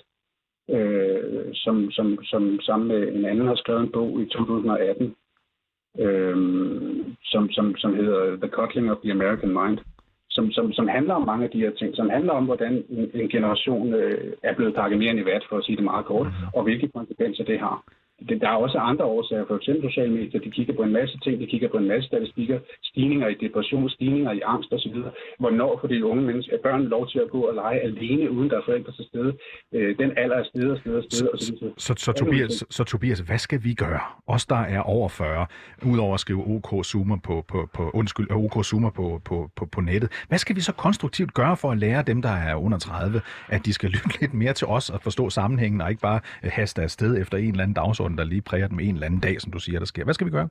øh, 0.76 1.46
som, 1.54 1.92
som, 1.92 2.24
som 2.24 2.60
sammen 2.62 2.88
med 2.88 3.02
en 3.16 3.26
anden 3.26 3.48
har 3.48 3.56
skrevet 3.56 3.82
en 3.82 3.92
bog 3.92 4.22
i 4.22 4.26
2018, 4.26 5.16
øh, 6.00 6.36
som, 7.24 7.52
som, 7.52 7.76
som 7.78 7.96
hedder 7.96 8.36
The 8.36 8.50
Coddling 8.50 8.92
of 8.92 8.98
the 9.04 9.12
American 9.12 9.50
Mind 9.50 9.80
som, 10.40 10.52
som, 10.58 10.66
som 10.74 10.88
handler 10.88 11.14
om 11.20 11.26
mange 11.32 11.44
af 11.46 11.52
de 11.52 11.64
her 11.66 11.74
ting, 11.80 11.96
som 11.96 12.10
handler 12.10 12.34
om, 12.40 12.46
hvordan 12.46 12.74
en, 12.90 13.06
en 13.14 13.30
generation 13.36 13.94
øh, 13.94 14.34
er 14.44 14.54
blevet 14.56 14.76
pakket 14.76 15.00
mere 15.00 15.12
end 15.12 15.20
i 15.20 15.30
vat, 15.32 15.44
for 15.50 15.58
at 15.58 15.66
sige 15.66 15.76
det 15.76 15.84
meget 15.92 16.06
kort, 16.06 16.28
mm-hmm. 16.28 16.56
og 16.56 16.64
hvilke 16.64 16.88
konsekvenser 16.98 17.44
det 17.44 17.60
har 17.60 17.76
det, 18.30 18.42
der 18.42 18.50
er 18.50 18.60
også 18.66 18.78
andre 18.78 19.06
årsager, 19.06 19.46
for 19.48 19.56
eksempel 19.56 19.90
sociale 19.90 20.12
medier, 20.12 20.42
de 20.42 20.52
kigger 20.52 20.74
på 20.74 20.84
en 20.84 20.94
masse 20.94 21.20
ting, 21.24 21.40
de 21.40 21.48
kigger 21.48 21.70
på 21.70 21.78
en 21.78 21.88
masse 21.88 22.08
statistikker, 22.08 22.60
stigninger 22.84 23.28
i 23.28 23.34
depression, 23.34 23.90
stigninger 23.90 24.32
i 24.32 24.42
angst 24.46 24.74
osv. 24.74 24.98
Hvornår 25.40 25.78
får 25.82 25.88
de 25.88 26.06
unge 26.06 26.24
mennesker, 26.24 26.58
børn 26.64 26.84
lov 26.84 27.10
til 27.10 27.20
at 27.20 27.30
gå 27.30 27.42
og 27.42 27.54
lege 27.54 27.80
alene, 27.80 28.32
uden 28.32 28.50
der 28.50 28.58
er 28.58 28.66
forældre 28.66 28.92
til 28.92 29.06
stede? 29.06 29.32
Øh, 29.74 29.98
den 29.98 30.10
alder 30.18 30.36
er 30.36 30.44
sted 30.44 30.70
og 30.72 30.78
sted 30.78 30.96
og 30.98 31.04
sted. 31.04 31.28
Så, 31.28 31.34
så, 31.78 31.94
så, 31.94 31.94
så, 32.06 32.12
Tobias, 32.12 32.52
så, 32.52 32.66
så 32.70 32.84
Tobias, 32.84 33.20
hvad 33.20 33.38
skal 33.38 33.64
vi 33.64 33.74
gøre? 33.74 34.00
Os, 34.28 34.46
der 34.46 34.62
er 34.76 34.82
over 34.82 35.10
40, 35.10 35.46
udover 35.86 36.14
at 36.14 36.20
skrive 36.20 36.44
OK 36.48 36.86
Zoomer 36.86 37.18
på, 37.24 37.46
på, 37.48 37.70
på, 37.74 37.90
undskyld, 37.94 38.32
OK 38.32 38.66
Zoomer 38.66 38.90
på, 38.90 39.22
på, 39.26 39.50
på, 39.56 39.66
på 39.66 39.82
nettet, 39.82 40.10
hvad 40.28 40.38
skal 40.38 40.56
vi 40.56 40.62
så 40.62 40.74
konstruktivt 40.74 41.34
gøre 41.34 41.58
for 41.58 41.72
at 41.72 41.78
lære 41.78 42.04
dem, 42.04 42.22
der 42.22 42.36
er 42.50 42.56
under 42.56 42.78
30, 42.78 43.22
at 43.48 43.66
de 43.66 43.74
skal 43.74 43.90
lytte 43.96 44.22
lidt 44.22 44.34
mere 44.34 44.54
til 44.54 44.68
os 44.68 44.90
og 44.90 45.02
forstå 45.02 45.30
sammenhængen, 45.30 45.82
og 45.82 45.90
ikke 45.90 46.02
bare 46.02 46.20
haste 46.44 46.82
afsted 46.82 47.22
efter 47.22 47.38
en 47.38 47.52
eller 47.52 47.64
anden 47.64 47.74
dagsorden? 47.74 48.09
Dagsorden, 48.10 48.18
der 48.18 48.24
lige 48.24 48.42
præger 48.42 48.68
dem 48.68 48.80
en 48.80 48.94
eller 48.96 49.06
anden 49.06 49.20
dag, 49.20 49.42
som 49.42 49.52
du 49.52 49.60
siger, 49.60 49.80
der 49.80 49.86
sker. 49.86 50.04
Hvad 50.04 50.14
skal 50.14 50.28
vi 50.28 50.32
gøre? 50.32 50.50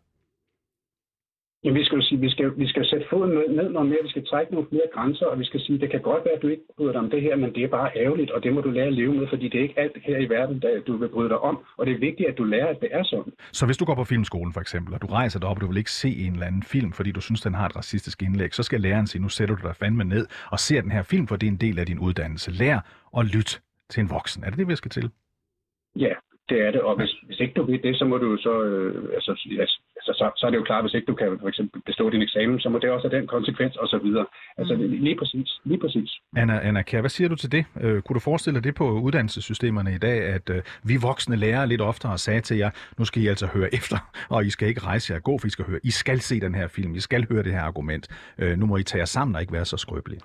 Ja, 1.65 1.71
vi 1.71 1.85
skal 1.85 2.03
sige, 2.03 2.21
vi 2.21 2.31
skal, 2.31 2.53
vi 2.57 2.67
skal 2.69 2.85
sætte 2.87 3.07
foden 3.11 3.31
ned, 3.35 3.49
ned 3.49 3.69
noget 3.71 3.89
mere, 3.89 4.03
vi 4.03 4.09
skal 4.09 4.27
trække 4.27 4.53
nogle 4.53 4.69
flere 4.69 4.89
grænser, 4.95 5.27
og 5.27 5.39
vi 5.39 5.45
skal 5.45 5.61
sige, 5.61 5.79
det 5.79 5.91
kan 5.91 6.03
godt 6.03 6.25
være, 6.25 6.35
at 6.35 6.43
du 6.43 6.49
ikke 6.49 6.63
bryder 6.77 6.93
dig 6.93 7.01
om 7.01 7.11
det 7.11 7.23
her, 7.23 7.37
men 7.37 7.55
det 7.55 7.63
er 7.65 7.69
bare 7.69 7.91
ærgerligt, 7.97 8.31
og 8.31 8.43
det 8.43 8.53
må 8.53 8.61
du 8.61 8.71
lære 8.71 8.87
at 8.87 8.93
leve 8.93 9.15
med, 9.15 9.27
fordi 9.29 9.49
det 9.49 9.59
er 9.59 9.63
ikke 9.63 9.81
alt 9.81 9.97
her 10.03 10.19
i 10.19 10.29
verden, 10.29 10.63
der 10.63 10.81
du 10.87 10.97
vil 10.97 11.09
bryde 11.09 11.29
dig 11.29 11.39
om, 11.39 11.57
og 11.77 11.87
det 11.87 11.95
er 11.95 11.99
vigtigt, 11.99 12.29
at 12.29 12.39
du 12.39 12.45
lærer, 12.45 12.67
at 12.67 12.81
det 12.81 12.89
er 12.93 13.05
sådan. 13.05 13.33
Så 13.53 13.67
hvis 13.67 13.77
du 13.77 13.85
går 13.85 13.95
på 13.95 14.05
filmskolen 14.05 14.53
for 14.53 14.61
eksempel, 14.61 14.95
og 14.95 15.03
du 15.03 15.07
rejser 15.07 15.39
dig 15.41 15.49
op, 15.49 15.57
og 15.57 15.61
du 15.61 15.67
vil 15.67 15.77
ikke 15.77 15.93
se 15.93 16.11
en 16.25 16.33
eller 16.33 16.47
anden 16.47 16.63
film, 16.63 16.93
fordi 16.93 17.11
du 17.13 17.21
synes, 17.21 17.41
den 17.41 17.55
har 17.55 17.67
et 17.67 17.77
racistisk 17.77 18.23
indlæg, 18.23 18.55
så 18.55 18.63
skal 18.63 18.81
læreren 18.81 19.07
sige, 19.07 19.23
nu 19.23 19.29
sætter 19.29 19.55
du 19.57 19.63
dig 19.67 19.77
fandme 19.77 20.05
ned 20.05 20.27
og 20.53 20.59
ser 20.59 20.81
den 20.81 20.91
her 20.91 21.03
film, 21.03 21.27
for 21.27 21.37
det 21.37 21.47
er 21.47 21.51
en 21.51 21.63
del 21.67 21.79
af 21.79 21.87
din 21.87 21.99
uddannelse. 21.99 22.51
Lær 22.51 22.79
og 23.13 23.25
lyt 23.25 23.61
til 23.89 24.01
en 24.01 24.11
voksen. 24.11 24.45
Er 24.45 24.49
det 24.51 24.59
det, 24.59 24.69
vi 24.69 24.77
skal 24.77 24.91
til? 24.91 25.11
Ja, 25.97 26.13
det 26.49 26.59
er 26.67 26.71
det, 26.71 26.81
og 26.81 26.97
hvis, 26.97 27.13
hvis 27.27 27.41
ikke 27.41 27.55
du 27.55 27.63
ved 27.71 27.79
det, 27.79 27.99
så 27.99 28.05
må 28.05 28.17
du 28.19 28.37
så, 28.37 28.63
øh, 28.63 29.15
altså, 29.15 29.31
altså 29.97 30.13
så, 30.19 30.31
så 30.37 30.47
er 30.47 30.51
det 30.51 30.57
jo 30.57 30.63
klart, 30.63 30.85
hvis 30.85 30.95
ikke 30.95 31.07
du 31.07 31.15
kan 31.15 31.39
for 31.41 31.49
eksempel 31.49 31.83
bestå 31.87 32.11
din 32.11 32.23
eksamen, 32.23 32.61
så 32.61 32.69
må 32.69 32.79
det 32.79 32.91
også 32.91 33.09
have 33.09 33.19
den 33.21 33.27
konsekvens 33.27 33.77
og 33.77 33.89
så 33.89 33.99
videre. 33.99 34.27
Altså 34.59 34.75
mm. 34.75 34.81
lige 34.81 35.17
præcis, 35.17 35.61
lige 35.65 35.81
præcis. 35.81 36.11
Anna, 36.37 36.61
Anna 36.69 36.83
Kjær, 36.83 37.01
hvad 37.01 37.11
siger 37.11 37.29
du 37.29 37.37
til 37.37 37.53
det? 37.53 37.65
Øh, 37.81 38.03
kunne 38.03 38.15
du 38.15 38.21
forestille 38.21 38.55
dig 38.55 38.65
det 38.65 38.75
på 38.75 38.85
uddannelsessystemerne 38.91 39.95
i 39.95 39.99
dag, 39.99 40.19
at 40.23 40.51
øh, 40.51 40.63
vi 40.85 40.97
voksne 41.03 41.37
lærer 41.37 41.67
lidt 41.67 41.81
oftere 41.81 42.19
sagde 42.19 42.41
til 42.41 42.57
jer, 42.57 42.71
nu 42.99 43.05
skal 43.05 43.23
I 43.23 43.27
altså 43.27 43.47
høre 43.47 43.75
efter, 43.75 43.97
og 44.35 44.47
I 44.47 44.51
skal 44.51 44.69
ikke 44.69 44.81
rejse 44.81 45.13
jer 45.13 45.21
gå, 45.21 45.39
for 45.39 45.47
I 45.47 45.51
skal 45.51 45.65
høre, 45.65 45.81
I 45.85 45.91
skal 45.91 46.21
se 46.21 46.41
den 46.41 46.55
her 46.55 46.69
film, 46.69 46.95
I 46.95 47.01
skal 47.01 47.27
høre 47.31 47.43
det 47.43 47.53
her 47.53 47.63
argument. 47.63 48.09
Øh, 48.39 48.59
nu 48.59 48.67
må 48.67 48.77
I 48.77 48.83
tage 48.83 48.99
jer 48.99 49.05
sammen 49.05 49.35
og 49.35 49.41
ikke 49.41 49.53
være 49.53 49.65
så 49.65 49.77
skrøbelige. 49.77 50.21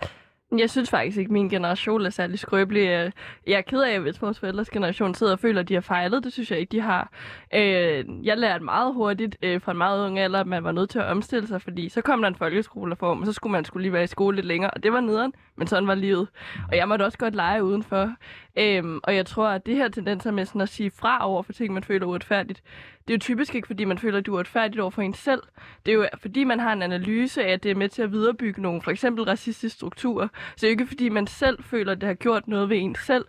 Jeg 0.58 0.70
synes 0.70 0.90
faktisk 0.90 1.18
ikke, 1.18 1.30
at 1.30 1.32
min 1.32 1.50
generation 1.50 2.06
er 2.06 2.10
særlig 2.10 2.40
skrøbelig. 2.40 2.88
Øh, 2.88 3.12
jeg 3.48 3.58
er 3.58 3.62
ked 3.62 3.82
af, 3.82 4.00
hvis 4.00 4.22
vores 4.22 4.40
forældres 4.40 4.70
generation 4.70 5.16
sidder 5.16 5.34
og 5.34 5.40
føler, 5.40 5.62
at 5.62 5.70
de 5.70 5.74
har 5.74 5.82
fejlet. 5.82 6.24
Det 6.24 6.34
synes 6.34 6.52
jeg 6.52 6.60
ikke, 6.60 6.72
de 6.72 6.82
har. 6.82 7.12
Øh, 7.54 8.06
jeg 8.24 8.38
lærte 8.38 8.64
meget 8.64 8.94
hurtigt 8.94 9.38
øh, 9.42 9.62
fra 9.62 9.72
en 9.72 9.78
meget 9.78 10.06
ung 10.06 10.20
alder, 10.20 10.40
at 10.40 10.48
man 10.48 10.64
var 10.64 10.72
nødt 10.72 10.90
til 10.90 11.00
at 11.00 11.06
omstille 11.06 11.48
sig, 11.48 11.62
fordi 11.62 11.90
så 11.90 12.02
kom 12.02 12.22
der 12.22 12.28
en 12.28 12.36
folkeskolereform, 12.36 13.20
og 13.20 13.26
så 13.26 13.34
skulle 13.34 13.52
man 13.52 13.66
skulle 13.66 13.84
lige 13.84 13.94
være 13.94 14.04
i 14.04 14.08
skole 14.08 14.36
lidt 14.36 14.46
længere, 14.46 14.72
og 14.72 14.84
det 14.84 14.94
var 14.94 15.00
nederen, 15.00 15.34
men 15.56 15.68
sådan 15.68 15.88
var 15.88 15.96
livet. 15.96 16.28
Og 16.72 16.78
jeg 16.78 16.88
måtte 16.88 17.04
også 17.04 17.18
godt 17.18 17.36
lege 17.36 17.64
udenfor. 17.64 18.14
Øhm, 18.58 19.00
og 19.04 19.16
jeg 19.16 19.26
tror, 19.26 19.48
at 19.48 19.66
det 19.66 19.76
her 19.76 19.88
tendenser 19.88 20.32
med 20.32 20.46
sådan 20.46 20.62
at 20.62 20.70
sige 20.70 20.92
fra 20.92 21.30
over 21.30 21.44
for 21.44 21.54
ting, 21.54 21.74
man 21.74 21.84
føler 21.84 22.06
uretfærdigt, 22.06 22.64
det 23.08 23.14
er 23.14 23.18
jo 23.18 23.20
typisk 23.20 23.56
ikke, 23.56 23.68
fordi 23.68 23.86
man 23.86 23.98
føler, 23.98 24.18
at 24.18 24.26
det 24.26 24.32
er 24.32 24.36
uretfærdigt 24.36 24.82
over 24.82 24.92
for 24.92 25.02
en 25.02 25.14
selv. 25.14 25.42
Det 25.86 25.92
er 25.92 25.96
jo, 25.96 26.08
fordi 26.22 26.44
man 26.44 26.60
har 26.60 26.74
en 26.74 26.82
analyse 26.82 27.44
af, 27.44 27.52
at 27.54 27.64
det 27.64 27.72
er 27.72 27.76
med 27.76 27.90
til 27.90 28.02
at 28.02 28.12
viderebygge 28.12 28.62
nogle, 28.62 28.82
for 28.82 28.92
eksempel 28.92 29.24
racistiske 29.26 29.78
strukturer. 29.78 30.28
Så 30.28 30.56
det 30.56 30.64
er 30.64 30.68
jo 30.68 30.72
ikke, 30.72 30.88
fordi 30.88 31.10
man 31.10 31.28
selv 31.28 31.64
føler, 31.64 31.92
at 31.92 32.02
det 32.02 32.08
har 32.08 32.14
gjort 32.14 32.48
noget 32.48 32.70
ved 32.70 32.78
en 32.78 32.96
selv. 32.96 33.26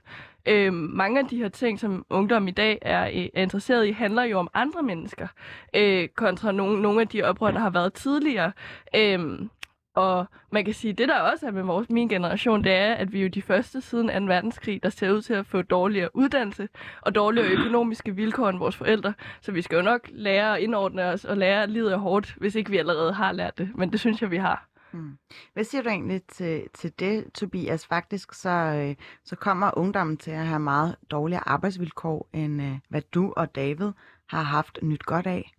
Øhm, 0.46 0.76
mange 0.76 1.20
af 1.20 1.26
de 1.26 1.36
her 1.36 1.48
ting, 1.48 1.80
som 1.80 2.06
ungdom 2.10 2.48
i 2.48 2.50
dag 2.50 2.78
er, 2.82 3.04
øh, 3.06 3.28
er 3.34 3.42
interesseret 3.42 3.86
i, 3.86 3.90
handler 3.90 4.22
jo 4.22 4.38
om 4.38 4.48
andre 4.54 4.82
mennesker, 4.82 5.28
øh, 5.76 6.08
kontra 6.08 6.52
nogle, 6.52 6.82
nogle 6.82 7.00
af 7.00 7.08
de 7.08 7.22
oprør, 7.22 7.50
der 7.50 7.60
har 7.60 7.70
været 7.70 7.92
tidligere. 7.92 8.52
Øhm, 8.96 9.50
og 9.94 10.26
man 10.50 10.64
kan 10.64 10.74
sige, 10.74 10.90
at 10.90 10.98
det 10.98 11.08
der 11.08 11.20
også 11.20 11.46
er 11.46 11.50
med 11.50 11.62
vores, 11.62 11.90
min 11.90 12.08
generation, 12.08 12.64
det 12.64 12.72
er, 12.72 12.94
at 12.94 13.12
vi 13.12 13.18
er 13.18 13.22
jo 13.22 13.28
de 13.28 13.42
første 13.42 13.80
siden 13.80 14.06
2. 14.06 14.34
verdenskrig, 14.34 14.82
der 14.82 14.88
ser 14.88 15.10
ud 15.10 15.22
til 15.22 15.34
at 15.34 15.46
få 15.46 15.62
dårligere 15.62 16.16
uddannelse 16.16 16.68
og 17.00 17.14
dårligere 17.14 17.48
økonomiske 17.48 18.14
vilkår 18.14 18.48
end 18.48 18.58
vores 18.58 18.76
forældre. 18.76 19.14
Så 19.40 19.52
vi 19.52 19.62
skal 19.62 19.76
jo 19.76 19.82
nok 19.82 20.08
lære 20.12 20.56
at 20.56 20.62
indordne 20.62 21.04
os 21.04 21.24
og 21.24 21.36
lære, 21.36 21.62
at 21.62 21.70
livet 21.70 21.92
er 21.92 21.96
hårdt, 21.96 22.34
hvis 22.38 22.54
ikke 22.54 22.70
vi 22.70 22.78
allerede 22.78 23.12
har 23.12 23.32
lært 23.32 23.58
det. 23.58 23.70
Men 23.74 23.92
det 23.92 24.00
synes 24.00 24.22
jeg, 24.22 24.30
vi 24.30 24.36
har. 24.36 24.68
Hmm. 24.92 25.18
Hvad 25.52 25.64
siger 25.64 25.82
du 25.82 25.88
egentlig 25.88 26.22
til, 26.28 26.62
til 26.74 26.92
det, 26.98 27.32
Tobias? 27.34 27.86
Faktisk 27.86 28.34
så, 28.34 28.50
øh, 28.50 28.94
så 29.24 29.36
kommer 29.36 29.78
ungdommen 29.78 30.16
til 30.16 30.30
at 30.30 30.46
have 30.46 30.60
meget 30.60 30.96
dårligere 31.10 31.48
arbejdsvilkår, 31.48 32.28
end 32.32 32.62
øh, 32.62 32.78
hvad 32.88 33.02
du 33.02 33.32
og 33.36 33.54
David 33.54 33.92
har 34.28 34.42
haft 34.42 34.78
nyt 34.82 35.04
godt 35.04 35.26
af. 35.26 35.52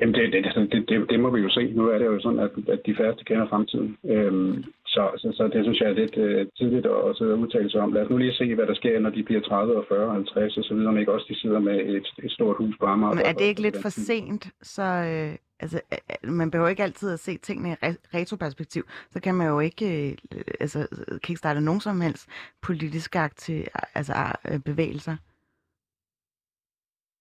Jamen, 0.00 0.14
det, 0.14 0.32
det, 0.32 0.44
det, 0.72 0.88
det, 0.88 1.10
det 1.10 1.20
må 1.20 1.30
vi 1.30 1.40
jo 1.40 1.50
se. 1.50 1.72
Nu 1.78 1.88
er 1.88 1.98
det 1.98 2.06
jo 2.06 2.20
sådan, 2.20 2.38
at, 2.38 2.50
at 2.68 2.80
de 2.86 2.94
færreste 2.98 3.24
kender 3.24 3.48
fremtiden. 3.48 3.96
Øhm, 4.04 4.64
så, 4.86 5.02
så, 5.16 5.28
så 5.38 5.50
det 5.52 5.64
synes 5.64 5.80
jeg 5.80 5.88
er 5.90 6.00
lidt 6.02 6.16
øh, 6.16 6.46
tidligt 6.58 6.86
at, 6.86 7.16
sidde 7.16 7.32
og 7.32 7.38
udtale 7.38 7.70
sig 7.70 7.80
om. 7.80 7.92
Lad 7.92 8.02
os 8.02 8.10
nu 8.10 8.16
lige 8.16 8.34
se, 8.34 8.54
hvad 8.54 8.66
der 8.66 8.74
sker, 8.74 9.00
når 9.00 9.10
de 9.10 9.22
bliver 9.22 9.40
30 9.40 9.76
og 9.76 9.84
40 9.88 10.06
og 10.06 10.14
50 10.14 10.56
og 10.56 10.64
så 10.64 10.74
videre, 10.74 10.88
om 10.88 10.98
ikke 10.98 11.12
også 11.12 11.26
de 11.28 11.40
sidder 11.40 11.58
med 11.58 11.76
et, 11.80 12.06
et 12.24 12.32
stort 12.32 12.56
hus 12.56 12.74
på 12.80 12.86
Amager. 12.86 13.14
Men 13.14 13.24
er 13.24 13.32
det 13.32 13.44
ikke 13.44 13.62
lidt 13.62 13.82
for 13.82 13.88
sent? 13.88 14.48
Så, 14.62 14.82
øh, 14.82 15.36
altså, 15.60 15.80
øh, 15.92 15.98
øh, 16.24 16.32
man 16.32 16.50
behøver 16.50 16.68
ikke 16.68 16.82
altid 16.82 17.12
at 17.12 17.20
se 17.20 17.38
tingene 17.38 17.68
i 17.70 17.74
retroperspektiv. 18.14 18.82
Så 19.10 19.20
kan 19.20 19.34
man 19.34 19.46
jo 19.48 19.60
ikke 19.60 19.86
øh, 20.10 20.42
altså, 20.60 20.86
kickstarte 21.22 21.60
nogen 21.60 21.80
som 21.80 22.00
helst 22.00 22.28
politiske 22.62 23.18
akti- 23.18 23.66
altså, 23.94 24.14
øh, 24.50 24.58
bevægelser. 24.58 25.16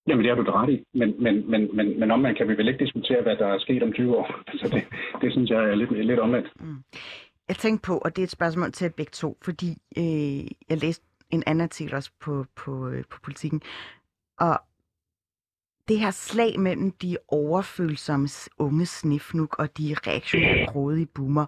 Jamen, 0.09 0.25
det 0.25 0.35
har 0.35 0.43
du 0.43 0.51
ret 0.51 0.69
i. 0.69 0.83
Men, 0.93 1.23
men, 1.23 1.51
men, 1.51 1.75
men, 1.75 1.99
men 1.99 2.21
man 2.21 2.35
kan 2.35 2.47
vi 2.47 2.57
vel 2.57 2.67
ikke 2.67 2.85
diskutere, 2.85 3.21
hvad 3.21 3.35
der 3.35 3.47
er 3.47 3.59
sket 3.59 3.83
om 3.83 3.93
20 3.93 4.17
år. 4.17 4.27
Så 4.31 4.43
altså, 4.51 4.67
det, 4.75 4.83
det 5.21 5.31
synes 5.31 5.49
jeg 5.49 5.63
er 5.69 5.75
lidt, 5.75 6.05
lidt 6.05 6.19
omvendt. 6.19 6.47
Mm. 6.59 6.77
Jeg 7.47 7.55
tænkte 7.55 7.87
på, 7.87 7.97
og 7.97 8.15
det 8.15 8.21
er 8.21 8.23
et 8.23 8.31
spørgsmål 8.31 8.71
til 8.71 8.91
begge 8.97 9.09
to, 9.11 9.37
fordi 9.41 9.69
øh, 9.97 10.47
jeg 10.69 10.77
læste 10.77 11.05
en 11.29 11.43
anden 11.47 11.61
artikel 11.61 11.95
også 11.95 12.11
på, 12.19 12.45
på, 12.55 12.89
øh, 12.89 13.03
på 13.09 13.19
politikken, 13.23 13.61
og 14.39 14.59
det 15.87 15.99
her 15.99 16.11
slag 16.11 16.59
mellem 16.59 16.91
de 16.91 17.17
overfølsomme 17.27 18.27
unge 18.59 18.85
snifnuk 18.85 19.59
og 19.59 19.77
de 19.77 19.95
reaktionære 20.07 20.65
grådige 20.67 21.05
boomer, 21.05 21.45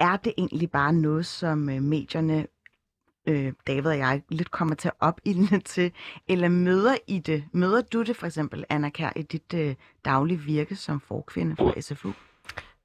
er 0.00 0.16
det 0.16 0.32
egentlig 0.38 0.70
bare 0.70 0.92
noget, 0.92 1.26
som 1.26 1.70
øh, 1.70 1.82
medierne 1.82 2.46
øh, 3.26 3.52
David 3.66 3.86
og 3.86 3.98
jeg 3.98 4.22
lidt 4.28 4.50
kommer 4.50 4.74
til 4.74 4.88
at 4.88 4.94
opildne 5.00 5.60
til, 5.74 5.92
eller 6.28 6.48
møder 6.48 6.94
I 7.06 7.18
det? 7.18 7.44
Møder 7.52 7.80
du 7.80 8.02
det 8.02 8.16
for 8.16 8.26
eksempel, 8.26 8.64
Anna 8.68 8.90
Kær, 8.90 9.10
i 9.16 9.22
dit 9.22 9.54
øh, 9.54 9.74
daglige 10.04 10.40
virke 10.40 10.76
som 10.76 11.00
forkvinde 11.00 11.56
for 11.56 11.80
SFU? 11.80 12.12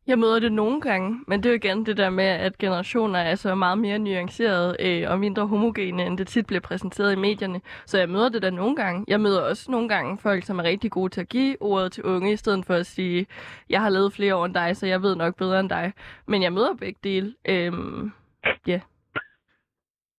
Jeg 0.08 0.20
møder 0.20 0.40
det 0.40 0.52
nogle 0.52 0.82
gange, 0.82 1.20
men 1.28 1.44
det 1.44 1.50
er 1.50 1.54
jo 1.54 1.56
igen 1.56 1.86
det 1.86 1.98
der 1.98 2.10
med, 2.10 2.26
at 2.26 2.58
generationer 2.58 3.20
er 3.20 3.36
så 3.36 3.56
meget 3.56 3.78
mere 3.78 4.00
nuancerede 4.00 4.76
øh, 4.80 5.12
og 5.12 5.20
mindre 5.20 5.48
homogene, 5.48 6.06
end 6.06 6.18
det 6.18 6.28
tit 6.28 6.46
bliver 6.46 6.60
præsenteret 6.62 7.14
i 7.14 7.16
medierne. 7.16 7.62
Så 7.86 7.98
jeg 7.98 8.10
møder 8.10 8.30
det 8.30 8.42
der 8.42 8.50
nogle 8.50 8.76
gange. 8.76 9.06
Jeg 9.08 9.22
møder 9.22 9.42
også 9.42 9.72
nogle 9.72 9.90
gange 9.90 10.18
folk, 10.18 10.46
som 10.46 10.60
er 10.60 10.64
rigtig 10.64 10.92
gode 10.92 11.14
til 11.14 11.22
at 11.22 11.30
give 11.30 11.62
ordet 11.62 11.92
til 11.92 12.04
unge, 12.04 12.34
i 12.34 12.36
stedet 12.36 12.66
for 12.66 12.74
at 12.74 12.86
sige, 12.86 13.28
jeg 13.70 13.82
har 13.82 13.90
levet 13.90 14.14
flere 14.14 14.36
år 14.36 14.46
end 14.46 14.54
dig, 14.54 14.78
så 14.78 14.88
jeg 14.88 15.02
ved 15.02 15.16
nok 15.16 15.36
bedre 15.36 15.60
end 15.60 15.70
dig. 15.70 15.94
Men 16.28 16.44
jeg 16.44 16.54
møder 16.54 16.74
begge 16.74 17.00
dele. 17.04 17.36
Øh, 17.46 17.74
yeah. 18.70 18.82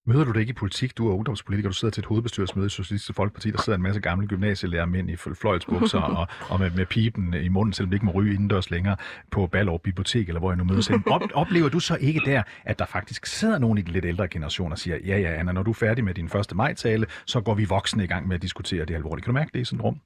Møder 0.09 0.25
du 0.25 0.33
det 0.33 0.41
ikke 0.41 0.51
i 0.51 0.55
politik? 0.55 0.99
Du 0.99 1.09
er 1.09 1.15
ungdomspolitiker, 1.15 1.69
du 1.69 1.75
sidder 1.75 1.93
til 1.93 2.01
et 2.01 2.07
hovedbestyrelsesmøde 2.07 2.67
i 2.67 2.71
Socialistisk 2.71 3.17
Folkeparti, 3.17 3.51
der 3.51 3.63
sidder 3.63 3.77
en 3.77 3.83
masse 3.83 4.01
gamle 4.01 4.27
gymnasielærer 4.27 4.87
mænd 4.87 5.11
i 5.11 5.17
fløjtsbukser 5.17 6.01
og, 6.01 6.27
og 6.49 6.61
med, 6.61 6.71
med 6.71 6.87
pipen 6.87 7.35
i 7.35 7.49
munden, 7.49 7.73
selvom 7.73 7.91
de 7.91 7.97
ikke 7.97 8.07
må 8.07 8.13
ryge 8.13 8.35
indendørs 8.35 8.71
længere 8.71 8.97
på 9.31 9.47
Ballerup 9.47 9.81
Bibliotek, 9.81 10.29
eller 10.29 10.39
hvor 10.39 10.51
jeg 10.51 10.59
nu 10.59 10.65
mødes 10.65 10.85
selv. 10.85 11.01
Op, 11.07 11.23
oplever 11.35 11.69
du 11.69 11.81
så 11.81 11.97
ikke 12.01 12.21
der, 12.25 12.43
at 12.65 12.79
der 12.79 12.87
faktisk 12.87 13.27
sidder 13.27 13.59
nogen 13.59 13.79
i 13.79 13.83
den 13.83 13.93
lidt 13.93 14.05
ældre 14.05 14.29
generation 14.29 14.73
og 14.73 14.79
siger, 14.79 14.99
ja, 15.07 15.19
ja, 15.19 15.33
Anna, 15.33 15.53
når 15.53 15.63
du 15.63 15.71
er 15.71 15.75
færdig 15.75 16.05
med 16.05 16.15
din 16.15 16.29
første 16.29 16.57
majtale, 16.57 17.07
så 17.27 17.41
går 17.41 17.55
vi 17.55 17.65
voksne 17.65 18.05
i 18.05 18.07
gang 18.07 18.29
med 18.29 18.37
at 18.37 18.43
diskutere 18.43 18.85
det 18.85 18.95
alvorligt. 18.95 19.25
Kan 19.25 19.35
du 19.35 19.39
mærke 19.39 19.51
det 19.55 19.61
i 19.61 19.65
sådan 19.65 19.79
et 19.79 19.85
rum? 19.85 20.01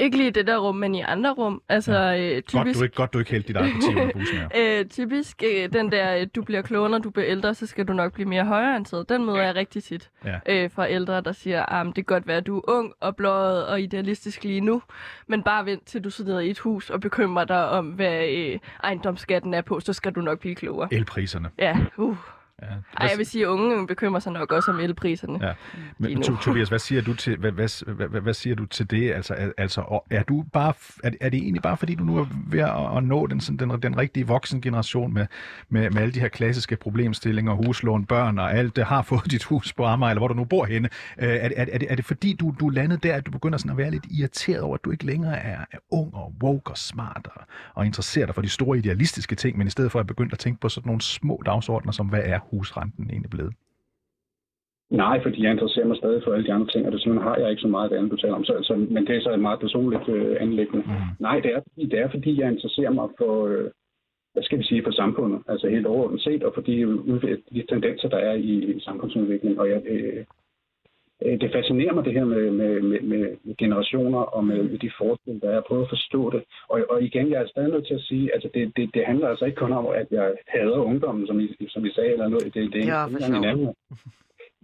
Ikke 0.00 0.16
lige 0.16 0.28
i 0.28 0.30
det 0.30 0.46
der 0.46 0.58
rum, 0.58 0.76
men 0.76 0.94
i 0.94 1.00
andre 1.00 1.30
rum. 1.32 1.62
Altså, 1.68 1.92
ja. 1.94 2.36
øh, 2.36 2.42
typisk, 2.42 2.52
Godt, 2.52 2.74
du 2.76 2.82
ikke, 2.82 2.94
godt, 2.94 3.12
du 3.12 3.18
ikke 3.18 3.30
hældte 3.30 3.48
dit 3.48 3.56
eget 3.56 3.72
parti 3.72 3.86
under 3.88 4.12
bussen 4.12 4.38
her. 4.38 4.48
øh, 4.80 4.84
typisk 4.86 5.42
øh, 5.46 5.72
den 5.72 5.92
der, 5.92 6.16
øh, 6.16 6.26
du 6.34 6.42
bliver 6.42 6.62
klogere, 6.62 6.90
når 6.90 6.98
du 6.98 7.10
bliver 7.10 7.28
ældre, 7.30 7.54
så 7.54 7.66
skal 7.66 7.84
du 7.88 7.92
nok 7.92 8.12
blive 8.12 8.28
mere 8.28 8.44
højreorienteret. 8.44 9.08
Den 9.08 9.26
møder 9.26 9.42
jeg 9.42 9.54
rigtig 9.54 9.82
tit 9.84 10.10
Ja. 10.24 10.38
øh, 10.48 10.70
fra 10.70 10.90
ældre, 10.90 11.20
der 11.20 11.32
siger, 11.32 11.66
at 11.66 11.86
det 11.86 11.94
kan 11.94 12.04
godt 12.04 12.26
være, 12.26 12.36
at 12.36 12.46
du 12.46 12.58
er 12.58 12.62
ung 12.68 12.92
og 13.00 13.16
blåret 13.16 13.66
og 13.66 13.80
idealistisk 13.80 14.44
lige 14.44 14.60
nu, 14.60 14.82
men 15.26 15.42
bare 15.42 15.66
vent 15.66 15.86
til 15.86 16.04
du 16.04 16.10
sidder 16.10 16.40
i 16.40 16.50
et 16.50 16.58
hus 16.58 16.90
og 16.90 17.00
bekymrer 17.00 17.44
dig 17.44 17.68
om, 17.68 17.86
hvad 17.86 18.28
øh, 18.28 18.58
ejendomsskatten 18.84 19.54
er 19.54 19.62
på, 19.62 19.80
så 19.80 19.92
skal 19.92 20.12
du 20.12 20.20
nok 20.20 20.40
blive 20.40 20.54
klogere. 20.54 20.88
Elpriserne. 20.94 21.50
Ja, 21.58 21.76
uh. 21.96 22.16
Ja. 22.62 22.66
Ej, 22.96 23.08
jeg 23.10 23.18
vil 23.18 23.26
sige, 23.26 23.44
at 23.44 23.48
unge 23.48 23.86
bekymrer 23.86 24.20
sig 24.20 24.32
nok 24.32 24.52
også 24.52 24.70
om 24.70 24.80
elpriserne. 24.80 25.46
Ja. 25.46 25.52
Men, 25.98 26.22
Tobias, 26.22 26.68
hvad 26.68 26.78
siger 26.78 27.02
du 27.02 27.14
til 27.14 27.36
hvad, 27.36 27.52
hvad, 27.52 27.94
hvad, 28.08 28.20
hvad, 28.20 28.34
siger 28.34 28.56
du 28.56 28.66
til 28.66 28.90
det? 28.90 29.12
Altså, 29.12 29.34
altså 29.56 30.00
er 30.10 30.22
du 30.22 30.44
bare 30.52 30.72
er, 31.04 31.10
er 31.20 31.28
det 31.28 31.38
egentlig 31.38 31.62
bare 31.62 31.76
fordi 31.76 31.94
du 31.94 32.04
nu 32.04 32.18
er 32.18 32.26
ved 32.46 32.60
at, 32.60 32.96
at 32.96 33.04
nå 33.04 33.26
den 33.26 33.40
sådan 33.40 33.70
den, 33.70 33.82
den 33.82 33.98
rigtige 33.98 34.26
voksen 34.26 34.60
generation 34.60 35.14
med, 35.14 35.26
med, 35.68 35.90
med 35.90 36.02
alle 36.02 36.14
de 36.14 36.20
her 36.20 36.28
klassiske 36.28 36.76
problemstillinger, 36.76 37.52
huslån, 37.52 38.04
børn 38.04 38.38
og 38.38 38.54
alt 38.54 38.76
det 38.76 38.84
har 38.84 39.02
fået 39.10 39.30
dit 39.30 39.44
hus 39.44 39.72
på 39.72 39.84
Amager 39.84 40.10
eller 40.10 40.20
hvor 40.20 40.28
du 40.28 40.34
nu 40.34 40.44
bor 40.44 40.64
henne. 40.64 40.88
Øh, 41.18 41.28
er, 41.28 41.32
er, 41.56 41.64
er, 41.72 41.78
det, 41.78 41.90
er 41.90 41.94
det 41.94 42.04
fordi 42.04 42.32
du 42.32 42.54
du 42.60 42.68
landet 42.68 43.02
der 43.02 43.14
at 43.14 43.26
du 43.26 43.30
begynder 43.30 43.58
sådan 43.58 43.70
at 43.70 43.76
være 43.76 43.90
lidt 43.90 44.06
irriteret 44.10 44.60
over 44.60 44.74
at 44.74 44.84
du 44.84 44.90
ikke 44.90 45.06
længere 45.06 45.36
er, 45.36 45.58
er 45.72 45.78
ung 45.90 46.14
og 46.14 46.34
woke 46.42 46.70
og 46.70 46.78
smart 46.78 47.28
og, 47.34 47.42
og 47.74 47.86
interesserer 47.86 48.26
dig 48.26 48.34
for 48.34 48.42
de 48.42 48.48
store 48.48 48.78
idealistiske 48.78 49.34
ting, 49.34 49.58
men 49.58 49.66
i 49.66 49.70
stedet 49.70 49.92
for 49.92 50.00
at 50.00 50.06
begynde 50.06 50.32
at 50.32 50.38
tænke 50.38 50.60
på 50.60 50.68
sådan 50.68 50.88
nogle 50.88 51.00
små 51.00 51.42
dagsordner 51.46 51.92
som 51.92 52.06
hvad 52.06 52.22
er 52.24 52.38
husrenten 52.50 53.10
egentlig 53.10 53.30
blevet? 53.30 53.54
Nej, 54.90 55.22
fordi 55.22 55.42
jeg 55.42 55.52
interesserer 55.52 55.86
mig 55.86 55.96
stadig 55.96 56.22
for 56.24 56.32
alle 56.32 56.46
de 56.46 56.52
andre 56.52 56.66
ting, 56.66 56.86
og 56.86 56.92
desuden 56.92 57.18
har 57.18 57.36
jeg 57.36 57.50
ikke 57.50 57.62
så 57.62 57.68
meget 57.68 57.84
af 57.84 57.90
det 57.90 57.96
andet, 57.96 58.12
du 58.12 58.16
taler 58.16 58.34
om. 58.34 58.44
Så, 58.44 58.54
så, 58.62 58.74
men 58.76 59.06
det 59.06 59.16
er 59.16 59.20
så 59.20 59.32
et 59.32 59.40
meget 59.40 59.60
personligt 59.60 60.08
øh, 60.08 60.36
anlæggende. 60.40 60.82
Mm. 60.86 60.92
Nej, 61.18 61.40
det 61.40 61.50
er, 61.54 61.60
fordi, 61.62 61.86
det 61.86 61.98
er 61.98 62.10
fordi, 62.10 62.40
jeg 62.40 62.52
interesserer 62.52 62.90
mig 62.90 63.08
for, 63.18 63.46
øh, 63.46 63.70
hvad 64.32 64.42
skal 64.42 64.58
vi 64.58 64.64
sige, 64.64 64.82
for 64.84 64.90
samfundet, 64.90 65.40
altså 65.48 65.68
helt 65.68 65.86
overordnet 65.86 66.22
set, 66.22 66.42
og 66.42 66.52
for 66.54 66.60
de, 66.60 66.74
de 67.52 67.62
tendenser, 67.68 68.08
der 68.08 68.18
er 68.18 68.34
i, 68.34 68.52
i 68.76 68.80
samfundsudviklingen. 68.80 69.58
Og 69.58 69.68
jeg, 69.70 69.82
øh, 69.86 70.24
det 71.22 71.52
fascinerer 71.52 71.94
mig 71.94 72.04
det 72.04 72.12
her 72.12 72.24
med, 72.24 72.50
med, 72.50 72.80
med, 72.80 73.00
med 73.02 73.56
generationer 73.58 74.18
og 74.18 74.44
med, 74.44 74.62
med 74.62 74.78
de 74.78 74.90
forskelle, 74.98 75.40
der 75.40 75.48
er. 75.48 75.52
Jeg 75.52 75.62
prøver 75.68 75.82
at 75.82 75.88
forstå 75.88 76.30
det. 76.30 76.42
Og, 76.68 76.80
og 76.90 77.02
igen, 77.02 77.30
jeg 77.30 77.42
er 77.42 77.46
stadig 77.46 77.70
nødt 77.70 77.86
til 77.86 77.94
at 77.94 78.00
sige, 78.00 78.34
altså 78.34 78.48
det, 78.54 78.72
det, 78.76 78.90
det 78.94 79.02
handler 79.06 79.28
altså 79.28 79.44
ikke 79.44 79.56
kun 79.56 79.72
om, 79.72 79.86
at 79.86 80.06
jeg 80.10 80.34
hader 80.48 80.78
ungdommen, 80.90 81.26
som 81.26 81.40
I, 81.40 81.66
som 81.68 81.84
I 81.86 81.90
sagde, 81.92 82.12
eller 82.12 82.28
noget. 82.28 82.44
Det, 82.44 82.54
det, 82.54 82.72
det 82.72 82.86
Ja, 82.86 82.92
er 83.02 83.06
engang 83.06 83.36
en 83.36 83.44
anden. 83.44 83.74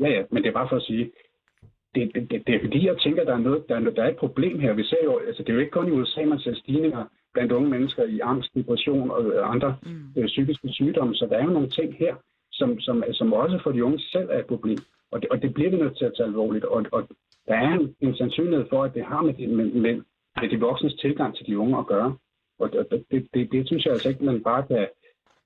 Ja, 0.01 0.09
ja, 0.09 0.23
men 0.31 0.43
det 0.43 0.49
er 0.49 0.53
bare 0.61 0.69
for 0.69 0.77
at 0.77 0.83
sige, 0.83 1.11
det, 1.95 2.11
det, 2.15 2.31
det, 2.31 2.47
det 2.47 2.55
er 2.55 2.61
fordi, 2.61 2.87
jeg 2.87 2.97
tænker, 2.99 3.25
der 3.25 3.35
er, 3.35 3.39
noget, 3.39 3.69
der, 3.69 3.77
er, 3.77 3.81
der 3.91 4.03
er 4.03 4.09
et 4.11 4.17
problem 4.17 4.59
her. 4.59 4.73
Vi 4.73 4.85
ser 4.85 5.03
jo, 5.05 5.19
altså 5.27 5.43
det 5.43 5.49
er 5.51 5.55
jo 5.55 5.61
ikke 5.61 5.71
kun 5.79 5.89
i 5.89 5.91
USA, 5.91 6.25
man 6.25 6.39
ser 6.39 6.55
stigninger 6.55 7.05
blandt 7.35 7.53
unge 7.53 7.71
mennesker 7.71 8.05
i 8.05 8.21
angst, 8.21 8.55
depression 8.55 9.11
og 9.11 9.25
øh, 9.25 9.51
andre 9.55 9.77
Mm. 9.83 9.91
øh, 10.23 10.27
psykiske 10.27 10.69
sygdomme. 10.69 11.15
Så 11.15 11.27
der 11.31 11.37
er 11.39 11.45
jo 11.45 11.51
nogle 11.51 11.69
ting 11.69 11.95
her, 11.99 12.15
som, 12.53 12.81
som, 12.81 13.05
som 13.13 13.33
også 13.33 13.59
for 13.63 13.73
de 13.73 13.85
unge 13.85 13.99
selv 13.99 14.29
er 14.31 14.39
et 14.39 14.47
problem. 14.47 14.79
Og 15.13 15.23
det, 15.23 15.29
og 15.31 15.43
det 15.43 15.55
bliver 15.55 15.71
vi 15.71 15.77
nødt 15.77 15.97
til 15.99 16.05
at 16.05 16.15
tage 16.17 16.27
alvorligt. 16.27 16.65
Og, 16.65 16.85
og 16.93 17.09
der 17.49 17.55
er 17.55 17.73
en, 17.79 17.97
en 18.01 18.17
sandsynlighed 18.17 18.67
for, 18.69 18.85
at 18.85 18.95
det 18.95 19.05
har 19.05 19.23
med 19.23 19.35
de, 19.35 19.47
med, 19.47 19.65
med, 19.65 20.03
med 20.41 20.49
de 20.49 20.61
voksnes 20.61 20.95
tilgang 20.95 21.37
til 21.37 21.47
de 21.47 21.59
unge 21.59 21.79
at 21.79 21.87
gøre. 21.87 22.17
Og 22.59 22.73
det, 22.73 23.05
det, 23.11 23.29
det, 23.35 23.53
det, 23.53 23.67
synes 23.67 23.85
jeg 23.85 23.93
altså 23.93 24.09
ikke, 24.09 24.25
man 24.25 24.43
bare 24.43 24.67
kan, 24.67 24.89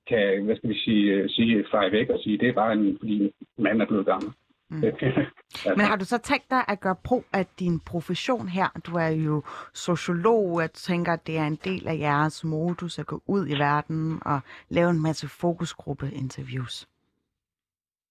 kan 0.07 0.45
hvad 0.45 0.55
skal 0.55 0.69
vi 0.69 0.77
sige, 0.77 1.13
øh, 1.13 1.29
sige 1.29 1.65
feje 1.71 1.91
væk 1.91 2.09
og 2.09 2.19
sige, 2.19 2.37
det 2.37 2.47
er 2.49 2.53
bare 2.53 2.73
en, 2.73 2.97
fordi 2.99 3.23
en 3.57 3.63
mand 3.63 3.81
er 3.81 3.85
blevet 3.85 4.05
gammel. 4.05 4.31
Mm. 4.69 4.83
altså, 4.83 5.25
Men 5.77 5.85
har 5.85 5.95
du 5.95 6.05
så 6.05 6.17
tænkt 6.17 6.49
dig 6.49 6.63
at 6.67 6.79
gøre 6.79 6.95
brug 7.03 7.25
af 7.33 7.45
din 7.59 7.79
profession 7.79 8.47
her? 8.47 8.67
Du 8.87 8.95
er 8.95 9.07
jo 9.07 9.43
sociolog, 9.73 10.61
jeg 10.61 10.71
tænker, 10.71 11.13
at 11.13 11.27
det 11.27 11.37
er 11.37 11.45
en 11.45 11.59
del 11.63 11.87
af 11.87 11.97
jeres 11.97 12.43
modus 12.43 12.99
at 12.99 13.05
gå 13.05 13.21
ud 13.27 13.47
i 13.47 13.59
verden 13.59 14.19
og 14.25 14.39
lave 14.69 14.89
en 14.89 15.03
masse 15.03 15.27
fokusgruppe-interviews. 15.27 16.87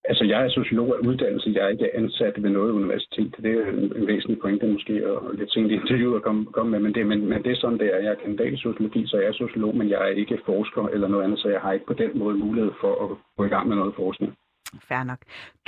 Altså, 0.05 0.25
jeg 0.25 0.45
er 0.45 0.51
sociolog 0.51 0.89
af 0.97 1.07
uddannelse. 1.09 1.53
Jeg 1.55 1.65
er 1.65 1.69
ikke 1.69 1.97
ansat 1.97 2.43
ved 2.43 2.51
noget 2.51 2.73
universitet. 2.73 3.35
Det 3.43 3.53
er 3.59 3.67
en, 3.67 3.97
en 3.97 4.07
væsentlig 4.07 4.39
pointe 4.41 4.67
måske, 4.67 5.11
og 5.13 5.35
lidt 5.35 5.53
sent 5.53 5.71
i 5.71 5.75
interviewet 5.75 6.17
at 6.17 6.23
komme, 6.23 6.47
komme 6.47 6.71
med. 6.71 6.81
Men 6.81 6.95
det, 6.95 7.07
men, 7.07 7.27
men 7.29 7.43
det 7.43 7.53
er 7.53 7.57
sådan, 7.57 7.79
det 7.79 7.95
er. 7.95 7.99
Jeg 7.99 8.13
er 8.13 8.23
kandidat 8.25 8.53
i 8.53 8.57
sociologi, 8.57 9.07
så 9.07 9.17
jeg 9.17 9.29
er 9.29 9.33
sociolog, 9.33 9.77
men 9.77 9.89
jeg 9.91 10.01
er 10.03 10.07
ikke 10.07 10.39
forsker 10.47 10.89
eller 10.89 11.09
noget 11.09 11.25
andet, 11.25 11.39
så 11.39 11.49
jeg 11.49 11.61
har 11.61 11.73
ikke 11.73 11.87
på 11.87 11.95
den 11.95 12.19
måde 12.19 12.37
mulighed 12.37 12.73
for 12.81 12.93
at 13.05 13.17
gå 13.37 13.45
i 13.45 13.49
gang 13.49 13.69
med 13.69 13.77
noget 13.77 13.95
forskning. 13.95 14.37
Fair 14.89 15.05
nok. 15.05 15.19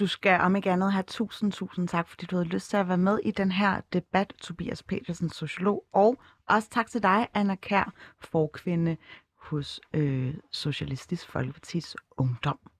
Du 0.00 0.06
skal 0.06 0.40
om 0.40 0.56
ikke 0.56 0.70
andet 0.70 0.92
have 0.92 1.04
tusind, 1.06 1.52
tusind 1.52 1.88
tak, 1.88 2.08
fordi 2.08 2.26
du 2.26 2.36
havde 2.36 2.48
lyst 2.48 2.70
til 2.70 2.76
at 2.76 2.88
være 2.88 2.98
med 2.98 3.18
i 3.24 3.30
den 3.30 3.50
her 3.50 3.80
debat, 3.92 4.32
Tobias 4.42 4.82
Petersen, 4.82 5.30
sociolog, 5.30 5.84
og 5.92 6.16
også 6.48 6.70
tak 6.70 6.86
til 6.86 7.02
dig, 7.02 7.28
Anna 7.34 7.54
Kær, 7.54 7.92
forkvinde 8.20 8.96
hos 9.38 9.80
øh, 9.94 10.34
Socialistisk 10.52 11.28
Folkepartis 11.28 11.96
Ungdom. 12.18 12.71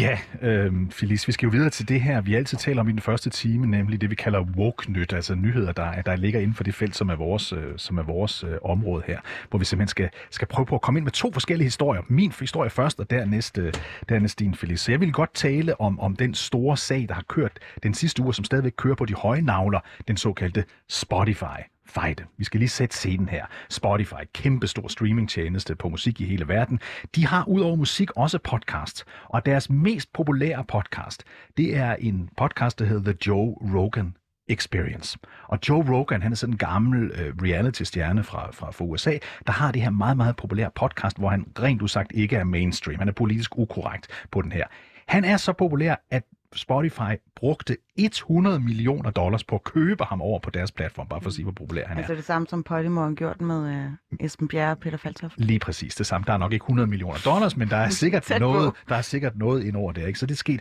Ja, 0.00 0.18
øh, 0.42 0.72
Felice, 0.90 1.26
vi 1.26 1.32
skal 1.32 1.46
jo 1.46 1.50
videre 1.50 1.70
til 1.70 1.88
det 1.88 2.00
her, 2.00 2.20
vi 2.20 2.34
altid 2.34 2.58
taler 2.58 2.80
om 2.80 2.88
i 2.88 2.92
den 2.92 3.00
første 3.00 3.30
time, 3.30 3.66
nemlig 3.66 4.00
det, 4.00 4.10
vi 4.10 4.14
kalder 4.14 4.40
woke-nyt, 4.40 5.12
altså 5.12 5.34
nyheder, 5.34 5.72
der, 5.72 6.02
der 6.02 6.16
ligger 6.16 6.40
inden 6.40 6.54
for 6.54 6.64
det 6.64 6.74
felt, 6.74 6.96
som 6.96 7.08
er 7.08 7.16
vores, 7.16 7.52
øh, 7.52 7.74
som 7.76 7.98
er 7.98 8.02
vores 8.02 8.44
øh, 8.44 8.50
område 8.64 9.02
her, 9.06 9.20
hvor 9.50 9.58
vi 9.58 9.64
simpelthen 9.64 9.88
skal, 9.88 10.10
skal 10.30 10.48
prøve 10.48 10.66
på 10.66 10.74
at 10.74 10.80
komme 10.80 10.98
ind 10.98 11.04
med 11.04 11.12
to 11.12 11.32
forskellige 11.32 11.66
historier. 11.66 12.02
Min 12.08 12.32
historie 12.40 12.70
først, 12.70 13.00
og 13.00 13.10
dernæst, 13.10 13.58
øh, 13.58 13.72
dernæst 14.08 14.38
din, 14.38 14.54
Felice. 14.54 14.84
Så 14.84 14.92
jeg 14.92 15.00
vil 15.00 15.12
godt 15.12 15.34
tale 15.34 15.80
om, 15.80 16.00
om 16.00 16.16
den 16.16 16.34
store 16.34 16.76
sag, 16.76 17.06
der 17.08 17.14
har 17.14 17.24
kørt 17.28 17.58
den 17.82 17.94
sidste 17.94 18.22
uge, 18.22 18.34
som 18.34 18.44
stadigvæk 18.44 18.72
kører 18.76 18.94
på 18.94 19.04
de 19.04 19.14
høje 19.14 19.42
navler, 19.42 19.80
den 20.08 20.16
såkaldte 20.16 20.64
Spotify 20.88 21.60
fejde. 21.88 22.24
Vi 22.36 22.44
skal 22.44 22.60
lige 22.60 22.68
sætte 22.68 22.96
scenen 22.96 23.28
her. 23.28 23.46
Spotify, 23.70 24.22
kæmpestor 24.34 24.88
streamingtjeneste 24.88 25.74
på 25.76 25.88
musik 25.88 26.20
i 26.20 26.24
hele 26.24 26.48
verden. 26.48 26.80
De 27.14 27.26
har 27.26 27.48
udover 27.48 27.76
musik 27.76 28.10
også 28.16 28.38
podcasts. 28.38 29.04
Og 29.24 29.46
deres 29.46 29.70
mest 29.70 30.12
populære 30.12 30.64
podcast, 30.64 31.24
det 31.56 31.76
er 31.76 31.94
en 31.94 32.28
podcast, 32.36 32.78
der 32.78 32.84
hedder 32.84 33.12
The 33.12 33.18
Joe 33.26 33.54
Rogan 33.74 34.14
Experience. 34.48 35.18
Og 35.48 35.58
Joe 35.68 35.96
Rogan, 35.96 36.22
han 36.22 36.32
er 36.32 36.36
sådan 36.36 36.52
en 36.52 36.58
gammel 36.58 37.10
øh, 37.10 37.34
reality-stjerne 37.42 38.24
fra, 38.24 38.50
fra, 38.52 38.70
fra 38.70 38.84
USA, 38.84 39.18
der 39.46 39.52
har 39.52 39.72
det 39.72 39.82
her 39.82 39.90
meget, 39.90 40.16
meget 40.16 40.36
populære 40.36 40.70
podcast, 40.74 41.18
hvor 41.18 41.28
han 41.28 41.46
rent 41.58 41.82
usagt 41.82 42.12
ikke 42.14 42.36
er 42.36 42.44
mainstream. 42.44 42.98
Han 42.98 43.08
er 43.08 43.12
politisk 43.12 43.58
ukorrekt 43.58 44.06
på 44.30 44.42
den 44.42 44.52
her. 44.52 44.64
Han 45.08 45.24
er 45.24 45.36
så 45.36 45.52
populær, 45.52 45.94
at 46.10 46.24
Spotify 46.54 47.14
brugte 47.36 47.76
100 47.96 48.60
millioner 48.60 49.10
dollars 49.10 49.44
på 49.44 49.54
at 49.54 49.64
købe 49.64 50.04
ham 50.04 50.22
over 50.22 50.38
på 50.38 50.50
deres 50.50 50.72
platform, 50.72 51.06
bare 51.08 51.20
for 51.20 51.28
at 51.28 51.34
sige, 51.34 51.44
hvor 51.44 51.52
populær 51.52 51.86
han 51.86 51.96
er. 51.96 52.00
Altså 52.00 52.14
det 52.14 52.24
samme 52.24 52.46
som 52.46 52.62
Podimo 52.62 53.00
har 53.00 53.12
gjort 53.12 53.40
med 53.40 53.74
øh, 53.74 54.26
Esben 54.26 54.48
Bjerre 54.48 54.70
og 54.70 54.78
Peter 54.78 54.96
Faltoft. 54.96 55.34
Lige 55.36 55.58
præcis 55.58 55.94
det 55.94 56.06
samme. 56.06 56.24
Der 56.26 56.32
er 56.32 56.38
nok 56.38 56.52
ikke 56.52 56.62
100 56.62 56.86
millioner 56.86 57.18
dollars, 57.24 57.56
men 57.56 57.68
der 57.68 57.76
er 57.76 57.88
sikkert 58.02 58.30
noget, 58.40 58.72
der 58.88 58.94
er 58.94 59.02
sikkert 59.02 59.36
noget 59.36 59.64
ind 59.64 59.76
over 59.76 59.92
det, 59.92 60.06
ikke? 60.06 60.18
Så 60.18 60.26
det 60.26 60.34
er 60.34 60.36
sket. 60.36 60.60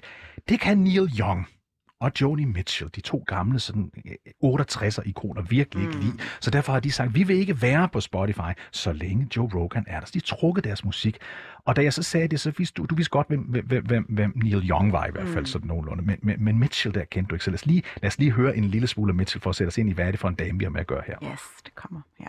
Det 0.50 0.60
kan 0.60 0.78
Neil 0.78 1.10
Young 1.20 1.48
og 2.02 2.12
Joni 2.22 2.46
Mitchell, 2.46 2.90
de 2.96 3.02
to 3.02 3.24
gamle 3.28 3.60
sådan 3.60 3.92
øh, 4.06 4.14
68'er 4.44 5.02
ikoner, 5.06 5.42
virkelig 5.42 5.84
ikke 5.86 5.98
Mm. 5.98 6.04
lide. 6.04 6.14
Så 6.40 6.52
derfor 6.52 6.74
har 6.74 6.80
de 6.80 6.92
sagt, 6.92 7.16
vi 7.16 7.24
vil 7.24 7.36
ikke 7.38 7.62
være 7.62 7.90
på 7.90 8.00
Spotify, 8.02 8.52
så 8.72 8.94
længe 8.94 9.28
Joe 9.38 9.50
Rogan 9.56 9.84
er 9.88 10.00
der. 10.00 10.06
Så 10.06 10.12
de 10.14 10.20
trukket 10.20 10.64
deres 10.64 10.86
musik. 10.86 11.18
Og 11.66 11.76
da 11.76 11.84
jeg 11.84 11.94
så 11.94 12.04
sagde 12.04 12.28
det, 12.28 12.40
så 12.40 12.52
vidste 12.58 12.74
du, 12.82 12.86
du 12.86 12.96
vidste 12.96 13.12
godt, 13.12 13.28
hvem, 13.28 13.40
hvem, 13.42 13.86
hvem, 13.86 14.06
hvem 14.10 14.34
Neil 14.36 14.70
Young 14.70 14.92
var 14.92 15.06
i 15.06 15.12
hvert 15.12 15.28
fald, 15.28 15.40
Mm. 15.40 15.46
sådan 15.46 15.68
nogenlunde. 15.68 16.04
Men, 16.04 16.20
men, 16.22 16.44
men 16.44 16.60
Mitchell 16.60 16.96
der 16.96 17.04
kendte 17.06 17.30
du 17.30 17.36
ikke. 17.36 17.46
Så 17.46 17.52
lad 17.52 17.56
os, 17.60 17.66
lige, 17.66 17.84
lad 18.02 18.08
os 18.08 18.20
lige 18.20 18.32
høre 18.32 18.58
en 18.58 18.64
lille 18.64 18.88
smule 18.88 19.12
af 19.12 19.16
Mitchell 19.16 19.42
for 19.42 19.50
at 19.50 19.56
sætte 19.56 19.68
os 19.70 19.78
ind 19.78 19.90
i, 19.90 19.94
hvad 19.94 20.08
er 20.08 20.12
det 20.12 20.20
for 20.20 20.28
en 20.28 20.36
dame, 20.36 20.58
vi 20.60 20.66
har 20.66 20.70
med 20.72 20.80
at 20.82 20.88
gøre 20.88 21.02
her. 21.08 21.16
Yes, 21.34 21.40
det 21.66 21.76
kommer 21.76 22.02
her. 22.20 22.28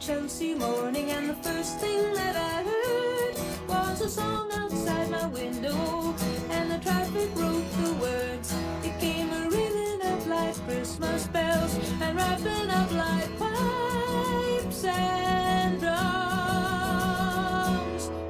Chelsea 0.00 0.54
morning, 0.54 1.10
and 1.10 1.28
the 1.28 1.34
first 1.34 1.78
thing 1.80 2.14
that 2.14 2.36
I 2.36 2.62
heard 2.62 3.34
was 3.68 4.00
a 4.00 4.08
song 4.08 4.50
outside 4.52 5.10
my 5.10 5.26
window, 5.26 6.14
and 6.50 6.70
the 6.70 6.78
traffic 6.78 7.28
wrote 7.36 7.70
the 7.82 7.92
words. 8.00 8.54
It 8.84 8.98
came 9.00 9.28
a 9.32 9.48
ringing 9.50 10.00
up 10.12 10.26
like 10.26 10.54
Christmas 10.66 11.26
bells, 11.28 11.74
and 12.02 12.16
wrapping 12.16 12.70
up 12.70 12.90
like 12.92 13.38
pipes 13.38 14.84
and 14.84 15.80
drums. 15.80 15.98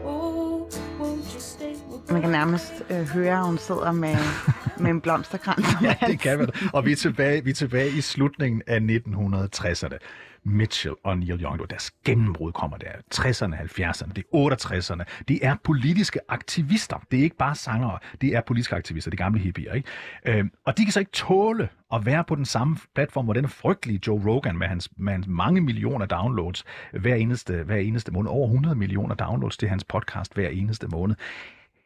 Oh, 0.04 0.68
won't 0.98 1.34
you 1.34 1.40
stay 1.40 1.76
nærmest 2.10 2.72
øh, 2.90 3.08
høre, 3.08 3.38
at 3.38 3.44
hun 3.46 3.58
sidder 3.58 3.92
med, 3.92 4.16
med 4.82 4.90
en 4.90 5.00
blomsterkrans. 5.00 5.66
om 5.78 5.84
Ja, 5.84 5.94
det 6.06 6.20
kan 6.20 6.38
man. 6.38 6.48
Og 6.72 6.84
vi 6.84 6.92
er 6.92 6.96
tilbage, 6.96 7.44
vi 7.44 7.50
er 7.50 7.54
tilbage 7.54 7.90
i 7.90 8.00
slutningen 8.00 8.62
af 8.66 8.78
1960'erne. 8.78 9.98
Mitchell 10.44 10.94
og 11.04 11.18
Neil 11.18 11.42
Young, 11.42 11.52
det 11.52 11.60
var 11.60 11.66
deres 11.66 11.90
gennembrud 12.04 12.52
kommer 12.52 12.76
der. 12.76 12.90
60'erne, 13.14 13.56
70'erne, 13.56 14.12
det 14.12 14.24
er 14.34 15.00
68'erne. 15.00 15.24
De 15.28 15.42
er 15.42 15.56
politiske 15.64 16.20
aktivister. 16.28 16.96
Det 17.10 17.18
er 17.18 17.22
ikke 17.22 17.36
bare 17.36 17.54
sangere, 17.54 17.98
det 18.20 18.36
er 18.36 18.40
politiske 18.40 18.76
aktivister, 18.76 19.10
de 19.10 19.16
gamle 19.16 19.40
hippier. 19.40 19.72
Ikke? 19.72 19.88
Øh, 20.26 20.44
og 20.64 20.78
de 20.78 20.84
kan 20.84 20.92
så 20.92 21.00
ikke 21.00 21.12
tåle 21.12 21.68
at 21.92 22.06
være 22.06 22.24
på 22.24 22.34
den 22.34 22.44
samme 22.44 22.76
platform, 22.94 23.24
hvor 23.24 23.34
den 23.34 23.48
frygtelige 23.48 24.00
Joe 24.06 24.26
Rogan 24.26 24.58
med 24.58 24.66
hans, 24.66 24.90
med 24.96 25.12
hans 25.12 25.26
mange 25.26 25.60
millioner 25.60 26.06
downloads 26.06 26.64
hver 26.92 27.14
eneste, 27.14 27.62
hver 27.62 27.76
eneste 27.76 28.12
måned, 28.12 28.30
over 28.30 28.46
100 28.46 28.76
millioner 28.76 29.14
downloads 29.14 29.56
til 29.56 29.68
hans 29.68 29.84
podcast 29.84 30.34
hver 30.34 30.48
eneste 30.48 30.86
måned. 30.86 31.16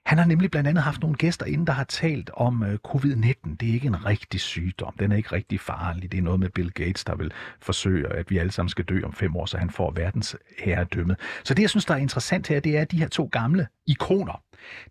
Han 0.07 0.19
har 0.19 0.25
nemlig 0.25 0.51
blandt 0.51 0.69
andet 0.69 0.85
haft 0.85 1.01
nogle 1.01 1.17
gæster 1.17 1.47
inden, 1.47 1.67
der 1.67 1.73
har 1.73 1.85
talt 1.85 2.31
om 2.35 2.63
øh, 2.63 2.79
covid-19. 2.89 3.57
Det 3.61 3.69
er 3.69 3.73
ikke 3.73 3.87
en 3.87 4.07
rigtig 4.07 4.41
sygdom. 4.41 4.95
Den 4.99 5.13
er 5.13 5.17
ikke 5.17 5.33
rigtig 5.33 5.61
farlig. 5.61 6.13
Det 6.13 6.19
er 6.19 6.23
noget 6.23 6.41
med 6.41 6.49
Bill 6.49 6.73
Gates, 6.73 7.05
der 7.05 7.17
vil 7.17 7.33
forsøge, 7.61 8.09
at 8.09 8.31
vi 8.31 8.39
alle 8.39 8.53
sammen 8.53 8.69
skal 8.69 8.85
dø 8.85 9.01
om 9.05 9.13
fem 9.13 9.37
år, 9.37 9.47
så 9.47 9.59
han 9.59 9.71
får 9.71 9.91
verdens 9.91 10.37
herredømme. 10.59 11.17
Så 11.45 11.55
det, 11.55 11.63
jeg 11.63 11.71
synes, 11.71 11.85
der 11.85 11.95
er 11.95 11.99
interessant 11.99 12.49
her, 12.49 12.61
det 12.61 12.77
er, 12.77 12.81
at 12.81 12.91
de 12.91 12.99
her 12.99 13.09
to 13.09 13.29
gamle 13.33 13.67
ikoner, 13.87 14.43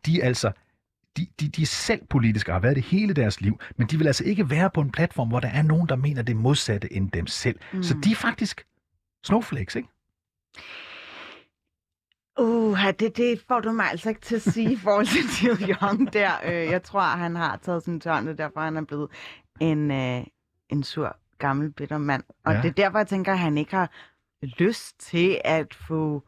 de 0.05 0.22
er 0.22 0.26
altså 0.26 0.51
de, 1.18 1.28
de, 1.39 1.49
de 1.49 1.62
er 1.62 1.66
selv 1.66 2.01
politiske 2.09 2.51
og 2.51 2.55
har 2.55 2.59
været 2.59 2.76
det 2.76 2.84
hele 2.84 3.14
deres 3.14 3.41
liv, 3.41 3.59
men 3.78 3.88
de 3.88 3.97
vil 3.97 4.07
altså 4.07 4.24
ikke 4.24 4.49
være 4.49 4.70
på 4.70 4.82
en 4.82 4.91
platform, 4.91 5.28
hvor 5.28 5.39
der 5.39 5.47
er 5.47 5.62
nogen, 5.62 5.89
der 5.89 5.95
mener 5.95 6.22
det 6.22 6.36
modsatte 6.36 6.93
end 6.93 7.12
dem 7.12 7.28
selv. 7.28 7.59
Mm. 7.74 7.84
Så 7.84 7.95
de 8.03 8.12
er 8.12 8.16
faktisk 8.16 8.66
snowflakes, 9.24 9.76
ikke? 9.76 9.89
Uh, 12.39 12.77
det, 12.99 13.17
det 13.17 13.41
får 13.47 13.59
du 13.59 13.71
mig 13.71 13.86
altså 13.91 14.09
ikke 14.09 14.21
til 14.21 14.36
at 14.36 14.41
sige 14.41 14.71
i 14.71 14.77
forhold 14.77 15.05
til 15.05 15.49
Neil 15.67 15.77
Young 15.82 16.13
der. 16.13 16.32
Øh, 16.45 16.53
jeg 16.53 16.84
tror, 16.84 17.01
han 17.01 17.36
har 17.36 17.57
taget 17.57 17.84
sin 17.84 17.99
tørn, 17.99 18.27
og 18.27 18.38
derfor 18.38 18.61
han 18.61 18.77
er 18.77 18.86
blevet 18.86 19.09
en, 19.59 19.91
øh, 19.91 20.23
en 20.69 20.84
sur, 20.84 21.17
gammel, 21.38 21.71
bitter 21.71 21.97
mand. 21.97 22.23
Og 22.45 22.53
ja. 22.53 22.61
det 22.61 22.67
er 22.67 22.73
derfor, 22.73 22.97
jeg 22.97 23.07
tænker, 23.07 23.32
at 23.32 23.39
han 23.39 23.57
ikke 23.57 23.75
har 23.75 23.91
lyst 24.43 24.99
til 24.99 25.41
at 25.45 25.73
få, 25.73 26.23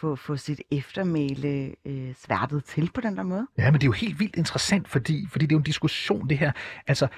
få, 0.00 0.16
få 0.16 0.36
sit 0.36 0.60
eftermæle 0.70 1.74
øh, 1.84 2.14
sværtet 2.14 2.64
til 2.64 2.90
på 2.94 3.00
den 3.00 3.16
der 3.16 3.22
måde. 3.22 3.46
Ja, 3.58 3.70
men 3.70 3.74
det 3.74 3.82
er 3.82 3.88
jo 3.88 3.92
helt 3.92 4.20
vildt 4.20 4.36
interessant, 4.36 4.88
fordi, 4.88 5.26
fordi 5.30 5.46
det 5.46 5.52
er 5.52 5.56
jo 5.56 5.58
en 5.58 5.64
diskussion, 5.64 6.28
det 6.28 6.38
her. 6.38 6.52
Altså, 6.86 7.08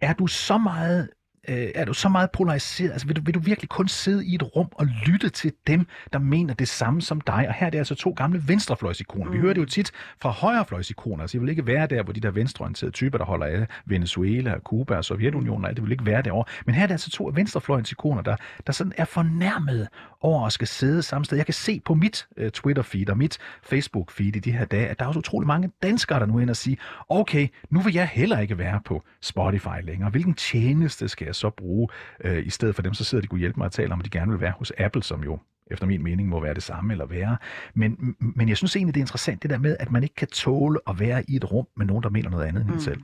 er 0.00 0.12
du 0.12 0.26
så 0.26 0.58
meget 0.58 1.08
øh, 1.48 1.68
er 1.74 1.84
du 1.84 1.94
så 1.94 2.08
meget 2.08 2.30
polariseret? 2.30 2.92
Altså, 2.92 3.06
vil 3.06 3.16
du, 3.16 3.20
vil 3.24 3.34
du 3.34 3.40
virkelig 3.40 3.68
kun 3.68 3.88
sidde 3.88 4.26
i 4.26 4.34
et 4.34 4.56
rum 4.56 4.68
og 4.72 4.86
lytte 5.06 5.28
til 5.28 5.52
dem, 5.66 5.86
der 6.12 6.18
mener 6.18 6.54
det 6.54 6.68
samme 6.68 7.02
som 7.02 7.20
dig? 7.20 7.44
Og 7.48 7.54
her 7.54 7.66
er 7.66 7.70
det 7.70 7.78
altså 7.78 7.94
to 7.94 8.10
gamle 8.10 8.42
venstrefløjsikoner. 8.46 9.24
Mm. 9.24 9.32
Vi 9.32 9.38
hører 9.38 9.52
det 9.54 9.60
jo 9.60 9.66
tit 9.66 9.92
fra 10.22 10.30
højrefløjsikoner. 10.30 11.22
Altså, 11.22 11.36
jeg 11.36 11.42
vil 11.42 11.50
ikke 11.50 11.66
være 11.66 11.86
der, 11.86 12.02
hvor 12.02 12.12
de 12.12 12.20
der 12.20 12.30
venstreorienterede 12.30 12.92
typer, 12.92 13.18
der 13.18 13.24
holder 13.24 13.46
af 13.46 13.66
Venezuela, 13.86 14.58
Cuba 14.58 14.96
og 14.96 15.04
Sovjetunionen, 15.04 15.64
og 15.64 15.68
alt, 15.68 15.76
det 15.76 15.84
vil 15.84 15.92
ikke 15.92 16.06
være 16.06 16.22
derovre. 16.22 16.52
Men 16.66 16.74
her 16.74 16.82
er 16.82 16.86
det 16.86 16.94
altså 16.94 17.10
to 17.10 17.32
venstrefløjsikoner, 17.34 18.22
der, 18.22 18.36
der 18.66 18.72
sådan 18.72 18.92
er 18.96 19.04
fornærmet 19.04 19.88
over 20.20 20.46
at 20.46 20.52
skal 20.52 20.66
sidde 20.66 21.02
samme 21.02 21.24
sted. 21.24 21.36
Jeg 21.36 21.46
kan 21.46 21.54
se 21.54 21.80
på 21.84 21.94
mit 21.94 22.26
uh, 22.40 22.46
Twitter-feed 22.46 23.10
og 23.10 23.18
mit 23.18 23.38
Facebook-feed 23.72 24.36
i 24.36 24.40
de 24.40 24.52
her 24.52 24.64
dage, 24.64 24.86
at 24.86 24.98
der 24.98 25.04
er 25.04 25.08
også 25.08 25.18
utrolig 25.18 25.46
mange 25.46 25.70
danskere, 25.82 26.20
der 26.20 26.26
nu 26.26 26.36
er 26.36 26.40
inde 26.40 26.50
og 26.50 26.56
sige, 26.56 26.76
okay, 27.08 27.48
nu 27.70 27.80
vil 27.80 27.94
jeg 27.94 28.08
heller 28.08 28.38
ikke 28.38 28.58
være 28.58 28.80
på 28.84 29.02
Spotify 29.22 29.82
længere. 29.82 30.10
Hvilken 30.10 30.34
tjeneste 30.34 31.08
skal 31.08 31.24
jeg 31.24 31.34
så 31.36 31.50
bruge 31.50 31.88
uh, 32.24 32.38
i 32.38 32.50
stedet 32.50 32.74
for 32.74 32.82
dem? 32.82 32.94
Så 32.94 33.04
sidder 33.04 33.22
de 33.22 33.28
kunne 33.28 33.40
hjælpe 33.40 33.60
mig 33.60 33.66
at 33.66 33.72
tale 33.72 33.92
om, 33.92 33.98
at 33.98 34.04
de 34.04 34.10
gerne 34.10 34.30
vil 34.30 34.40
være 34.40 34.52
hos 34.58 34.72
Apple, 34.78 35.02
som 35.02 35.24
jo 35.24 35.38
efter 35.70 35.86
min 35.86 36.02
mening 36.02 36.28
må 36.28 36.40
være 36.40 36.54
det 36.54 36.62
samme 36.62 36.92
eller 36.92 37.06
være. 37.06 37.36
Men, 37.74 38.16
men 38.18 38.48
jeg 38.48 38.56
synes 38.56 38.76
egentlig, 38.76 38.94
det 38.94 39.00
er 39.00 39.02
interessant 39.02 39.42
det 39.42 39.50
der 39.50 39.58
med, 39.58 39.76
at 39.80 39.92
man 39.92 40.02
ikke 40.02 40.14
kan 40.14 40.28
tåle 40.28 40.78
at 40.88 41.00
være 41.00 41.30
i 41.30 41.36
et 41.36 41.52
rum 41.52 41.66
med 41.76 41.86
nogen, 41.86 42.02
der 42.02 42.10
mener 42.10 42.30
noget 42.30 42.44
andet 42.44 42.60
end 42.60 42.68
mm. 42.68 42.74
en 42.74 42.80
selv. 42.80 43.00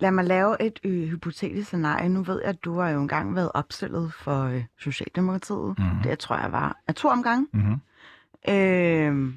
Lad 0.00 0.10
mig 0.10 0.24
lave 0.24 0.62
et 0.62 0.80
øh, 0.84 1.08
hypotetisk 1.08 1.66
scenarie. 1.66 2.08
Nu 2.08 2.22
ved 2.22 2.40
jeg, 2.40 2.48
at 2.48 2.64
du 2.64 2.78
har 2.78 2.90
jo 2.90 3.00
engang 3.00 3.36
været 3.36 3.50
opstillet 3.54 4.12
for 4.12 4.42
øh, 4.42 4.64
Socialdemokratiet. 4.78 5.78
Mhm. 5.78 6.02
Det 6.02 6.18
tror 6.18 6.36
jeg 6.36 6.52
var 6.52 6.76
af 6.88 6.94
to 6.94 7.08
omgange. 7.08 7.46
Mm-hmm. 7.52 8.54
Øh, 8.54 9.34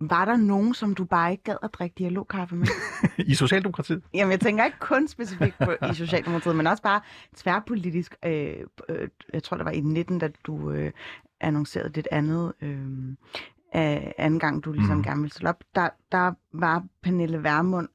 var 0.00 0.24
der 0.24 0.36
nogen, 0.36 0.74
som 0.74 0.94
du 0.94 1.04
bare 1.04 1.30
ikke 1.30 1.44
gad 1.44 1.56
at 1.62 1.74
drikke 1.74 1.94
dialogkaffe 1.98 2.56
med? 2.56 2.66
I 3.18 3.34
Socialdemokratiet? 3.34 4.02
Jamen, 4.14 4.32
jeg 4.32 4.40
tænker 4.40 4.64
ikke 4.64 4.78
kun 4.78 5.08
specifikt 5.08 5.58
på, 5.58 5.70
i 5.90 5.94
Socialdemokratiet, 5.94 6.56
men 6.56 6.66
også 6.66 6.82
bare 6.82 7.00
tværpolitisk. 7.36 8.16
Øh, 8.24 8.54
øh, 8.88 9.08
jeg 9.32 9.42
tror, 9.42 9.56
det 9.56 9.66
var 9.66 9.72
i 9.72 9.80
19, 9.80 10.18
da 10.18 10.28
du 10.44 10.70
øh, 10.70 10.92
annoncerede 11.40 11.88
dit 11.88 12.08
andet, 12.10 12.52
øh, 12.62 12.78
anden 14.18 14.40
gang, 14.40 14.64
du 14.64 14.72
ligesom 14.72 14.96
mm. 14.96 15.02
gerne 15.02 15.20
ville 15.20 15.32
stille 15.32 15.48
op. 15.48 15.64
Der, 15.74 15.88
der 16.12 16.32
var 16.52 16.84
Pernille 17.02 17.42
Vermund 17.42 17.88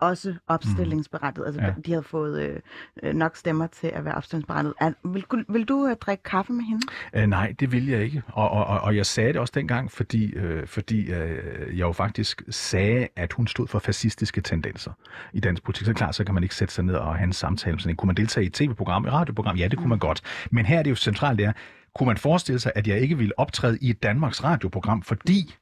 også 0.00 0.34
opstillingsberettiget. 0.48 1.46
Altså, 1.46 1.60
Ja. 1.62 1.72
de 1.86 1.90
havde 1.90 2.02
fået 2.02 2.42
øh, 2.42 2.60
øh, 3.02 3.14
nok 3.14 3.36
stemmer 3.36 3.66
til 3.66 3.86
at 3.86 4.04
være 4.04 4.14
opstillingsberettiget. 4.14 4.74
Er, 4.80 4.92
vil, 5.08 5.24
vil 5.48 5.64
du 5.64 5.86
øh, 5.86 5.96
drikke 5.96 6.22
kaffe 6.22 6.52
med 6.52 6.64
hende? 6.64 6.86
Uh, 7.16 7.22
nej, 7.30 7.54
det 7.60 7.72
vil 7.72 7.86
jeg 7.88 8.02
ikke. 8.02 8.22
Og, 8.26 8.50
og, 8.50 8.64
og- 8.66 8.80
og 8.80 8.96
jeg 8.96 9.06
sagde 9.06 9.32
det 9.32 9.40
også 9.40 9.52
dengang, 9.56 9.90
fordi, 9.92 10.32
øh, 10.32 10.66
fordi 10.66 11.00
øh, 11.12 11.68
jeg 11.78 11.80
jo 11.86 11.92
faktisk 11.92 12.42
sagde, 12.50 13.08
at 13.16 13.32
hun 13.32 13.46
stod 13.46 13.66
for 13.68 13.78
fascistiske 13.78 14.40
tendenser 14.40 14.92
i 15.32 15.40
dansk 15.40 15.62
politik. 15.62 15.86
Så 15.86 15.94
klart, 15.94 16.14
så 16.14 16.24
kan 16.24 16.34
man 16.34 16.42
ikke 16.42 16.54
sætte 16.54 16.74
sig 16.74 16.84
ned 16.84 16.94
og 16.94 17.14
have 17.16 17.24
en 17.24 17.32
samtale 17.32 17.72
med 17.72 17.80
sådan 17.80 17.90
en. 17.92 17.96
Kunne 17.96 18.06
man 18.06 18.16
deltage 18.16 18.44
i 18.44 18.46
et 18.46 18.52
tv-program, 18.54 19.04
et 19.06 19.12
radioprogram? 19.12 19.56
Ja, 19.56 19.68
det 19.68 19.78
kunne 19.78 19.88
man 19.88 19.98
godt. 19.98 20.20
Men 20.50 20.66
her 20.66 20.78
er 20.78 20.82
det 20.82 20.90
jo 20.90 20.94
centralt, 20.96 21.38
det 21.38 21.46
er, 21.46 21.52
kunne 21.94 22.06
man 22.06 22.16
forestille 22.16 22.58
sig, 22.60 22.72
at 22.74 22.86
jeg 22.86 23.00
ikke 23.00 23.18
ville 23.18 23.38
optræde 23.38 23.78
i 23.80 23.90
et 23.90 24.02
Danmarks 24.02 24.44
radioprogram, 24.44 25.02
fordi, 25.02 25.54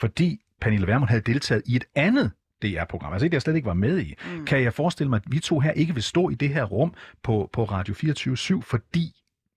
fordi 0.00 0.40
Pernille 0.60 0.86
Vermund 0.86 1.08
havde 1.08 1.22
deltaget 1.22 1.62
i 1.66 1.76
et 1.76 1.84
andet 1.94 2.30
DR-program, 2.62 3.12
altså 3.12 3.26
et, 3.26 3.32
jeg 3.32 3.42
slet 3.42 3.56
ikke 3.56 3.66
var 3.66 3.74
med 3.74 4.00
i. 4.00 4.14
Mm. 4.36 4.44
Kan 4.46 4.62
jeg 4.62 4.74
forestille 4.74 5.10
mig, 5.10 5.16
at 5.16 5.22
vi 5.32 5.38
to 5.38 5.60
her 5.60 5.70
ikke 5.72 5.94
vil 5.94 6.02
stå 6.02 6.28
i 6.28 6.34
det 6.34 6.48
her 6.48 6.64
rum 6.64 6.94
på, 7.22 7.50
på 7.52 7.64
Radio 7.64 7.94
24 7.94 8.62
fordi 8.62 9.12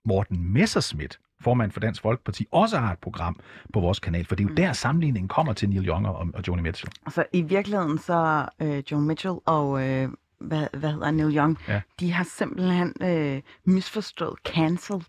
Morten 0.06 0.54
Messerschmidt, 0.54 1.20
formand 1.42 1.72
for 1.72 1.80
Dansk 1.80 2.02
Folkeparti, 2.02 2.46
også 2.52 2.78
har 2.78 2.92
et 2.92 3.00
program 3.00 3.40
på 3.74 3.80
vores 3.80 4.00
kanal, 4.00 4.26
for 4.26 4.36
det 4.36 4.44
er 4.44 4.48
jo 4.48 4.50
Mm. 4.50 4.56
der 4.56 4.74
sammenligningen 4.74 5.28
kommer 5.28 5.54
til 5.54 5.70
Neil 5.70 5.88
Young 5.88 6.08
og, 6.08 6.28
og 6.34 6.44
Joni 6.48 6.62
Mitchell. 6.62 6.92
Altså, 7.06 7.26
i 7.34 7.42
virkeligheden 7.42 7.98
så 7.98 8.46
øh, 8.62 8.84
Joan 8.92 9.04
Mitchell 9.04 9.36
og, 9.46 9.88
øh, 9.90 10.10
hvad, 10.40 10.68
hvad 10.74 10.92
hedder 10.92 11.12
Neil 11.12 11.38
Young, 11.38 11.58
Ja. 11.68 11.82
de 12.00 12.12
har 12.12 12.24
simpelthen 12.38 12.94
øh, 13.02 13.42
misforstået 13.66 14.40
cancelled 14.48 15.06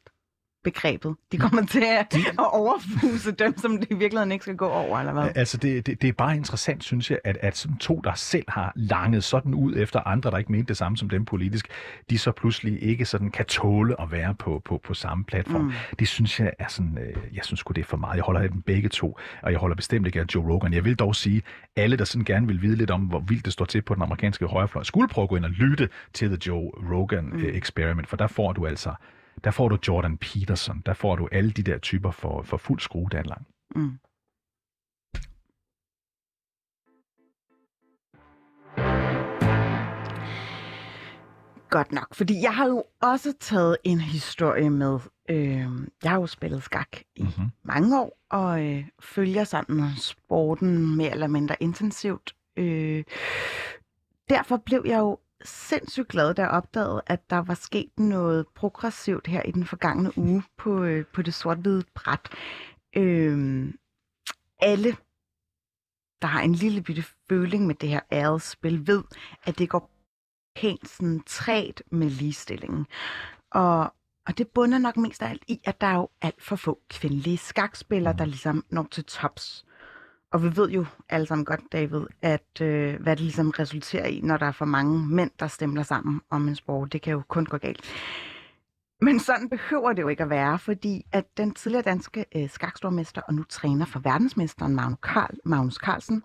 begrebet. 0.66 1.14
De 1.32 1.38
kommer 1.38 1.66
til 1.66 1.84
at, 2.00 2.16
at 2.38 2.52
overfuse 2.52 3.32
dem, 3.32 3.58
som 3.58 3.78
det 3.78 3.86
i 3.90 3.94
virkeligheden 3.94 4.32
ikke 4.32 4.42
skal 4.42 4.56
gå 4.56 4.68
over, 4.68 4.98
eller 4.98 5.12
hvad? 5.12 5.28
Altså, 5.34 5.56
det, 5.56 5.86
det, 5.86 6.02
det 6.02 6.08
er 6.08 6.12
bare 6.12 6.36
interessant, 6.36 6.84
synes 6.84 7.10
jeg, 7.10 7.18
at, 7.24 7.38
at 7.40 7.56
sådan 7.56 7.76
to, 7.76 8.00
der 8.04 8.14
selv 8.14 8.44
har 8.48 8.72
langet 8.76 9.24
sådan 9.24 9.54
ud 9.54 9.76
efter 9.76 10.00
andre, 10.06 10.30
der 10.30 10.38
ikke 10.38 10.52
mente 10.52 10.68
det 10.68 10.76
samme 10.76 10.96
som 10.96 11.08
dem 11.08 11.24
politisk, 11.24 11.68
de 12.10 12.18
så 12.18 12.32
pludselig 12.32 12.82
ikke 12.82 13.04
sådan 13.04 13.30
kan 13.30 13.44
tåle 13.44 14.00
at 14.00 14.12
være 14.12 14.34
på, 14.34 14.62
på, 14.64 14.80
på 14.84 14.94
samme 14.94 15.24
platform. 15.24 15.60
Mm. 15.60 15.72
Det 15.98 16.08
synes 16.08 16.40
jeg 16.40 16.52
er 16.58 16.68
sådan, 16.68 16.98
øh, 16.98 17.16
jeg 17.34 17.44
synes 17.44 17.60
sgu 17.60 17.72
det 17.72 17.80
er 17.80 17.84
for 17.84 17.96
meget. 17.96 18.16
Jeg 18.16 18.24
holder 18.24 18.40
af 18.40 18.48
dem 18.48 18.62
begge 18.62 18.88
to, 18.88 19.18
og 19.42 19.52
jeg 19.52 19.58
holder 19.58 19.76
bestemt 19.76 20.06
ikke 20.06 20.20
af 20.20 20.24
Joe 20.34 20.52
Rogan. 20.52 20.72
Jeg 20.72 20.84
vil 20.84 20.94
dog 20.94 21.16
sige, 21.16 21.42
alle, 21.76 21.96
der 21.96 22.04
sådan 22.04 22.24
gerne 22.24 22.46
vil 22.46 22.62
vide 22.62 22.76
lidt 22.76 22.90
om, 22.90 23.00
hvor 23.00 23.20
vildt 23.20 23.44
det 23.44 23.52
står 23.52 23.64
til 23.64 23.82
på 23.82 23.94
den 23.94 24.02
amerikanske 24.02 24.46
højrefløj, 24.46 24.84
skulle 24.84 25.08
prøve 25.08 25.22
at 25.22 25.28
gå 25.28 25.36
ind 25.36 25.44
og 25.44 25.50
lytte 25.50 25.88
til 26.12 26.28
The 26.28 26.38
Joe 26.46 26.70
Rogan 26.92 27.24
mm. 27.24 27.44
Experiment, 27.44 28.08
for 28.08 28.16
der 28.16 28.26
får 28.26 28.52
du 28.52 28.66
altså, 28.66 28.90
der 29.44 29.50
får 29.50 29.68
du 29.68 29.78
Jordan 29.88 30.18
Peterson, 30.18 30.82
der 30.86 30.94
får 30.94 31.16
du 31.16 31.28
alle 31.32 31.50
de 31.50 31.62
der 31.62 31.78
typer 31.78 32.10
for, 32.10 32.42
for 32.42 32.56
fuld 32.56 32.80
skrue 32.80 33.08
dagen 33.12 33.26
lang. 33.26 33.46
Mm. 33.76 33.98
Godt 41.70 41.92
nok, 41.92 42.14
fordi 42.14 42.42
jeg 42.42 42.54
har 42.54 42.66
jo 42.66 42.84
også 43.02 43.34
taget 43.40 43.76
en 43.84 44.00
historie 44.00 44.70
med. 44.70 44.98
Øh, 45.28 45.66
jeg 46.02 46.10
har 46.10 46.20
jo 46.20 46.26
spillet 46.26 46.62
skak 46.62 46.88
i 47.16 47.22
Mhm. 47.22 47.46
mange 47.62 48.00
år, 48.00 48.18
og 48.30 48.64
øh, 48.64 48.84
følger 49.00 49.44
sådan 49.44 49.82
sporten 49.96 50.96
mere 50.96 51.10
eller 51.10 51.26
mindre 51.26 51.56
intensivt. 51.60 52.34
Øh, 52.56 53.04
derfor 54.28 54.56
blev 54.56 54.82
jeg 54.86 54.98
jo 54.98 55.18
sindssygt 55.46 56.08
glad, 56.08 56.34
da 56.34 56.42
jeg 56.42 56.50
opdagede, 56.50 57.02
at 57.06 57.30
der 57.30 57.36
var 57.38 57.54
sket 57.54 57.98
noget 57.98 58.46
progressivt 58.54 59.26
her 59.26 59.42
i 59.42 59.50
den 59.50 59.64
forgangne 59.64 60.18
uge 60.18 60.42
på, 60.56 60.82
øh, 60.82 61.06
på 61.06 61.22
det 61.22 61.34
sort-hvide 61.34 61.84
bræt. 61.94 62.28
Øh, 62.96 63.68
alle, 64.60 64.96
der 66.22 66.26
har 66.26 66.40
en 66.40 66.54
lille 66.54 66.82
bitte 66.82 67.04
føling 67.28 67.66
med 67.66 67.74
det 67.74 67.88
her 67.88 68.38
spil 68.38 68.86
ved, 68.86 69.02
at 69.44 69.58
det 69.58 69.68
går 69.68 69.90
pænt 70.56 70.88
sådan 70.88 71.22
træt 71.26 71.82
med 71.90 72.10
ligestillingen. 72.10 72.86
Og, 73.50 73.94
og 74.26 74.38
det 74.38 74.48
bunder 74.48 74.78
nok 74.78 74.96
mest 74.96 75.22
af 75.22 75.28
alt 75.30 75.44
i, 75.48 75.60
at 75.64 75.80
der 75.80 75.86
er 75.86 75.96
jo 75.96 76.08
alt 76.22 76.42
for 76.42 76.56
få 76.56 76.80
kvindelige 76.90 77.38
skakspillere, 77.38 78.16
der 78.18 78.24
ligesom 78.24 78.64
når 78.70 78.88
til 78.90 79.04
tops. 79.04 79.65
Og 80.36 80.42
vi 80.42 80.56
ved 80.56 80.70
jo 80.70 80.86
alle 81.08 81.26
sammen 81.26 81.44
godt, 81.44 81.60
David, 81.72 82.06
at 82.22 82.60
øh, 82.60 83.02
hvad 83.02 83.16
det 83.16 83.20
ligesom 83.24 83.50
resulterer 83.50 84.06
i, 84.06 84.20
når 84.20 84.36
der 84.36 84.46
er 84.46 84.52
for 84.52 84.64
mange 84.64 85.06
mænd, 85.08 85.30
der 85.40 85.46
stemmer 85.46 85.82
sammen 85.82 86.20
om 86.30 86.48
en 86.48 86.54
sport. 86.54 86.92
Det 86.92 87.02
kan 87.02 87.12
jo 87.12 87.22
kun 87.28 87.44
gå 87.44 87.56
galt. 87.56 87.84
Men 89.00 89.20
sådan 89.20 89.48
behøver 89.48 89.92
det 89.92 90.02
jo 90.02 90.08
ikke 90.08 90.22
at 90.22 90.30
være, 90.30 90.58
fordi 90.58 91.02
at 91.12 91.24
den 91.36 91.54
tidligere 91.54 91.82
danske 91.82 92.24
øh, 92.36 92.50
skakstormester 92.50 93.22
og 93.28 93.34
nu 93.34 93.42
træner 93.42 93.86
for 93.86 93.98
verdensmesteren 93.98 94.74
Magnus, 94.74 94.98
Carl, 95.02 95.36
Magnus 95.44 95.74
Carlsen, 95.74 96.22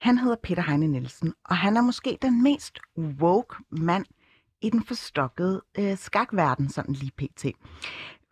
Han 0.00 0.18
hedder 0.18 0.36
Peter 0.42 0.62
Heine 0.62 0.86
Nielsen, 0.86 1.34
og 1.44 1.56
han 1.56 1.76
er 1.76 1.82
måske 1.82 2.18
den 2.22 2.42
mest 2.42 2.78
woke 2.98 3.56
mand 3.70 4.06
i 4.62 4.70
den 4.70 4.84
forstokkede 4.84 5.62
øh, 5.78 5.96
skakverden, 5.96 6.68
sådan 6.68 6.94
lige 6.94 7.12
pt. 7.18 7.44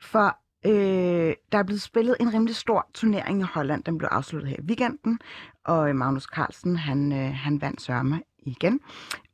For 0.01 0.39
øh, 0.67 1.35
der 1.53 1.59
er 1.59 1.63
blevet 1.63 1.83
spillet 1.83 2.17
en 2.21 2.35
rimelig 2.35 2.57
stor 2.57 2.91
turnering 2.95 3.41
i 3.41 3.45
Holland. 3.45 3.85
Den 3.85 3.99
blev 3.99 4.09
afsluttet 4.13 4.51
her 4.51 4.57
i 4.59 4.67
weekenden, 4.67 5.19
og 5.65 5.97
Magnus 5.97 6.25
Carlsen, 6.25 6.77
han, 6.77 7.13
øh, 7.13 7.35
han 7.35 7.61
vandt 7.61 7.83
sørme 7.83 8.23
igen. 8.39 8.81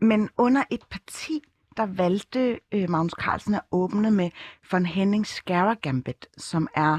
Men 0.01 0.29
under 0.37 0.63
et 0.71 0.83
parti, 0.91 1.43
der 1.77 1.87
valgte 1.87 2.61
øh, 2.73 2.91
Magnus 2.91 3.13
Carlsen 3.13 3.55
at 3.55 3.63
åbne 3.73 4.11
med 4.11 4.31
von 4.73 4.87
Henning 4.87 5.27
Scarra 5.27 5.75
Gambit, 5.75 6.27
som 6.37 6.69
er 6.75 6.99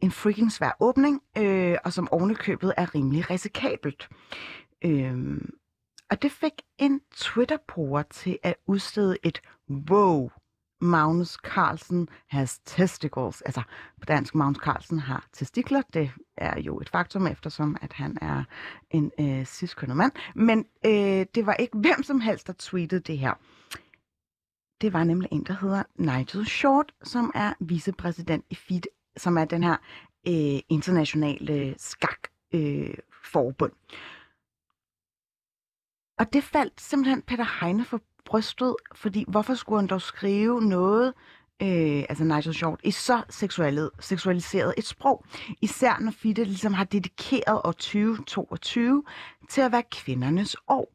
en 0.00 0.10
freaking 0.10 0.52
svær 0.52 0.76
åbning, 0.80 1.22
øh, 1.38 1.76
og 1.84 1.92
som 1.92 2.08
ovenikøbet 2.12 2.74
er 2.76 2.94
rimelig 2.94 3.30
risikabelt. 3.30 4.08
Øh, 4.84 5.40
og 6.10 6.22
det 6.22 6.32
fik 6.32 6.52
en 6.78 7.00
Twitter-bruger 7.14 8.02
til 8.02 8.38
at 8.42 8.54
udstede 8.66 9.16
et 9.22 9.42
wow. 9.90 10.30
Magnus 10.80 11.28
Carlsen 11.28 12.08
has 12.28 12.58
testicles. 12.58 13.40
Altså 13.42 13.62
på 14.00 14.04
dansk, 14.04 14.34
Magnus 14.34 14.58
Carlsen 14.58 14.98
har 14.98 15.26
testikler. 15.32 15.82
Det 15.94 16.10
er 16.36 16.60
jo 16.60 16.80
et 16.80 16.88
faktum, 16.88 17.26
eftersom 17.26 17.76
at 17.82 17.92
han 17.92 18.18
er 18.20 18.44
en 18.90 19.12
øh, 19.20 19.44
ciskønnet 19.44 19.96
mand. 19.96 20.12
Men 20.34 20.66
øh, 20.86 21.26
det 21.34 21.46
var 21.46 21.54
ikke 21.54 21.78
hvem 21.78 22.02
som 22.02 22.20
helst, 22.20 22.46
der 22.46 22.52
tweetede 22.58 23.00
det 23.00 23.18
her. 23.18 23.34
Det 24.80 24.92
var 24.92 25.04
nemlig 25.04 25.28
en, 25.32 25.44
der 25.44 25.56
hedder 25.60 25.82
Nigel 25.96 26.46
Short, 26.46 26.92
som 27.02 27.32
er 27.34 27.52
vicepræsident 27.60 28.44
i 28.50 28.54
FIDE, 28.54 28.88
som 29.16 29.38
er 29.38 29.44
den 29.44 29.62
her 29.62 29.76
øh, 30.26 30.60
internationale 30.68 31.74
skakforbund. 31.78 32.30
Øh, 32.54 32.94
forbund. 33.24 33.72
Og 36.18 36.32
det 36.32 36.44
faldt 36.44 36.80
simpelthen 36.80 37.22
Peter 37.22 37.60
Heine 37.60 37.84
for 37.84 38.00
brystet, 38.30 38.76
fordi 38.94 39.24
hvorfor 39.28 39.54
skulle 39.54 39.80
han 39.80 39.86
dog 39.86 40.02
skrive 40.02 40.62
noget, 40.62 41.14
øh, 41.62 42.04
altså 42.08 42.24
Nigel 42.24 42.54
Short, 42.54 42.80
i 42.84 42.90
så 42.90 43.22
seksualet, 43.28 43.90
seksualiseret 44.00 44.74
et 44.78 44.86
sprog? 44.86 45.24
Især 45.60 45.98
når 46.00 46.10
Fitte 46.10 46.44
ligesom 46.44 46.74
har 46.74 46.84
dedikeret 46.84 47.60
år 47.64 47.72
2022 47.72 49.04
til 49.48 49.60
at 49.60 49.72
være 49.72 49.82
kvindernes 49.90 50.56
år. 50.68 50.92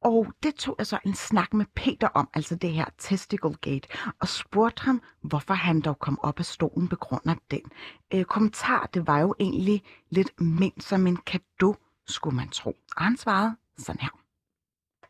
Og 0.00 0.26
det 0.42 0.54
tog 0.54 0.74
jeg 0.78 0.86
så 0.86 0.98
en 1.06 1.14
snak 1.14 1.54
med 1.54 1.66
Peter 1.74 2.08
om, 2.08 2.28
altså 2.34 2.54
det 2.54 2.72
her 2.72 2.84
Testicle 2.98 3.54
Gate, 3.60 3.88
og 4.20 4.28
spurgte 4.28 4.82
ham, 4.82 5.02
hvorfor 5.22 5.54
han 5.54 5.80
dog 5.80 5.98
kom 5.98 6.18
op 6.22 6.38
af 6.38 6.44
stolen 6.44 6.88
på 6.88 6.96
grund 6.96 7.26
af 7.26 7.36
den. 7.50 7.60
Øh, 8.14 8.24
kommentar, 8.24 8.90
det 8.94 9.06
var 9.06 9.18
jo 9.18 9.34
egentlig 9.40 9.82
lidt 10.10 10.40
mindst 10.40 10.88
som 10.88 11.06
en 11.06 11.16
gave, 11.16 11.76
skulle 12.06 12.36
man 12.36 12.48
tro. 12.48 12.76
Og 12.96 13.04
han 13.04 13.16
svarede 13.16 13.56
sådan 13.78 14.00
her 14.00 14.25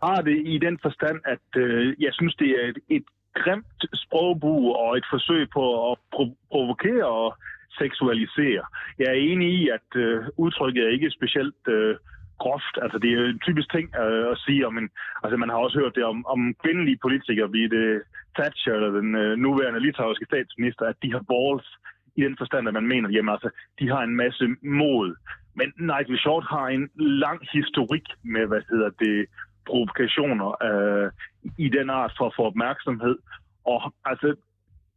har 0.03 0.21
det 0.23 0.43
i 0.45 0.59
den 0.59 0.79
forstand, 0.83 1.21
at 1.25 1.47
øh, 1.57 1.95
jeg 1.99 2.13
synes, 2.13 2.35
det 2.35 2.51
er 2.51 2.69
et, 2.69 2.79
et 2.89 3.05
grimt 3.35 3.83
sprogbrug 3.95 4.77
og 4.77 4.97
et 4.97 5.07
forsøg 5.11 5.51
på 5.51 5.91
at 5.91 5.99
pro- 6.15 6.39
provokere 6.51 7.07
og 7.07 7.37
seksualisere. 7.79 8.65
Jeg 8.99 9.07
er 9.07 9.23
enig 9.31 9.49
i, 9.61 9.69
at 9.69 9.91
øh, 9.97 10.25
udtrykket 10.37 10.85
er 10.85 10.89
ikke 10.89 11.11
specielt 11.11 11.63
øh, 11.69 11.97
groft. 12.39 12.75
Altså, 12.83 12.99
det 12.99 13.11
er 13.13 13.25
en 13.25 13.39
typisk 13.39 13.69
ting 13.73 13.87
øh, 14.03 14.31
at 14.33 14.39
sige 14.39 14.67
om 14.67 14.79
en... 14.79 14.89
Altså, 15.25 15.37
man 15.37 15.49
har 15.49 15.57
også 15.57 15.79
hørt 15.79 15.95
det 15.95 16.05
om, 16.05 16.27
om 16.27 16.55
kvindelige 16.65 16.99
politikere, 17.03 17.49
blive 17.49 17.69
det 17.69 17.87
øh, 17.95 18.01
Thatcher 18.39 18.75
eller 18.75 18.91
den 19.01 19.15
øh, 19.15 19.37
nuværende 19.37 19.81
litauiske 19.81 20.25
statsminister, 20.25 20.85
at 20.87 20.97
de 21.03 21.13
har 21.13 21.25
balls 21.33 21.69
i 22.17 22.23
den 22.23 22.37
forstand, 22.39 22.69
at 22.69 22.75
man 22.75 22.87
mener, 22.87 23.09
jamen 23.11 23.33
altså, 23.37 23.51
de 23.79 23.89
har 23.89 24.03
en 24.03 24.17
masse 24.17 24.47
mod. 24.63 25.17
Men 25.59 25.73
Nigel 25.91 26.19
Short 26.19 26.45
har 26.45 26.67
en 26.69 26.91
lang 26.97 27.41
historik 27.53 28.07
med, 28.23 28.47
hvad 28.47 28.63
hedder 28.71 28.91
det, 29.05 29.27
provokationer 29.67 30.49
øh, 30.69 31.11
i 31.59 31.69
den 31.69 31.91
art 31.91 32.12
for 32.19 32.27
at 32.27 32.37
få 32.37 32.43
opmærksomhed. 32.43 33.17
Og 33.64 33.93
altså, 34.05 34.29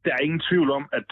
der 0.06 0.12
er 0.14 0.24
ingen 0.24 0.44
tvivl 0.50 0.72
om, 0.72 0.90
at 0.92 1.10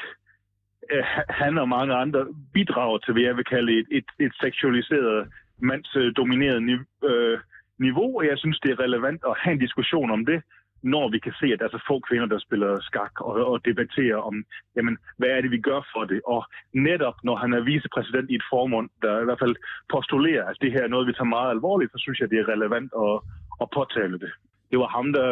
øh, 0.91 1.03
han 1.29 1.57
og 1.57 1.69
mange 1.69 1.93
andre 1.93 2.27
bidrager 2.53 2.97
til, 2.97 3.13
hvad 3.13 3.23
jeg 3.23 3.37
vil 3.37 3.45
kalde 3.45 3.79
et, 3.79 3.87
et, 3.91 4.09
et 4.19 4.33
seksualiseret 4.41 5.27
mandsdomineret 5.61 6.63
niv- 6.63 7.07
øh, 7.09 7.39
niveau, 7.79 8.17
og 8.17 8.25
jeg 8.25 8.37
synes, 8.37 8.59
det 8.59 8.71
er 8.71 8.79
relevant 8.79 9.21
at 9.29 9.37
have 9.43 9.53
en 9.53 9.65
diskussion 9.65 10.11
om 10.11 10.25
det, 10.25 10.41
når 10.83 11.09
vi 11.09 11.19
kan 11.19 11.33
se, 11.39 11.45
at 11.53 11.59
der 11.59 11.65
er 11.65 11.69
så 11.69 11.83
få 11.87 11.99
kvinder, 11.99 12.25
der 12.25 12.39
spiller 12.39 12.79
skak 12.81 13.21
og, 13.21 13.33
og 13.51 13.65
debatterer 13.65 14.17
om, 14.17 14.45
jamen, 14.75 14.97
hvad 15.17 15.29
er 15.29 15.41
det, 15.41 15.51
vi 15.51 15.61
gør 15.69 15.81
for 15.93 16.03
det? 16.11 16.21
Og 16.25 16.41
netop, 16.73 17.15
når 17.23 17.35
han 17.35 17.53
er 17.53 17.61
vicepræsident 17.61 18.29
i 18.29 18.35
et 18.35 18.49
formund, 18.49 18.89
der 19.01 19.21
i 19.21 19.25
hvert 19.25 19.41
fald 19.43 19.55
postulerer, 19.93 20.45
at 20.45 20.57
det 20.61 20.71
her 20.71 20.83
er 20.83 20.87
noget, 20.87 21.07
vi 21.07 21.13
tager 21.13 21.35
meget 21.37 21.49
alvorligt, 21.49 21.91
så 21.91 21.97
synes 21.99 22.19
jeg, 22.19 22.29
det 22.29 22.39
er 22.39 22.51
relevant 22.53 22.91
at, 23.05 23.15
at 23.61 23.67
påtale 23.77 24.19
det. 24.19 24.31
Det 24.71 24.79
var 24.79 24.87
ham, 24.87 25.13
der 25.13 25.29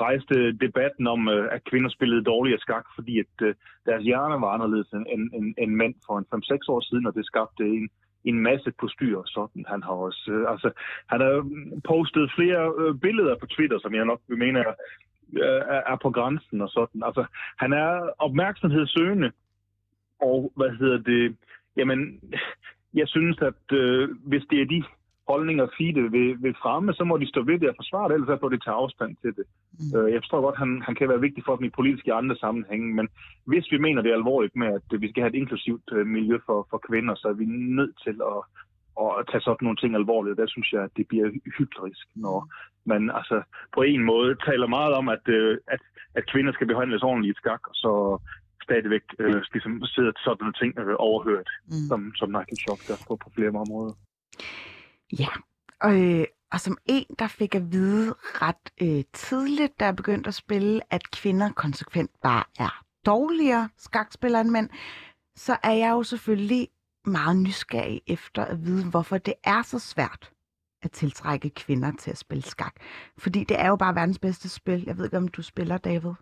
rejste 0.00 0.52
debatten 0.52 1.06
om, 1.06 1.28
øh, 1.28 1.54
at 1.54 1.64
kvinder 1.64 1.90
spillede 1.90 2.24
dårligere 2.24 2.60
skak, 2.60 2.84
fordi 2.94 3.18
at 3.18 3.34
øh, 3.42 3.54
deres 3.86 4.04
hjerner 4.04 4.38
var 4.40 4.50
anderledes 4.56 4.88
end, 4.92 5.06
end, 5.14 5.24
end, 5.34 5.54
end 5.58 5.72
mænd 5.74 5.94
for 6.06 6.18
en 6.18 6.26
5-6 6.34 6.58
år 6.68 6.80
siden, 6.80 7.06
og 7.06 7.14
det 7.14 7.26
skabte 7.26 7.64
en, 7.64 7.88
en 8.24 8.38
masse 8.40 8.72
postyr 8.80 9.18
og 9.18 9.26
sådan. 9.26 9.64
Han 9.68 9.82
har 9.82 9.96
også, 10.06 10.30
øh, 10.32 10.52
altså, 10.52 10.70
han 11.12 11.20
har 11.20 11.36
postet 11.84 12.32
flere 12.38 12.62
øh, 12.78 12.94
billeder 12.94 13.36
på 13.36 13.46
Twitter, 13.46 13.78
som 13.80 13.94
jeg 13.94 14.04
nok 14.04 14.20
mener 14.28 14.60
er, 14.60 14.74
er, 15.74 15.82
er 15.92 15.98
på 16.02 16.10
grænsen 16.10 16.60
og 16.60 16.68
sådan. 16.68 17.02
Altså, 17.02 17.24
han 17.58 17.72
er 17.72 18.10
opmærksomhedssøgende, 18.18 19.30
og 20.20 20.52
hvad 20.56 20.70
hedder 20.70 20.98
det, 20.98 21.36
jamen, 21.76 22.20
jeg 22.94 23.08
synes, 23.08 23.38
at 23.38 23.64
øh, 23.72 24.08
hvis 24.26 24.44
det 24.50 24.60
er 24.60 24.66
de 24.66 24.82
holdninger, 25.32 25.66
FIDE 25.76 26.02
vil, 26.16 26.28
vil 26.44 26.60
fremme, 26.62 26.92
så 26.98 27.04
må 27.04 27.14
de 27.22 27.28
stå 27.32 27.40
ved 27.50 27.58
det 27.60 27.68
og 27.68 27.78
forsvare 27.80 28.08
det, 28.08 28.14
ellers 28.14 28.30
så 28.32 28.36
får 28.40 28.52
de 28.52 28.64
tage 28.64 28.80
afstand 28.82 29.12
til 29.22 29.32
det. 29.38 29.46
Mm. 29.78 29.90
Øh, 29.96 30.06
jeg 30.12 30.20
forstår 30.22 30.40
godt, 30.46 30.56
at 30.56 30.62
han, 30.64 30.72
han 30.86 30.94
kan 30.98 31.08
være 31.12 31.24
vigtig 31.26 31.42
for 31.46 31.54
dem 31.56 31.64
i 31.66 31.76
politiske 31.78 32.12
og 32.12 32.18
andre 32.22 32.36
sammenhænge, 32.44 32.88
men 32.98 33.06
hvis 33.50 33.66
vi 33.72 33.78
mener 33.84 34.02
det 34.02 34.10
er 34.10 34.20
alvorligt 34.22 34.56
med, 34.62 34.68
at 34.78 35.00
vi 35.02 35.08
skal 35.08 35.22
have 35.22 35.32
et 35.34 35.40
inklusivt 35.42 35.86
øh, 35.96 36.06
miljø 36.16 36.36
for, 36.46 36.58
for 36.70 36.78
kvinder, 36.88 37.14
så 37.14 37.26
er 37.28 37.36
vi 37.42 37.46
nødt 37.78 37.94
til 38.04 38.16
at, 38.32 38.40
at 39.18 39.26
tage 39.30 39.44
sådan 39.46 39.64
nogle 39.66 39.80
ting 39.80 39.92
alvorligt. 39.94 40.40
Der 40.42 40.48
synes 40.54 40.68
jeg, 40.72 40.82
at 40.88 40.94
det 40.96 41.06
bliver 41.08 41.28
hyklerisk, 41.58 42.06
når 42.24 42.38
man 42.92 43.02
altså 43.18 43.36
på 43.76 43.82
en 43.82 44.02
måde 44.12 44.32
taler 44.48 44.66
meget 44.66 44.92
om, 45.00 45.06
at, 45.16 45.24
øh, 45.38 45.58
at, 45.74 45.82
at 46.18 46.30
kvinder 46.32 46.52
skal 46.52 46.66
behandles 46.66 47.02
ordentligt 47.02 47.36
i 47.36 47.40
skak, 47.40 47.62
og 47.70 47.74
så 47.84 47.92
stadigvæk 48.66 49.04
øh, 49.18 49.42
ligesom 49.52 49.72
sidder 49.94 50.12
sådan 50.24 50.36
nogle 50.40 50.58
ting 50.62 50.72
øh, 50.78 50.96
overhørt, 51.08 51.48
mm. 51.66 51.86
som, 51.90 52.00
som 52.18 52.28
Nigel 52.36 52.58
Shock 52.64 52.80
der 52.88 52.96
på, 53.08 53.12
på 53.24 53.28
flere 53.34 53.48
områder. 53.64 53.94
Ja, 55.18 55.28
og, 55.80 56.00
øh, 56.00 56.24
og 56.52 56.60
som 56.60 56.78
en, 56.86 57.04
der 57.18 57.26
fik 57.28 57.54
at 57.54 57.72
vide 57.72 58.14
ret 58.22 58.72
øh, 58.80 59.04
tidligt, 59.12 59.80
da 59.80 59.84
jeg 59.84 59.96
begyndte 59.96 60.28
at 60.28 60.34
spille, 60.34 60.80
at 60.90 61.10
kvinder 61.10 61.52
konsekvent 61.52 62.10
bare 62.22 62.44
er 62.58 62.84
dårligere 63.06 63.68
skakspillere 63.78 64.40
end 64.40 64.50
mænd, 64.50 64.68
så 65.36 65.56
er 65.62 65.72
jeg 65.72 65.90
jo 65.90 66.02
selvfølgelig 66.02 66.68
meget 67.04 67.36
nysgerrig 67.36 68.00
efter 68.06 68.44
at 68.44 68.64
vide, 68.64 68.84
hvorfor 68.84 69.18
det 69.18 69.34
er 69.44 69.62
så 69.62 69.78
svært 69.78 70.30
at 70.82 70.90
tiltrække 70.90 71.50
kvinder 71.50 71.92
til 71.98 72.10
at 72.10 72.18
spille 72.18 72.42
skak. 72.42 72.74
Fordi 73.18 73.44
det 73.44 73.60
er 73.60 73.68
jo 73.68 73.76
bare 73.76 73.94
verdens 73.94 74.18
bedste 74.18 74.48
spil. 74.48 74.84
Jeg 74.86 74.96
ved 74.98 75.04
ikke, 75.04 75.16
om 75.16 75.28
du 75.28 75.42
spiller, 75.42 75.78
David. 75.78 76.12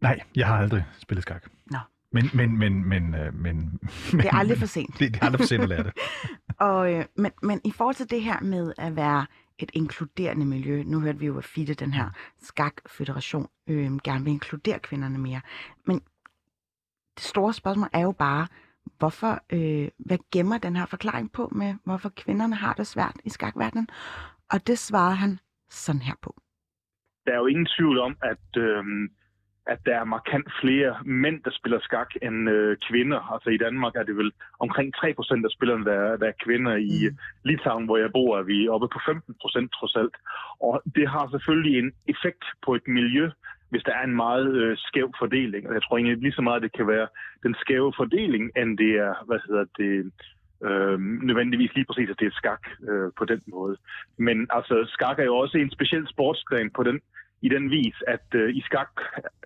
Nej, 0.00 0.20
jeg 0.36 0.46
har 0.46 0.58
aldrig 0.58 0.84
spillet 0.98 1.22
skak. 1.22 1.46
Nå. 1.70 1.78
Men, 2.12 2.30
men, 2.34 2.58
men, 2.58 2.88
men, 2.88 3.14
øh, 3.14 3.34
men, 3.34 3.78
Det 4.10 4.24
er 4.24 4.34
aldrig 4.34 4.58
for 4.58 4.66
sent. 4.66 4.94
det, 4.98 5.14
det 5.14 5.22
er 5.22 5.26
aldrig 5.26 5.40
for 5.40 5.46
sent 5.46 5.62
at 5.62 5.68
lære 5.68 5.82
det. 5.82 5.92
Og, 6.58 6.94
øh, 6.94 7.04
men, 7.16 7.32
men 7.42 7.60
i 7.64 7.70
forhold 7.70 7.94
til 7.94 8.10
det 8.10 8.22
her 8.22 8.40
med 8.40 8.72
at 8.78 8.96
være 8.96 9.26
et 9.58 9.70
inkluderende 9.74 10.46
miljø, 10.46 10.82
nu 10.86 11.00
hørte 11.00 11.18
vi 11.18 11.26
jo, 11.26 11.38
at 11.38 11.44
FIDE, 11.44 11.74
den 11.74 11.92
her 11.92 12.10
skakfederation, 12.38 13.48
øh, 13.68 13.96
gerne 14.04 14.24
vil 14.24 14.32
inkludere 14.32 14.78
kvinderne 14.78 15.18
mere. 15.18 15.40
Men 15.84 16.00
det 17.16 17.24
store 17.24 17.52
spørgsmål 17.52 17.88
er 17.92 18.00
jo 18.00 18.12
bare, 18.12 18.46
hvorfor, 18.98 19.40
øh, 19.52 19.88
hvad 19.98 20.18
gemmer 20.32 20.58
den 20.58 20.76
her 20.76 20.86
forklaring 20.86 21.32
på 21.32 21.48
med, 21.52 21.74
hvorfor 21.84 22.08
kvinderne 22.08 22.54
har 22.54 22.72
det 22.74 22.86
svært 22.86 23.16
i 23.24 23.30
skakverdenen? 23.30 23.88
Og 24.52 24.66
det 24.66 24.78
svarede 24.78 25.16
han 25.16 25.38
sådan 25.70 26.02
her 26.02 26.14
på. 26.22 26.34
Der 27.26 27.32
er 27.32 27.38
jo 27.38 27.46
ingen 27.46 27.68
tvivl 27.78 27.98
om, 27.98 28.16
at, 28.22 28.56
øh, 28.56 28.84
at 29.68 29.78
der 29.86 29.96
er 30.00 30.04
markant 30.04 30.48
flere 30.62 30.96
mænd, 31.04 31.42
der 31.44 31.50
spiller 31.58 31.80
skak, 31.80 32.10
end 32.22 32.50
øh, 32.50 32.76
kvinder. 32.88 33.20
Altså 33.34 33.50
i 33.50 33.56
Danmark 33.56 33.94
er 33.96 34.02
det 34.02 34.16
vel 34.16 34.32
omkring 34.58 34.94
3 34.94 35.14
procent 35.14 35.44
af 35.44 35.50
spillerne, 35.50 35.84
der, 35.84 35.92
er- 35.92 36.16
der 36.16 36.26
er 36.28 36.40
kvinder. 36.44 36.74
I 36.76 36.98
mm. 37.10 37.16
Litauen, 37.44 37.84
hvor 37.84 37.96
jeg 37.96 38.10
bor, 38.12 38.38
er 38.38 38.42
vi 38.42 38.68
oppe 38.68 38.88
på 38.88 39.00
15 39.06 39.34
procent 39.42 39.72
trods 39.72 39.96
alt. 39.96 40.16
Og 40.60 40.82
det 40.96 41.08
har 41.08 41.28
selvfølgelig 41.30 41.78
en 41.78 41.92
effekt 42.08 42.44
på 42.64 42.74
et 42.74 42.88
miljø, 42.88 43.30
hvis 43.70 43.82
der 43.82 43.94
er 43.94 44.04
en 44.04 44.16
meget 44.16 44.54
øh, 44.62 44.76
skæv 44.78 45.12
fordeling. 45.18 45.68
Og 45.68 45.74
jeg 45.74 45.82
tror 45.82 45.96
egentlig 45.96 46.16
lige 46.22 46.38
så 46.38 46.42
meget, 46.42 46.62
det 46.62 46.72
kan 46.72 46.86
være 46.86 47.08
den 47.42 47.54
skæve 47.60 47.92
fordeling, 47.96 48.44
end 48.56 48.78
det 48.78 48.92
er, 49.06 49.14
hvad 49.26 49.38
hedder 49.46 49.64
det, 49.78 50.12
øh, 50.68 50.98
nødvendigvis 51.28 51.74
lige 51.74 51.84
præcis, 51.88 52.10
at 52.10 52.20
det 52.20 52.26
er 52.26 52.38
skak 52.40 52.62
øh, 52.90 53.10
på 53.18 53.24
den 53.24 53.40
måde. 53.46 53.76
Men 54.18 54.46
altså, 54.50 54.74
skak 54.94 55.18
er 55.18 55.24
jo 55.24 55.36
også 55.36 55.58
en 55.58 55.70
speciel 55.70 56.08
sportsgren 56.08 56.70
på 56.70 56.82
den, 56.82 57.00
i 57.42 57.48
den 57.48 57.70
vis, 57.70 57.96
at 58.06 58.28
øh, 58.34 58.56
i 58.56 58.60
skak 58.60 58.92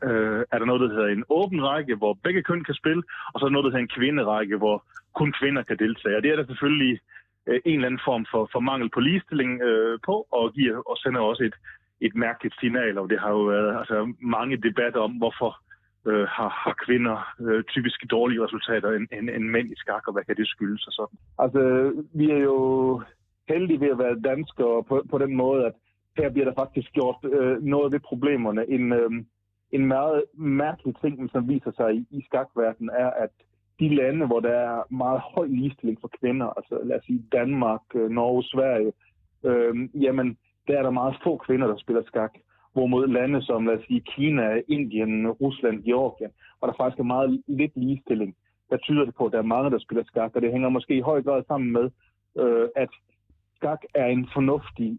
øh, 0.02 0.40
er 0.52 0.58
der 0.58 0.64
noget, 0.64 0.80
der 0.80 0.88
hedder 0.88 1.08
en 1.08 1.24
åben 1.28 1.64
række, 1.64 1.94
hvor 1.94 2.12
begge 2.24 2.42
køn 2.42 2.64
kan 2.64 2.74
spille, 2.74 3.02
og 3.32 3.40
så 3.40 3.44
er 3.44 3.48
der 3.48 3.52
noget, 3.52 3.64
der 3.64 3.70
hedder 3.70 3.86
en 3.86 3.96
kvinderække, 3.98 4.56
hvor 4.56 4.84
kun 5.14 5.32
kvinder 5.40 5.62
kan 5.62 5.78
deltage. 5.78 6.16
Og 6.16 6.22
det 6.22 6.30
er 6.30 6.36
der 6.36 6.46
selvfølgelig 6.46 7.00
øh, 7.46 7.60
en 7.64 7.74
eller 7.74 7.86
anden 7.86 8.06
form 8.08 8.26
for, 8.30 8.48
for 8.52 8.60
mangel 8.60 8.90
på 8.90 9.00
ligestilling 9.00 9.62
øh, 9.62 9.98
på, 10.06 10.26
og, 10.32 10.52
giver, 10.52 10.76
og 10.90 10.96
sender 10.98 11.20
også 11.20 11.42
et, 11.44 11.56
et 12.00 12.14
mærkeligt 12.14 12.54
signal, 12.60 12.98
og 12.98 13.10
det 13.10 13.18
har 13.20 13.30
jo 13.30 13.42
været 13.42 13.78
altså, 13.78 14.14
mange 14.20 14.56
debatter 14.56 15.00
om, 15.00 15.12
hvorfor 15.12 15.50
øh, 16.06 16.26
har, 16.36 16.50
har 16.64 16.74
kvinder 16.86 17.16
øh, 17.40 17.64
typisk 17.64 18.10
dårlige 18.10 18.44
resultater 18.44 18.90
end, 18.90 19.06
end, 19.12 19.30
end 19.30 19.44
mænd 19.44 19.68
i 19.72 19.76
skak, 19.76 20.06
og 20.06 20.12
hvad 20.12 20.24
kan 20.24 20.36
det 20.36 20.48
skyldes 20.48 20.86
og 20.86 20.92
sådan. 20.92 21.18
Altså, 21.38 21.60
vi 22.14 22.30
er 22.30 22.38
jo 22.50 22.58
heldige 23.48 23.80
ved 23.80 23.90
at 23.90 23.98
være 23.98 24.20
danskere 24.20 24.84
på, 24.88 25.06
på 25.10 25.18
den 25.18 25.36
måde, 25.36 25.66
at 25.66 25.72
her 26.16 26.30
bliver 26.30 26.44
der 26.44 26.54
faktisk 26.54 26.92
gjort 26.92 27.16
øh, 27.24 27.62
noget 27.62 27.92
ved 27.92 28.00
problemerne. 28.00 28.70
En, 28.70 28.92
øh, 28.92 29.10
en 29.70 29.86
meget 29.86 30.24
mærkelig 30.34 30.94
ting, 31.00 31.30
som 31.30 31.48
viser 31.48 31.72
sig 31.76 31.94
i, 31.94 32.06
i 32.10 32.22
skakverdenen, 32.28 32.90
er, 32.98 33.10
at 33.10 33.30
de 33.80 33.94
lande, 33.94 34.26
hvor 34.26 34.40
der 34.40 34.54
er 34.54 34.82
meget 34.90 35.20
høj 35.20 35.46
ligestilling 35.46 35.98
for 36.00 36.10
kvinder, 36.20 36.46
altså 36.46 36.80
lad 36.84 36.96
os 36.98 37.04
sige 37.04 37.24
Danmark, 37.32 37.80
øh, 37.94 38.10
Norge, 38.10 38.42
Sverige, 38.42 38.92
øh, 39.44 40.02
jamen, 40.02 40.36
der 40.68 40.78
er 40.78 40.82
der 40.82 40.90
meget 40.90 41.16
få 41.24 41.36
kvinder, 41.36 41.66
der 41.66 41.76
spiller 41.76 42.02
skak. 42.06 42.34
Hvorimod 42.72 43.06
lande 43.06 43.42
som, 43.42 43.66
lad 43.66 43.78
os 43.78 43.84
sige, 43.86 44.00
Kina, 44.00 44.60
Indien, 44.68 45.30
Rusland, 45.30 45.82
Georgien, 45.82 46.30
hvor 46.58 46.68
der 46.68 46.74
faktisk 46.76 46.98
er 46.98 47.12
meget 47.16 47.42
lidt 47.46 47.72
ligestilling, 47.76 48.36
der 48.70 48.76
tyder 48.76 49.04
det 49.04 49.14
på, 49.14 49.26
at 49.26 49.32
der 49.32 49.38
er 49.38 49.52
mange, 49.56 49.70
der 49.70 49.78
spiller 49.78 50.04
skak, 50.04 50.36
og 50.36 50.42
det 50.42 50.52
hænger 50.52 50.68
måske 50.68 50.94
i 50.96 51.00
høj 51.00 51.22
grad 51.22 51.42
sammen 51.48 51.72
med, 51.72 51.90
øh, 52.38 52.68
at 52.76 52.88
skak 53.56 53.82
er 53.94 54.06
en 54.06 54.28
fornuftig 54.34 54.98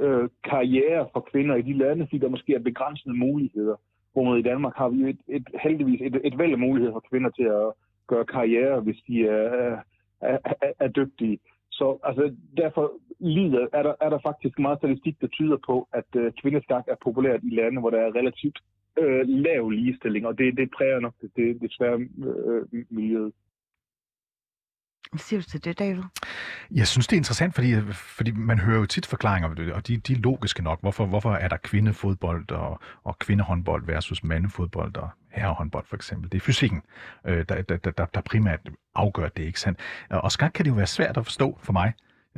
øh, 0.00 0.28
karriere 0.44 1.08
for 1.12 1.20
kvinder 1.30 1.54
i 1.56 1.62
de 1.62 1.72
lande, 1.72 2.06
fordi 2.06 2.18
der 2.18 2.28
måske 2.28 2.54
er 2.54 2.58
begrænsede 2.58 3.14
muligheder. 3.14 3.76
Hvor 4.12 4.36
i 4.36 4.42
Danmark 4.42 4.76
har 4.76 4.88
vi 4.88 4.96
jo 4.96 5.06
et, 5.06 5.20
et, 5.28 5.46
heldigvis 5.62 6.00
et, 6.02 6.20
et 6.24 6.38
væld 6.38 6.52
af 6.52 6.58
muligheder 6.58 6.92
for 6.92 7.04
kvinder 7.10 7.30
til 7.30 7.42
at 7.42 7.72
gøre 8.06 8.24
karriere, 8.24 8.80
hvis 8.80 8.96
de 9.08 9.26
er, 9.26 9.78
er, 10.20 10.38
er, 10.44 10.72
er 10.78 10.88
dygtige. 10.88 11.38
Så 11.70 11.98
altså, 12.04 12.34
derfor 12.56 12.92
lider, 13.20 13.66
er, 13.72 13.82
der, 13.82 13.94
er 14.00 14.10
der 14.10 14.18
faktisk 14.22 14.58
meget 14.58 14.78
statistik, 14.78 15.20
der 15.20 15.26
tyder 15.26 15.56
på, 15.66 15.88
at 15.92 16.10
øh, 16.16 16.32
kvindeskak 16.40 16.84
er 16.88 16.96
populært 17.04 17.40
i 17.42 17.54
lande, 17.54 17.80
hvor 17.80 17.90
der 17.90 17.98
er 17.98 18.14
relativt 18.14 18.58
øh, 18.98 19.22
lav 19.28 19.68
ligestilling, 19.68 20.26
og 20.26 20.38
det, 20.38 20.56
det 20.56 20.70
præger 20.76 21.00
nok 21.00 21.14
det, 21.20 21.30
det 21.36 21.60
desværre 21.60 21.98
øh, 22.28 22.84
miljøet. 22.90 23.32
Hvad 25.14 25.20
siger 25.20 25.40
du 25.40 25.46
til 25.48 25.64
det, 25.64 25.78
David? 25.78 26.02
Jeg 26.70 26.88
synes, 26.88 27.06
det 27.06 27.16
er 27.16 27.18
interessant, 27.18 27.54
fordi, 27.54 27.80
fordi 27.92 28.30
man 28.30 28.58
hører 28.58 28.78
jo 28.78 28.86
tit 28.86 29.06
forklaringer, 29.06 29.72
og 29.74 29.86
de, 29.86 29.96
de 29.96 30.12
er 30.12 30.16
logiske 30.16 30.62
nok. 30.62 30.80
Hvorfor, 30.80 31.06
hvorfor 31.06 31.32
er 31.32 31.48
der 31.48 31.56
kvindefodbold 31.56 32.50
og, 32.50 32.80
og 33.04 33.18
kvindehåndbold 33.18 33.86
versus 33.86 34.24
mandefodbold 34.24 34.96
og 34.96 35.08
herrehåndbold 35.30 35.84
for 35.86 35.96
eksempel? 35.96 36.32
Det 36.32 36.38
er 36.38 36.40
fysikken, 36.40 36.82
øh, 37.26 37.44
der, 37.48 37.62
der, 37.62 37.76
der, 37.76 38.04
der 38.04 38.20
primært 38.20 38.60
afgør 38.94 39.28
det, 39.28 39.42
ikke 39.42 39.60
sandt? 39.60 39.78
Og 40.10 40.32
skak 40.32 40.50
kan 40.54 40.64
det 40.64 40.70
jo 40.70 40.74
være 40.74 40.86
svært 40.86 41.16
at 41.16 41.24
forstå 41.24 41.58
for 41.62 41.72
mig. 41.72 41.92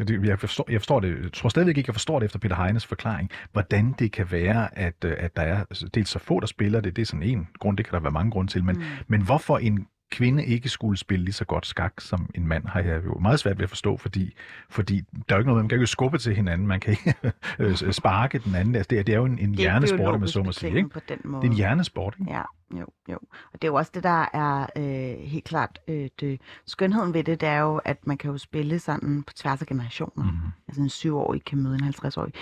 Jeg 0.09 0.39
forstår, 0.39 0.70
jeg 0.70 0.81
forstår 0.81 1.01
det, 1.01 1.22
jeg 1.22 1.33
tror 1.33 1.49
stadigvæk 1.49 1.77
ikke, 1.77 1.89
jeg 1.89 1.95
forstår 1.95 2.18
det 2.18 2.27
efter 2.27 2.39
Peter 2.39 2.57
Heines 2.57 2.87
forklaring, 2.87 3.31
hvordan 3.53 3.95
det 3.99 4.12
kan 4.12 4.31
være, 4.31 4.79
at, 4.79 5.05
at 5.05 5.37
der 5.37 5.43
er 5.43 5.64
dels 5.95 6.09
så 6.09 6.18
få, 6.18 6.41
der 6.41 6.47
spiller 6.47 6.81
det. 6.81 6.97
Det 6.97 7.03
er 7.03 7.07
sådan 7.07 7.22
en 7.22 7.49
grund, 7.59 7.77
det 7.77 7.87
kan 7.87 7.95
der 7.95 8.01
være 8.01 8.12
mange 8.12 8.31
grunde 8.31 8.53
til. 8.53 8.64
Men, 8.64 8.77
mm. 8.77 8.83
men 9.07 9.22
hvorfor 9.22 9.59
en 9.59 9.87
kvinde 10.11 10.45
ikke 10.45 10.69
skulle 10.69 10.99
spille 10.99 11.25
lige 11.25 11.35
så 11.35 11.45
godt 11.45 11.67
skak 11.67 12.01
som 12.01 12.31
en 12.35 12.47
mand, 12.47 12.67
har 12.67 12.81
jeg 12.81 13.05
jo 13.05 13.19
meget 13.19 13.41
svært 13.41 13.59
ved 13.59 13.63
at 13.63 13.69
forstå, 13.69 13.97
fordi, 13.97 14.35
fordi 14.71 15.01
der 15.01 15.35
er 15.35 15.35
jo 15.35 15.39
ikke 15.39 15.49
noget, 15.49 15.65
man 15.65 15.69
kan 15.69 15.79
jo 15.79 15.87
skubbe 15.87 16.19
til 16.19 16.37
hinanden, 16.37 16.67
man 16.67 16.81
kan 16.81 16.91
ikke 16.91 17.15
øh, 17.59 17.93
sparke 17.93 18.39
den 18.39 18.55
anden. 18.55 18.75
Altså, 18.75 18.89
det, 18.91 18.99
er, 18.99 19.03
det 19.03 19.13
er 19.13 19.19
jo 19.19 19.25
en, 19.25 19.39
en 19.39 19.51
Det 19.51 19.59
er 19.59 19.63
hjernesport, 19.63 20.21
man 20.21 20.29
så 20.29 20.43
må 20.43 20.53
sige. 20.53 20.77
Ikke? 20.77 20.89
på 20.89 21.01
den 21.09 21.19
måde. 21.25 21.43
Det 21.43 21.49
er 21.49 21.51
en 21.51 21.57
hjernesport, 21.57 22.17
ikke? 22.21 22.33
Ja, 22.33 22.43
jo, 22.79 22.87
jo. 23.09 23.19
Og 23.53 23.63
det 23.63 23.65
er 23.65 23.69
jo 23.69 23.75
også 23.75 23.91
det, 23.95 24.03
der 24.03 24.27
er 24.33 24.67
øh, 24.77 25.29
helt 25.29 25.45
klart 25.45 25.79
øh, 25.89 26.09
det, 26.21 26.41
skønheden 26.67 27.15
ved 27.15 27.25
det, 27.25 27.41
det 27.41 27.49
er 27.49 27.61
jo, 27.61 27.77
at 27.77 28.07
man 28.07 28.19
kan 28.19 28.31
jo 28.31 28.39
spille 28.39 28.79
sådan 28.79 29.23
på 29.23 29.33
tværs 29.33 29.61
af 29.61 29.67
generationer. 29.67 30.25
Mhm. 30.25 30.35
Mm-hmm. 30.35 30.51
Altså 30.69 30.83
en 30.83 30.89
syvårig 30.89 31.45
kan 31.45 31.59
møde 31.63 31.75
en 31.75 31.85
50-årig. 31.85 32.33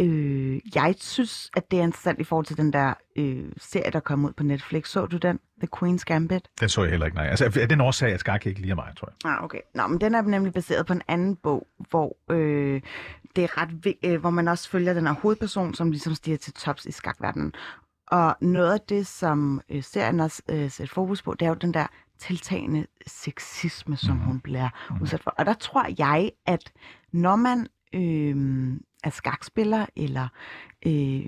Øh, 0.00 0.60
jeg 0.74 0.94
synes, 0.98 1.50
at 1.56 1.70
det 1.70 1.78
er 1.78 1.82
interessant 1.82 2.20
i 2.20 2.24
forhold 2.24 2.46
til 2.46 2.56
den 2.56 2.72
der 2.72 2.94
øh, 3.16 3.52
serie, 3.56 3.90
der 3.90 4.00
kom 4.00 4.24
ud 4.24 4.32
på 4.32 4.42
Netflix. 4.42 4.88
Så 4.88 5.06
du 5.06 5.16
den? 5.16 5.40
The 5.60 5.68
Queen's 5.76 6.02
Gambit? 6.06 6.48
Den 6.60 6.68
så 6.68 6.82
jeg 6.82 6.90
heller 6.90 7.06
ikke, 7.06 7.16
nej. 7.16 7.26
Altså, 7.26 7.60
af 7.60 7.68
den 7.68 7.80
årsag, 7.80 8.12
at 8.12 8.20
skak 8.20 8.46
ikke 8.46 8.60
lige 8.60 8.74
mig, 8.74 8.92
tror 8.96 9.08
jeg. 9.24 9.32
Ah, 9.32 9.44
okay. 9.44 9.58
Nå, 9.74 9.86
men 9.86 10.00
den 10.00 10.14
er 10.14 10.22
nemlig 10.22 10.52
baseret 10.52 10.86
på 10.86 10.92
en 10.92 11.02
anden 11.08 11.36
bog, 11.36 11.66
hvor 11.90 12.16
øh, 12.30 12.80
det 13.36 13.44
er 13.44 13.58
ret 13.62 13.94
øh, 14.04 14.20
hvor 14.20 14.30
man 14.30 14.48
også 14.48 14.70
følger 14.70 14.94
den 14.94 15.06
her 15.06 15.14
hovedperson, 15.14 15.74
som 15.74 15.90
ligesom 15.90 16.14
stiger 16.14 16.36
til 16.36 16.52
tops 16.52 16.86
i 16.86 16.90
skakverdenen. 16.92 17.52
Og 18.06 18.36
noget 18.40 18.72
af 18.72 18.80
det, 18.88 19.06
som 19.06 19.60
øh, 19.70 19.82
serien 19.82 20.20
også 20.20 20.42
øh, 20.50 20.70
sætter 20.70 20.94
fokus 20.94 21.22
på, 21.22 21.34
det 21.34 21.46
er 21.46 21.48
jo 21.50 21.54
den 21.54 21.74
der 21.74 21.86
tiltagende 22.18 22.86
sexisme, 23.06 23.96
som 23.96 24.16
Mhm. 24.16 24.24
hun 24.24 24.40
bliver 24.40 24.68
udsat 25.02 25.22
for. 25.22 25.30
Og 25.30 25.46
der 25.46 25.54
tror 25.54 25.86
jeg, 25.98 26.30
at 26.46 26.72
når 27.12 27.36
man 27.36 27.66
øh, 27.92 28.76
er 29.04 29.10
skakspiller, 29.10 29.86
eller 29.96 30.28
øh, 30.86 31.26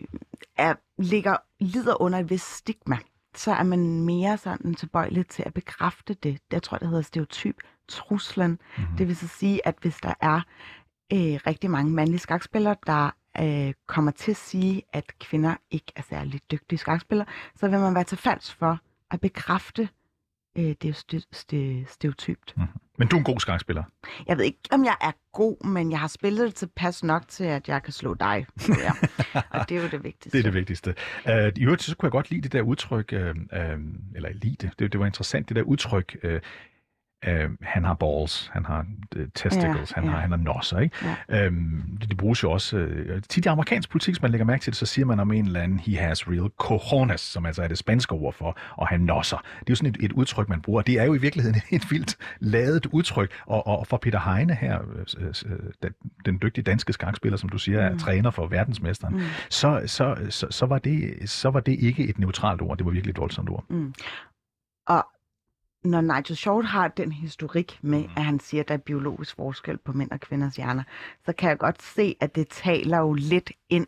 er, 0.56 0.74
ligger, 0.98 1.36
lider 1.60 2.02
under 2.02 2.18
et 2.18 2.30
vist 2.30 2.56
stigma, 2.56 2.98
så 3.34 3.52
er 3.52 3.62
man 3.62 4.00
mere 4.00 4.38
sådan 4.38 4.74
tilbøjelig 4.74 5.26
til 5.26 5.42
at 5.46 5.54
bekræfte 5.54 6.14
det. 6.14 6.38
Jeg 6.52 6.62
tror, 6.62 6.78
det 6.78 6.88
hedder 6.88 7.02
stereotyp 7.02 7.56
truslen. 7.88 8.50
Mhm. 8.50 8.58
Mm-hmm. 8.76 8.96
Det 8.96 9.08
vil 9.08 9.16
så 9.16 9.28
sige, 9.28 9.66
at 9.66 9.74
hvis 9.80 9.96
der 9.96 10.14
er 10.20 10.40
øh, 11.12 11.40
rigtig 11.46 11.70
mange 11.70 11.92
mandlige 11.92 12.20
skakspillere, 12.20 12.76
der 12.86 13.10
øh, 13.40 13.74
kommer 13.86 14.10
til 14.10 14.30
at 14.30 14.36
sige, 14.36 14.82
at 14.92 15.18
kvinder 15.18 15.56
ikke 15.70 15.92
er 15.96 16.02
særlig 16.02 16.40
dygtige 16.50 16.78
skakspillere, 16.78 17.26
så 17.56 17.68
vil 17.68 17.78
man 17.78 17.94
være 17.94 18.04
til 18.04 18.18
falds 18.18 18.54
for 18.54 18.78
at 19.10 19.20
bekræfte 19.20 19.88
øh, 20.58 20.64
det 20.64 20.84
er 20.84 20.88
jo 20.88 20.92
st- 20.94 21.26
st- 21.34 21.92
stereotypt. 21.92 22.54
Mhm. 22.56 22.66
Men 22.98 23.08
du 23.08 23.16
er 23.16 23.18
en 23.18 23.24
god 23.24 23.40
skakspiller. 23.40 23.84
Jeg 24.26 24.36
ved 24.38 24.44
ikke, 24.44 24.58
om 24.70 24.84
jeg 24.84 24.96
er 25.00 25.12
god, 25.32 25.66
men 25.66 25.90
jeg 25.90 26.00
har 26.00 26.08
spillet 26.08 26.46
det 26.46 26.54
tilpas 26.54 27.04
nok 27.04 27.28
til, 27.28 27.44
at 27.44 27.68
jeg 27.68 27.82
kan 27.82 27.92
slå 27.92 28.14
dig. 28.14 28.46
jeg. 28.68 28.94
Og 29.50 29.68
det 29.68 29.76
er 29.76 29.82
jo 29.82 29.88
det 29.88 30.04
vigtigste. 30.04 30.30
Det 30.30 30.38
er 30.38 30.42
det 30.42 30.54
vigtigste. 30.54 30.94
Uh, 31.26 31.32
I 31.32 31.64
øvrigt, 31.64 31.82
så 31.82 31.96
kunne 31.96 32.06
jeg 32.06 32.12
godt 32.12 32.30
lide 32.30 32.42
det 32.42 32.52
der 32.52 32.62
udtryk, 32.62 33.12
uh, 33.12 33.18
uh, 33.20 33.26
eller 34.14 34.28
lide 34.32 34.56
det, 34.60 34.70
det, 34.78 34.92
det 34.92 35.00
var 35.00 35.06
interessant, 35.06 35.48
det 35.48 35.56
der 35.56 35.62
udtryk, 35.62 36.16
uh, 36.24 36.30
uh, 37.28 37.50
han 37.60 37.84
har 37.84 37.94
balls, 37.94 38.50
han 38.52 38.64
har 38.64 38.86
uh, 39.16 39.22
testicles, 39.34 39.90
Ja, 39.90 39.94
han, 39.94 40.04
ja. 40.04 40.10
har, 40.10 40.20
han 40.20 40.30
har 40.30 40.36
nosser, 40.38 40.78
ikke? 40.78 40.96
Ja. 41.28 41.46
Um, 41.48 41.82
det, 42.00 42.08
det 42.08 42.16
bruges 42.16 42.42
jo 42.42 42.50
også, 42.50 42.76
uh, 42.78 43.20
tit 43.28 43.44
i 43.46 43.48
amerikansk 43.48 43.90
politik, 43.90 44.14
hvis 44.14 44.22
man 44.22 44.30
lægger 44.30 44.44
mærke 44.44 44.62
til 44.62 44.70
det, 44.72 44.78
så 44.78 44.86
siger 44.86 45.06
man 45.06 45.20
om 45.20 45.32
en 45.32 45.46
eller 45.46 45.60
anden, 45.60 45.78
he 45.78 45.96
has 45.96 46.28
real 46.28 46.50
cojones, 46.58 47.20
som 47.20 47.46
altså 47.46 47.62
er 47.62 47.68
det 47.68 47.78
spanske 47.78 48.12
ord 48.12 48.34
for 48.34 48.58
at 48.82 48.88
have 48.88 48.98
nosser. 49.02 49.36
Det 49.36 49.44
er 49.60 49.64
jo 49.70 49.74
sådan 49.74 49.90
et, 49.90 50.04
et 50.04 50.12
udtryk, 50.12 50.48
man 50.48 50.60
bruger. 50.60 50.82
Det 50.82 50.98
er 51.00 51.04
jo 51.04 51.14
i 51.14 51.18
virkeligheden 51.18 51.60
et 51.76 51.90
vildt 51.90 52.16
lavet 52.40 52.86
udtryk, 52.86 53.32
og, 53.46 53.66
og 53.66 53.86
for 53.86 53.96
Peter 53.96 54.34
Heine 54.34 54.54
her, 54.54 54.78
øh, 55.18 55.26
øh, 55.46 55.58
den, 55.82 55.92
den 56.24 56.38
dygtige 56.42 56.64
danske 56.64 56.92
skakspiller, 56.92 57.36
som 57.38 57.48
du 57.48 57.58
siger, 57.58 57.80
er 57.80 57.92
Mm. 57.92 57.98
træner 57.98 58.30
for 58.30 58.46
verdensmesteren, 58.46 59.14
Mm. 59.14 59.20
så, 59.50 59.82
så, 59.86 60.16
så, 60.30 60.46
så, 60.50 60.66
var 60.66 60.78
det, 60.78 61.30
så 61.30 61.50
var 61.50 61.60
det 61.60 61.72
ikke 61.78 62.08
et 62.08 62.18
neutralt 62.18 62.62
ord, 62.62 62.76
det 62.78 62.86
var 62.86 62.92
virkelig 62.92 63.10
et 63.12 63.18
voldsomt 63.18 63.50
ord. 63.50 63.64
Mm. 63.70 63.94
Og 64.88 65.06
når 65.84 66.00
Nigel 66.00 66.36
Short 66.36 66.64
har 66.64 66.88
den 66.88 67.12
historik 67.12 67.78
med, 67.82 68.04
at 68.16 68.24
han 68.24 68.40
siger, 68.40 68.60
at 68.62 68.68
der 68.68 68.74
er 68.74 68.78
biologisk 68.78 69.36
forskel 69.36 69.78
på 69.78 69.92
mænd 69.92 70.10
og 70.10 70.20
kvinders 70.20 70.56
hjerner, 70.56 70.82
så 71.26 71.32
kan 71.32 71.48
jeg 71.48 71.58
godt 71.58 71.82
se, 71.82 72.16
at 72.20 72.34
det 72.34 72.48
taler 72.48 72.98
jo 72.98 73.12
lidt 73.12 73.52
ind 73.70 73.86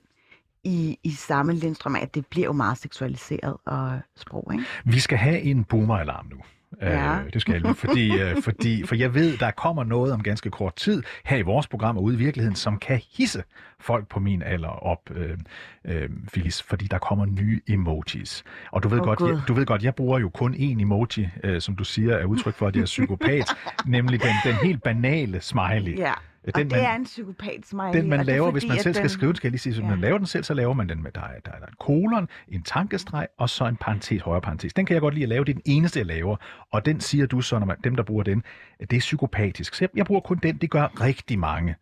i, 0.64 0.99
i 1.03 1.11
samme 1.11 1.53
lindstrøm 1.53 1.97
at 1.97 2.14
det 2.14 2.26
bliver 2.26 2.47
jo 2.47 2.53
meget 2.53 2.78
seksualiseret 2.78 3.57
og 3.64 4.01
sprog, 4.16 4.51
ikke? 4.53 4.64
Vi 4.84 5.01
skal 5.01 5.18
have 5.18 5.40
en 5.40 5.64
boomer-alarm 5.64 6.26
nu. 6.30 6.36
Ja. 6.83 7.18
Øh, 7.18 7.33
det 7.33 7.41
skal 7.41 7.62
vi, 7.68 7.75
fordi, 7.75 8.20
øh, 8.20 8.43
fordi, 8.43 8.87
for 8.87 8.95
jeg 8.95 9.14
ved, 9.14 9.39
der 9.39 9.51
kommer 9.51 9.85
noget 9.85 10.12
om 10.12 10.22
ganske 10.22 10.51
kort 10.51 10.77
tid 10.77 11.03
her 11.25 11.37
i 11.37 11.43
vores 11.43 11.66
program 11.66 11.97
og 11.97 12.03
ude 12.03 12.14
i 12.14 12.18
virkeligheden, 12.18 12.57
som 12.57 12.79
kan 12.79 13.01
hisse 13.16 13.43
folk 13.81 14.09
på 14.09 14.20
min 14.20 14.43
alder 14.43 14.68
op, 14.68 15.11
øh, 15.14 15.39
øh, 15.85 16.09
Phyllis, 16.33 16.62
fordi 16.62 16.87
der 16.87 16.99
kommer 16.99 17.27
nye 17.27 17.61
emojis. 17.68 18.45
Og 18.70 18.83
du 18.83 18.89
ved, 18.89 19.01
Åh, 19.01 19.05
godt, 19.05 19.20
jeg, 19.20 19.41
du 19.49 19.55
ved 19.55 19.66
godt, 19.66 19.83
jeg 19.83 19.95
bruger 19.95 20.18
jo 20.18 20.29
kun 20.29 20.55
én 20.55 20.81
emoji, 20.83 21.29
øh, 21.45 21.61
som 21.61 21.77
du 21.77 21.85
siger 21.85 22.16
er 22.16 22.25
udtryk 22.25 22.55
for, 22.55 22.66
at 22.66 22.77
jeg 22.77 22.83
er 22.83 22.87
psykopat, 22.87 23.57
nemlig 23.87 24.22
den, 24.22 24.35
den 24.45 24.55
helt 24.55 24.83
banale 24.83 25.41
smiley. 25.41 25.99
Ja, 25.99 26.12
og 26.47 26.55
Den, 26.55 26.70
det 26.70 26.76
man- 26.76 26.84
er 26.86 26.95
en 26.95 27.05
psykopat 27.05 27.66
smiley. 27.66 27.92
Den, 27.92 28.09
man 28.11 28.18
og 28.18 28.22
er 28.22 28.26
laver, 28.26 28.51
hvis 28.51 28.62
fordi, 28.62 28.68
man 28.68 28.76
at 28.76 28.82
selv 28.82 28.95
skal 28.95 29.03
den- 29.03 29.11
skrive 29.11 29.28
den, 29.28 29.36
skal 29.36 29.47
jeg 29.49 29.53
lige 29.53 29.61
sige, 29.61 29.72
hvis 29.72 29.82
Ja. 29.84 29.88
man 29.90 30.01
laver 30.01 30.18
den 30.18 30.26
selv, 30.26 30.45
så 30.45 30.55
laver 30.55 30.74
man 30.74 30.88
den 30.88 31.03
med, 31.03 31.11
der 31.12 31.20
er, 31.20 31.40
der 31.45 31.51
er 31.53 31.57
en 31.66 31.74
kolon, 31.80 32.28
en 32.49 32.62
tankestreg, 32.62 33.26
og 33.38 33.51
så 33.51 33.64
en 33.66 33.76
parentes, 33.76 34.22
højre 34.22 34.40
parentes. 34.40 34.74
Den 34.74 34.86
kan 34.86 34.95
jeg 34.95 35.01
godt 35.01 35.14
lide 35.14 35.22
at 35.24 35.28
lave, 35.28 35.45
det 35.45 35.51
er 35.51 35.55
den 35.55 35.62
eneste, 35.74 35.99
jeg 35.99 36.07
laver. 36.07 36.36
Og 36.72 36.86
den 36.86 37.01
siger 37.01 37.26
du 37.26 37.40
så, 37.40 37.59
når 37.59 37.66
man, 37.66 37.76
dem, 37.84 37.97
der 37.97 38.03
bruger 38.03 38.22
den, 38.22 38.42
at 38.80 38.90
det 38.90 38.97
er 38.97 39.01
psykopatisk. 39.01 39.74
Så 39.74 39.84
jeg, 39.84 39.88
jeg 39.97 40.07
bruger 40.07 40.20
kun 40.20 40.38
den, 40.42 40.57
det 40.57 40.70
gør 40.70 41.01
rigtig 41.01 41.38
mange 41.38 41.74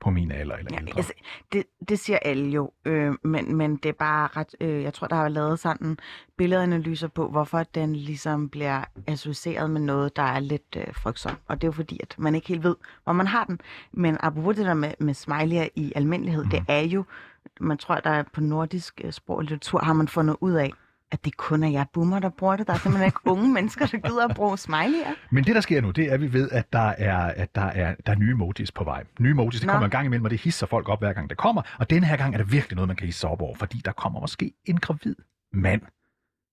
på 0.00 0.10
min 0.10 0.30
alder 0.32 0.56
eller 0.56 0.70
Ja, 0.72 0.78
ældre. 0.80 0.92
altså, 0.96 1.12
det, 1.52 1.64
det 1.88 1.98
siger 1.98 2.18
alle 2.22 2.50
jo, 2.50 2.70
øh, 2.84 3.14
men, 3.22 3.56
men 3.56 3.76
det 3.76 3.88
er 3.88 3.92
bare 3.92 4.28
ret... 4.36 4.54
Øh, 4.60 4.82
jeg 4.82 4.94
tror, 4.94 5.06
der 5.06 5.16
har 5.16 5.28
lavet 5.28 5.58
sådan 5.58 5.98
billedanalyser 6.36 7.08
på, 7.08 7.28
hvorfor 7.28 7.62
den 7.62 7.96
ligesom 7.96 8.48
bliver 8.48 8.84
associeret 9.06 9.70
med 9.70 9.80
noget, 9.80 10.16
der 10.16 10.22
er 10.22 10.40
lidt 10.40 10.76
øh, 10.76 10.94
frygtsomt. 10.94 11.38
Og 11.48 11.56
det 11.56 11.64
er 11.64 11.68
jo 11.68 11.72
fordi, 11.72 12.00
at 12.02 12.14
man 12.18 12.34
ikke 12.34 12.48
helt 12.48 12.62
ved, 12.62 12.76
hvor 13.04 13.12
man 13.12 13.26
har 13.26 13.44
den. 13.44 13.60
Men 13.92 14.16
apropos 14.20 14.56
det 14.56 14.66
der 14.66 14.74
med, 14.74 14.92
med 14.98 15.14
smiley'er 15.14 15.68
i 15.74 15.92
almindelighed, 15.96 16.44
mm. 16.44 16.50
det 16.50 16.64
er 16.68 16.80
jo... 16.80 17.04
Man 17.60 17.78
tror, 17.78 17.94
der 17.94 18.10
er 18.10 18.22
på 18.32 18.40
nordisk 18.40 19.00
øh, 19.04 19.12
sprog 19.12 19.36
og 19.36 19.42
litteratur, 19.42 19.78
har 19.80 19.92
man 19.92 20.08
fundet 20.08 20.36
ud 20.40 20.52
af, 20.52 20.72
at 21.10 21.24
det 21.24 21.36
kun 21.36 21.62
er 21.62 21.68
jer 21.68 21.84
boomer, 21.92 22.18
der 22.18 22.28
bruger 22.28 22.56
det. 22.56 22.66
Der 22.66 22.72
er 22.72 22.78
simpelthen 22.78 23.06
ikke 23.06 23.20
unge 23.32 23.52
mennesker, 23.52 23.86
der 23.86 23.98
gider 23.98 24.28
at 24.28 24.36
bruge 24.36 24.54
smiley'er. 24.54 25.14
Men 25.30 25.44
det, 25.44 25.54
der 25.54 25.60
sker 25.60 25.80
nu, 25.80 25.90
det 25.90 26.04
er, 26.04 26.14
at 26.14 26.20
vi 26.20 26.32
ved, 26.32 26.50
at 26.50 26.72
der 26.72 26.88
er, 26.98 27.18
at 27.18 27.54
der 27.54 27.62
er, 27.62 27.94
der 28.06 28.12
er 28.12 28.16
nye 28.16 28.30
emojis 28.30 28.72
på 28.72 28.84
vej. 28.84 29.04
Nye 29.20 29.30
emojis, 29.30 29.60
det 29.60 29.66
Nå. 29.66 29.72
kommer 29.72 29.84
en 29.84 29.90
gang 29.90 30.06
imellem, 30.06 30.24
og 30.24 30.30
det 30.30 30.40
hisser 30.40 30.66
folk 30.66 30.88
op, 30.88 30.98
hver 30.98 31.12
gang 31.12 31.30
det 31.30 31.38
kommer. 31.38 31.62
Og 31.78 31.90
denne 31.90 32.06
her 32.06 32.16
gang 32.16 32.34
er 32.34 32.38
det 32.38 32.52
virkelig 32.52 32.76
noget, 32.76 32.88
man 32.88 32.96
kan 32.96 33.06
hisse 33.06 33.28
op 33.28 33.42
over, 33.42 33.54
fordi 33.54 33.82
der 33.84 33.92
kommer 33.92 34.20
måske 34.20 34.52
en 34.64 34.80
gravid 34.80 35.14
mand. 35.52 35.82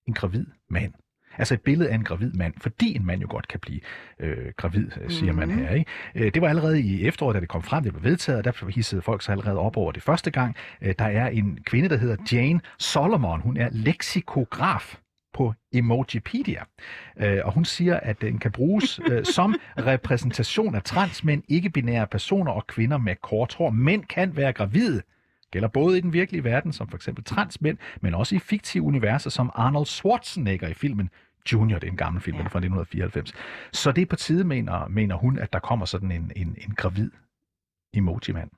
En 0.08 0.14
gravid 0.14 0.46
mand. 0.70 0.92
Altså 1.38 1.54
et 1.54 1.60
billede 1.60 1.90
af 1.90 1.94
en 1.94 2.04
gravid 2.04 2.32
mand, 2.32 2.54
fordi 2.60 2.96
en 2.96 3.06
mand 3.06 3.20
jo 3.20 3.26
godt 3.30 3.48
kan 3.48 3.60
blive 3.60 3.80
øh, 4.20 4.52
gravid, 4.56 4.90
øh, 5.00 5.10
siger 5.10 5.32
mm. 5.32 5.38
man 5.38 5.48
Mhm. 5.48 5.58
her. 5.58 5.70
Ikke? 5.74 5.90
Øh, 6.14 6.34
det 6.34 6.42
var 6.42 6.48
allerede 6.48 6.80
i 6.80 7.06
efteråret, 7.06 7.34
da 7.34 7.40
det 7.40 7.48
kom 7.48 7.62
frem, 7.62 7.82
det 7.82 7.92
blev 7.92 8.04
vedtaget, 8.04 8.38
og 8.38 8.44
der 8.44 8.70
hissede 8.70 9.02
folk 9.02 9.22
sig 9.22 9.32
allerede 9.32 9.58
op 9.58 9.76
over 9.76 9.92
det 9.92 10.02
første 10.02 10.30
gang. 10.30 10.56
Øh, 10.82 10.94
der 10.98 11.04
er 11.04 11.28
en 11.28 11.58
kvinde, 11.64 11.88
der 11.88 11.96
hedder 11.96 12.16
Jane 12.32 12.60
Solomon. 12.78 13.40
Hun 13.40 13.56
er 13.56 13.68
leksikograf 13.72 14.96
på 15.34 15.54
Emojipedia. 15.74 16.62
Øh, 17.20 17.38
og 17.44 17.52
hun 17.52 17.64
siger, 17.64 17.96
at 18.00 18.20
den 18.20 18.38
kan 18.38 18.52
bruges 18.52 19.00
øh, 19.10 19.24
som 19.36 19.54
repræsentation 19.78 20.74
af 20.74 20.82
transmænd, 20.82 21.42
ikke-binære 21.48 22.06
personer 22.06 22.52
og 22.52 22.66
kvinder 22.66 22.98
med 22.98 23.16
kort 23.22 23.54
hår. 23.54 23.70
Mænd 23.70 24.04
kan 24.04 24.36
være 24.36 24.52
gravide. 24.52 25.02
Gælder 25.50 25.68
både 25.68 25.98
i 25.98 26.00
den 26.00 26.12
virkelige 26.12 26.44
verden, 26.44 26.72
som 26.72 26.88
for 26.88 26.96
eksempel 26.96 27.24
transmænd, 27.24 27.78
men 28.00 28.14
også 28.14 28.34
i 28.34 28.38
fiktive 28.38 28.84
universer, 28.84 29.30
som 29.30 29.50
Arnold 29.54 29.86
Schwarzenegger 29.86 30.68
i 30.68 30.74
filmen 30.74 31.10
Junior, 31.52 31.78
det 31.78 31.86
er 31.86 31.90
en 31.90 31.96
gammel 31.96 32.22
film, 32.22 32.36
ja. 32.36 32.42
fra 32.42 32.58
1994. 32.58 33.32
Så 33.72 33.92
det 33.92 34.02
er 34.02 34.06
på 34.06 34.16
tide, 34.16 34.44
mener, 34.44 34.88
mener 34.88 35.16
hun, 35.16 35.38
at 35.38 35.52
der 35.52 35.58
kommer 35.58 35.86
sådan 35.86 36.12
en, 36.12 36.32
en, 36.36 36.56
en 36.58 36.74
gravid 36.74 37.10
emoji-mand. 37.94 38.50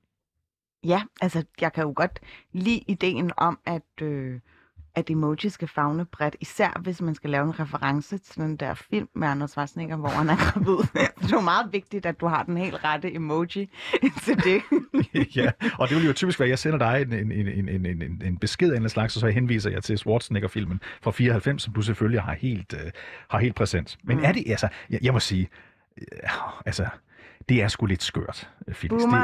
Ja, 0.85 1.03
altså 1.21 1.45
jeg 1.61 1.73
kan 1.73 1.85
jo 1.85 1.93
godt 1.97 2.21
lide 2.53 2.85
ideen 2.89 3.33
om, 3.37 3.59
at, 3.67 4.03
øh, 4.03 4.41
at 4.99 5.11
emoji 5.11 5.49
skal 5.49 5.69
fagne 5.69 6.05
bredt, 6.05 6.37
især 6.41 6.81
hvis 6.83 7.01
man 7.01 7.15
skal 7.15 7.31
lave 7.31 7.45
en 7.45 7.61
reference 7.61 8.19
til 8.19 8.43
den 8.43 8.57
der 8.57 8.75
film 8.75 9.09
med 9.15 9.29
Anders 9.29 9.51
Schwarzenegger, 9.51 9.97
hvor 9.97 10.09
han 10.09 10.29
er 10.29 10.37
gravid. 10.37 10.77
det 11.23 11.33
er 11.33 11.37
jo 11.37 11.41
meget 11.41 11.73
vigtigt, 11.73 12.07
at 12.07 12.21
du 12.21 12.27
har 12.27 12.43
den 12.43 12.57
helt 12.57 12.85
rette 12.85 13.15
emoji 13.15 13.71
til 14.25 14.37
det. 14.45 14.63
ja, 15.37 15.51
og 15.79 15.89
det 15.89 15.97
vil 15.97 16.07
jo 16.07 16.13
typisk 16.13 16.41
være, 16.41 16.47
at 16.47 16.51
jeg 16.51 16.59
sender 16.59 16.79
dig 16.79 17.03
en, 17.03 17.13
en, 17.13 17.33
en, 17.33 17.69
en, 17.69 17.87
en, 18.03 18.23
en, 18.25 18.37
besked 18.39 18.73
af 18.73 18.77
en 18.77 18.89
slags, 18.89 19.17
og 19.17 19.21
så 19.21 19.29
henviser 19.29 19.71
jeg 19.71 19.83
til 19.83 19.99
Schwarzenegger-filmen 19.99 20.81
fra 21.03 21.11
94, 21.11 21.63
som 21.63 21.73
du 21.75 21.83
selvfølgelig 21.83 22.23
har 22.23 22.35
helt, 22.35 22.75
øh, 22.85 22.91
har 23.29 23.39
helt 23.39 23.55
præsent. 23.55 23.99
Men 24.05 24.17
Mm. 24.17 24.25
er 24.25 24.33
det, 24.33 24.45
altså, 24.51 24.69
jeg, 24.91 24.99
jeg 25.03 25.13
må 25.13 25.21
sige, 25.21 25.49
øh, 25.99 26.07
altså, 26.67 26.87
det 27.49 27.63
er 27.63 27.69
sgu 27.69 27.87
lidt 27.87 28.03
skørt, 28.03 28.51
øh, 28.69 28.75
Phyllis. 28.75 29.03
Det, 29.03 29.13
det, 29.13 29.19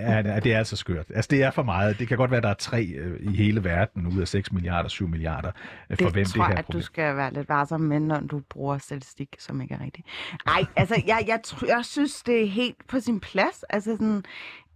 ja, 0.00 0.16
ja, 0.16 0.40
det 0.40 0.52
er 0.52 0.58
altså 0.58 0.76
skørt. 0.76 1.06
Altså, 1.14 1.28
det 1.30 1.42
er 1.42 1.50
for 1.50 1.62
meget. 1.62 1.98
Det 1.98 2.08
kan 2.08 2.16
godt 2.16 2.30
være, 2.30 2.38
at 2.38 2.42
der 2.42 2.48
er 2.48 2.54
tre 2.54 2.84
øh, 2.84 3.32
i 3.32 3.36
hele 3.36 3.64
verden 3.64 4.06
ud 4.06 4.20
af 4.20 4.28
6 4.28 4.52
milliarder, 4.52 4.88
7 4.88 5.08
milliarder, 5.08 5.52
øh, 5.90 5.96
for 5.96 6.04
det 6.04 6.12
hvem 6.12 6.24
tror 6.24 6.42
det 6.42 6.46
her 6.46 6.50
jeg, 6.50 6.58
at 6.58 6.72
du 6.72 6.80
skal 6.80 7.16
være 7.16 7.32
lidt 7.32 7.48
varsom 7.48 7.80
med, 7.80 8.00
når 8.00 8.20
du 8.20 8.40
bruger 8.50 8.78
statistik, 8.78 9.36
som 9.38 9.60
ikke 9.60 9.74
er 9.74 9.80
rigtigt. 9.84 10.06
Nej, 10.46 10.66
altså, 10.76 11.02
jeg, 11.06 11.24
jeg, 11.26 11.40
tr- 11.46 11.66
jeg 11.68 11.84
synes, 11.84 12.22
det 12.22 12.42
er 12.42 12.46
helt 12.46 12.86
på 12.88 13.00
sin 13.00 13.20
plads. 13.20 13.62
Altså, 13.62 13.90
sådan, 13.90 14.24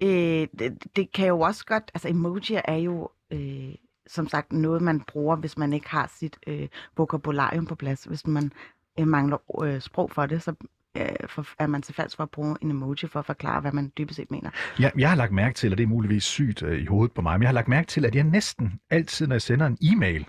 øh, 0.02 0.46
det, 0.58 0.86
det 0.96 1.12
kan 1.12 1.26
jo 1.26 1.40
også 1.40 1.64
godt... 1.66 1.90
Altså, 1.94 2.08
emojier 2.08 2.60
er 2.64 2.76
jo... 2.76 3.08
Øh, 3.32 3.74
som 4.10 4.28
sagt 4.28 4.52
noget, 4.52 4.82
man 4.82 5.00
bruger, 5.00 5.36
hvis 5.36 5.58
man 5.58 5.72
ikke 5.72 5.88
har 5.88 6.12
sit 6.18 6.36
øh, 6.46 6.68
vokabularium 6.96 7.66
på 7.66 7.74
plads. 7.74 8.04
Hvis 8.04 8.26
man 8.26 8.52
øh, 9.00 9.06
mangler 9.06 9.62
øh, 9.64 9.80
sprog 9.80 10.10
for 10.10 10.26
det, 10.26 10.42
så 10.42 10.54
øh, 10.98 11.28
for, 11.28 11.46
er 11.58 11.66
man 11.66 11.82
til 11.82 11.94
falsk 11.94 12.16
for 12.16 12.22
at 12.22 12.30
bruge 12.30 12.56
en 12.62 12.70
emoji 12.70 13.08
for 13.08 13.18
at 13.18 13.26
forklare, 13.26 13.60
hvad 13.60 13.72
man 13.72 13.92
dybest 13.98 14.16
set 14.16 14.30
mener. 14.30 14.50
Jeg, 14.78 14.92
jeg 14.98 15.08
har 15.08 15.16
lagt 15.16 15.32
mærke 15.32 15.54
til, 15.54 15.72
og 15.72 15.78
det 15.78 15.84
er 15.84 15.88
muligvis 15.88 16.24
sygt 16.24 16.62
øh, 16.62 16.82
i 16.82 16.86
hovedet 16.86 17.12
på 17.14 17.22
mig, 17.22 17.38
men 17.38 17.42
jeg 17.42 17.48
har 17.48 17.54
lagt 17.54 17.68
mærke 17.68 17.86
til, 17.86 18.04
at 18.04 18.14
jeg 18.14 18.24
næsten 18.24 18.72
altid, 18.90 19.26
når 19.26 19.34
jeg 19.34 19.42
sender 19.42 19.66
en 19.66 19.78
e-mail 19.82 20.26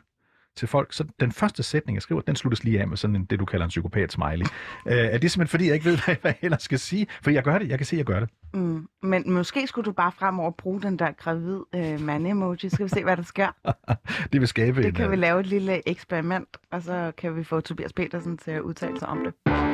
til 0.59 0.67
folk, 0.67 0.93
så 0.93 1.03
den 1.20 1.32
første 1.32 1.63
sætning, 1.63 1.95
jeg 1.95 2.01
skriver, 2.01 2.22
den 2.22 2.36
sluttes 2.36 2.63
lige 2.63 2.82
af 2.82 2.88
med 2.88 2.97
sådan 2.97 3.15
en, 3.15 3.26
det, 3.26 3.39
du 3.39 3.45
kalder 3.45 3.65
en 3.65 3.70
psykopat-smiley. 3.70 4.45
øh, 4.86 4.97
er 4.97 5.17
det 5.17 5.32
simpelthen, 5.32 5.47
fordi 5.47 5.65
jeg 5.65 5.74
ikke 5.74 5.86
ved, 5.86 5.97
hvad, 6.05 6.15
hvad 6.22 6.32
jeg 6.32 6.45
ellers 6.45 6.63
skal 6.63 6.80
sige? 6.80 7.07
For 7.24 7.32
jeg 7.32 7.43
gør 7.43 7.57
det. 7.57 7.70
Jeg 7.70 7.80
kan 7.80 7.86
se, 7.86 7.95
at 7.95 7.97
jeg 7.97 8.05
gør 8.05 8.20
det. 8.20 8.30
Mm. 8.53 8.88
Men 9.03 9.34
måske 9.34 9.67
skulle 9.67 9.86
du 9.86 9.91
bare 9.91 10.11
fremover 10.11 10.51
bruge 10.51 10.82
den 10.82 10.99
der 10.99 11.11
gravid 11.11 11.59
øh, 11.76 12.01
mand-emoji. 12.01 12.70
Skal 12.70 12.86
vi 12.86 12.89
se, 12.89 13.03
hvad 13.03 13.17
der 13.17 13.24
sker? 13.24 13.47
Det 14.34 14.39
vil 14.41 14.47
skabe 14.47 14.82
Det 14.82 14.88
en... 14.88 14.93
kan 14.93 15.05
øh, 15.05 15.11
vi 15.11 15.15
lave 15.15 15.39
et 15.39 15.45
lille 15.45 15.89
eksperiment, 15.89 16.57
og 16.72 16.82
så 16.82 17.11
kan 17.17 17.36
vi 17.36 17.43
få 17.43 17.61
Tobias 17.61 17.93
Petersen 17.93 18.38
til 18.38 18.51
at 18.51 18.61
udtale 18.61 18.99
sig 18.99 19.07
om 19.07 19.24
det. 19.24 19.68